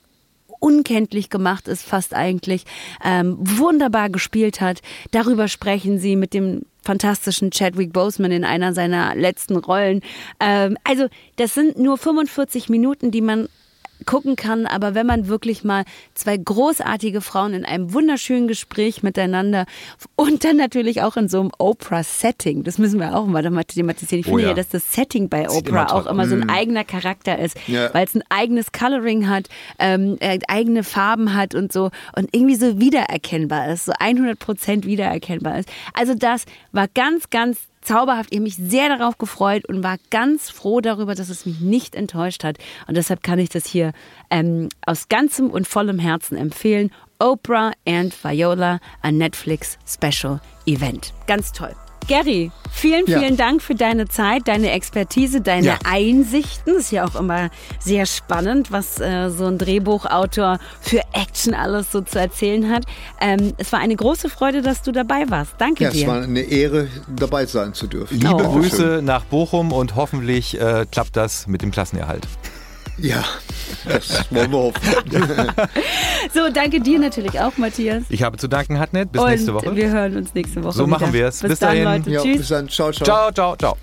unkenntlich 0.60 1.30
gemacht 1.30 1.68
ist, 1.68 1.84
fast 1.84 2.14
eigentlich, 2.14 2.64
ähm, 3.04 3.36
wunderbar 3.40 4.10
gespielt 4.10 4.62
hat. 4.62 4.82
Darüber 5.12 5.50
sprechen 5.50 6.00
sie 6.00 6.16
mit 6.16 6.34
dem 6.34 6.62
fantastischen 6.84 7.52
Chadwick 7.52 7.92
Boseman 7.92 8.32
in 8.32 8.46
einer 8.46 8.74
seiner 8.74 9.14
letzten 9.16 9.58
Rollen. 9.58 10.02
Ähm, 10.40 10.78
also 10.86 11.08
das 11.36 11.54
sind 11.54 11.78
nur 11.78 11.98
45 11.98 12.70
Minuten, 12.70 13.12
die 13.12 13.22
man 13.22 13.50
gucken 14.06 14.36
kann. 14.36 14.66
Aber 14.66 14.96
wenn 14.96 15.06
man 15.06 15.28
wirklich 15.28 15.64
mal 15.64 15.84
zwei 16.14 16.38
großartige 16.38 17.22
Frauen 17.22 17.54
in 17.54 17.66
einem 17.66 17.94
wunderschönen 17.94 18.48
Gespräch 18.48 19.04
miteinander 19.04 19.66
und 20.16 20.44
dann 20.44 20.58
natürlich 20.58 21.02
auch 21.02 21.18
in 21.18 21.28
so 21.28 21.40
einem 21.40 21.52
Oprah-Setting, 21.58 22.64
das 22.64 22.78
müssen 22.78 23.00
wir 23.00 23.16
auch 23.16 23.26
mal 23.26 23.44
thematisieren. 23.64 24.22
Ich 24.22 24.28
oh 24.28 24.32
finde 24.32 24.44
ja. 24.44 24.50
ja, 24.50 24.54
dass 24.54 24.70
das 24.70 24.94
Setting 24.94 25.30
bei 25.30 25.50
Oprah 25.50 25.92
auch 25.92 26.06
immer 26.06 26.28
so 26.28 26.36
ein 26.36 26.48
mm. 26.48 26.50
eigener 26.50 26.84
Charakter 26.84 27.38
ist, 27.40 27.58
ja. 27.68 27.94
weil 27.94 28.06
es 28.06 28.16
ein 28.16 28.24
eigenes 28.30 28.72
Coloring 28.72 29.28
hat, 29.30 29.50
ähm, 29.80 30.18
äh, 30.20 30.40
eigene 30.48 30.84
Farben 30.84 31.34
hat 31.34 31.56
und 31.56 31.72
so 31.72 31.92
und 32.16 32.30
irgendwie 32.32 32.56
so 32.56 32.80
wiedererkennbar 32.80 33.70
ist, 33.70 33.86
so 33.86 33.94
100 33.98 34.40
Prozent 34.40 34.86
wiedererkennbar 34.86 35.60
ist. 35.60 35.70
Also 35.94 36.14
das 36.14 36.46
war 36.72 36.88
ganz, 36.88 37.30
ganz 37.30 37.60
zauberhaft. 37.84 38.30
Ich 38.32 38.38
habe 38.38 38.44
mich 38.44 38.56
sehr 38.56 38.90
darauf 38.90 39.18
gefreut 39.18 39.68
und 39.68 39.84
war 39.84 39.98
ganz 40.10 40.50
froh 40.50 40.82
darüber, 40.82 41.16
dass 41.16 41.30
es 41.30 41.46
mich 41.46 41.60
nicht 41.60 41.96
enttäuscht 41.96 42.44
hat. 42.44 42.58
Und 42.88 42.98
deshalb 42.98 43.24
kann 43.24 43.40
ich 43.40 43.50
das 43.50 43.66
hier 43.66 43.94
ähm, 44.30 44.70
aus 44.86 45.10
ganzem 45.10 45.50
und 45.50 45.68
vollem 45.68 46.00
Herzen 46.00 46.38
empfehlen. 46.38 46.92
Oprah 47.20 47.72
and 47.88 48.14
Viola, 48.24 48.80
ein 49.02 49.18
Netflix 49.18 49.78
Special 49.86 50.42
Event. 50.66 51.14
Ganz 51.28 51.52
toll. 51.52 51.74
Gary, 52.08 52.52
vielen, 52.72 53.06
vielen 53.06 53.36
ja. 53.36 53.46
Dank 53.46 53.62
für 53.62 53.76
deine 53.76 54.08
Zeit, 54.08 54.48
deine 54.48 54.72
Expertise, 54.72 55.42
deine 55.42 55.68
ja. 55.68 55.80
Einsichten. 55.86 56.76
Ist 56.76 56.92
ja 56.92 57.06
auch 57.06 57.16
immer 57.16 57.50
sehr 57.80 58.06
spannend, 58.06 58.72
was 58.72 59.00
äh, 59.00 59.30
so 59.30 59.46
ein 59.46 59.58
Drehbuchautor 59.58 60.60
für 60.82 61.02
Action 61.14 61.54
alles 61.54 61.92
so 61.92 62.02
zu 62.02 62.20
erzählen 62.20 62.70
hat. 62.70 62.86
Ähm, 63.22 63.54
es 63.58 63.72
war 63.72 63.80
eine 63.80 63.96
große 63.96 64.30
Freude, 64.30 64.62
dass 64.62 64.82
du 64.82 64.92
dabei 64.92 65.30
warst. 65.30 65.54
Danke 65.58 65.86
ja, 65.86 65.90
dir. 65.92 66.02
Es 66.02 66.08
war 66.08 66.22
eine 66.22 66.42
Ehre, 66.42 66.88
dabei 67.16 67.46
sein 67.46 67.74
zu 67.74 67.88
dürfen. 67.88 68.20
Liebe 68.20 68.34
oh. 68.34 68.54
Grüße 68.54 69.02
nach 69.04 69.24
Bochum 69.26 69.72
und 69.72 69.96
hoffentlich 69.96 70.60
äh, 70.60 70.86
klappt 70.90 71.16
das 71.16 71.48
mit 71.48 71.62
dem 71.62 71.72
Klassenerhalt. 71.72 72.28
Ja, 72.98 73.24
das 73.86 74.26
wollen 74.30 74.52
wir 74.52 74.58
hoffen. 74.58 74.82
so, 76.34 76.50
danke 76.54 76.80
dir 76.80 77.00
natürlich 77.00 77.40
auch, 77.40 77.58
Matthias. 77.58 78.04
Ich 78.10 78.24
habe 78.24 78.38
zu 78.38 78.48
danken, 78.48 78.80
Hatnet. 78.80 79.12
Bis 79.12 79.22
Und 79.22 79.30
nächste 79.30 79.54
Woche. 79.54 79.76
Wir 79.76 79.90
hören 79.90 80.16
uns 80.18 80.34
nächste 80.34 80.64
Woche. 80.64 80.74
So 80.74 80.86
wieder. 80.86 81.00
machen 81.00 81.14
wir 81.14 81.28
es. 81.28 81.40
Bis, 81.40 81.50
bis 81.50 81.60
dahin, 81.60 81.84
Leute. 81.84 82.10
Ja, 82.10 82.22
Tschüss. 82.22 82.38
Bis 82.38 82.48
dann. 82.50 82.70
Ciao, 82.70 82.92
ciao. 82.92 83.06
Ciao, 83.06 83.32
ciao, 83.32 83.56
ciao. 83.56 83.78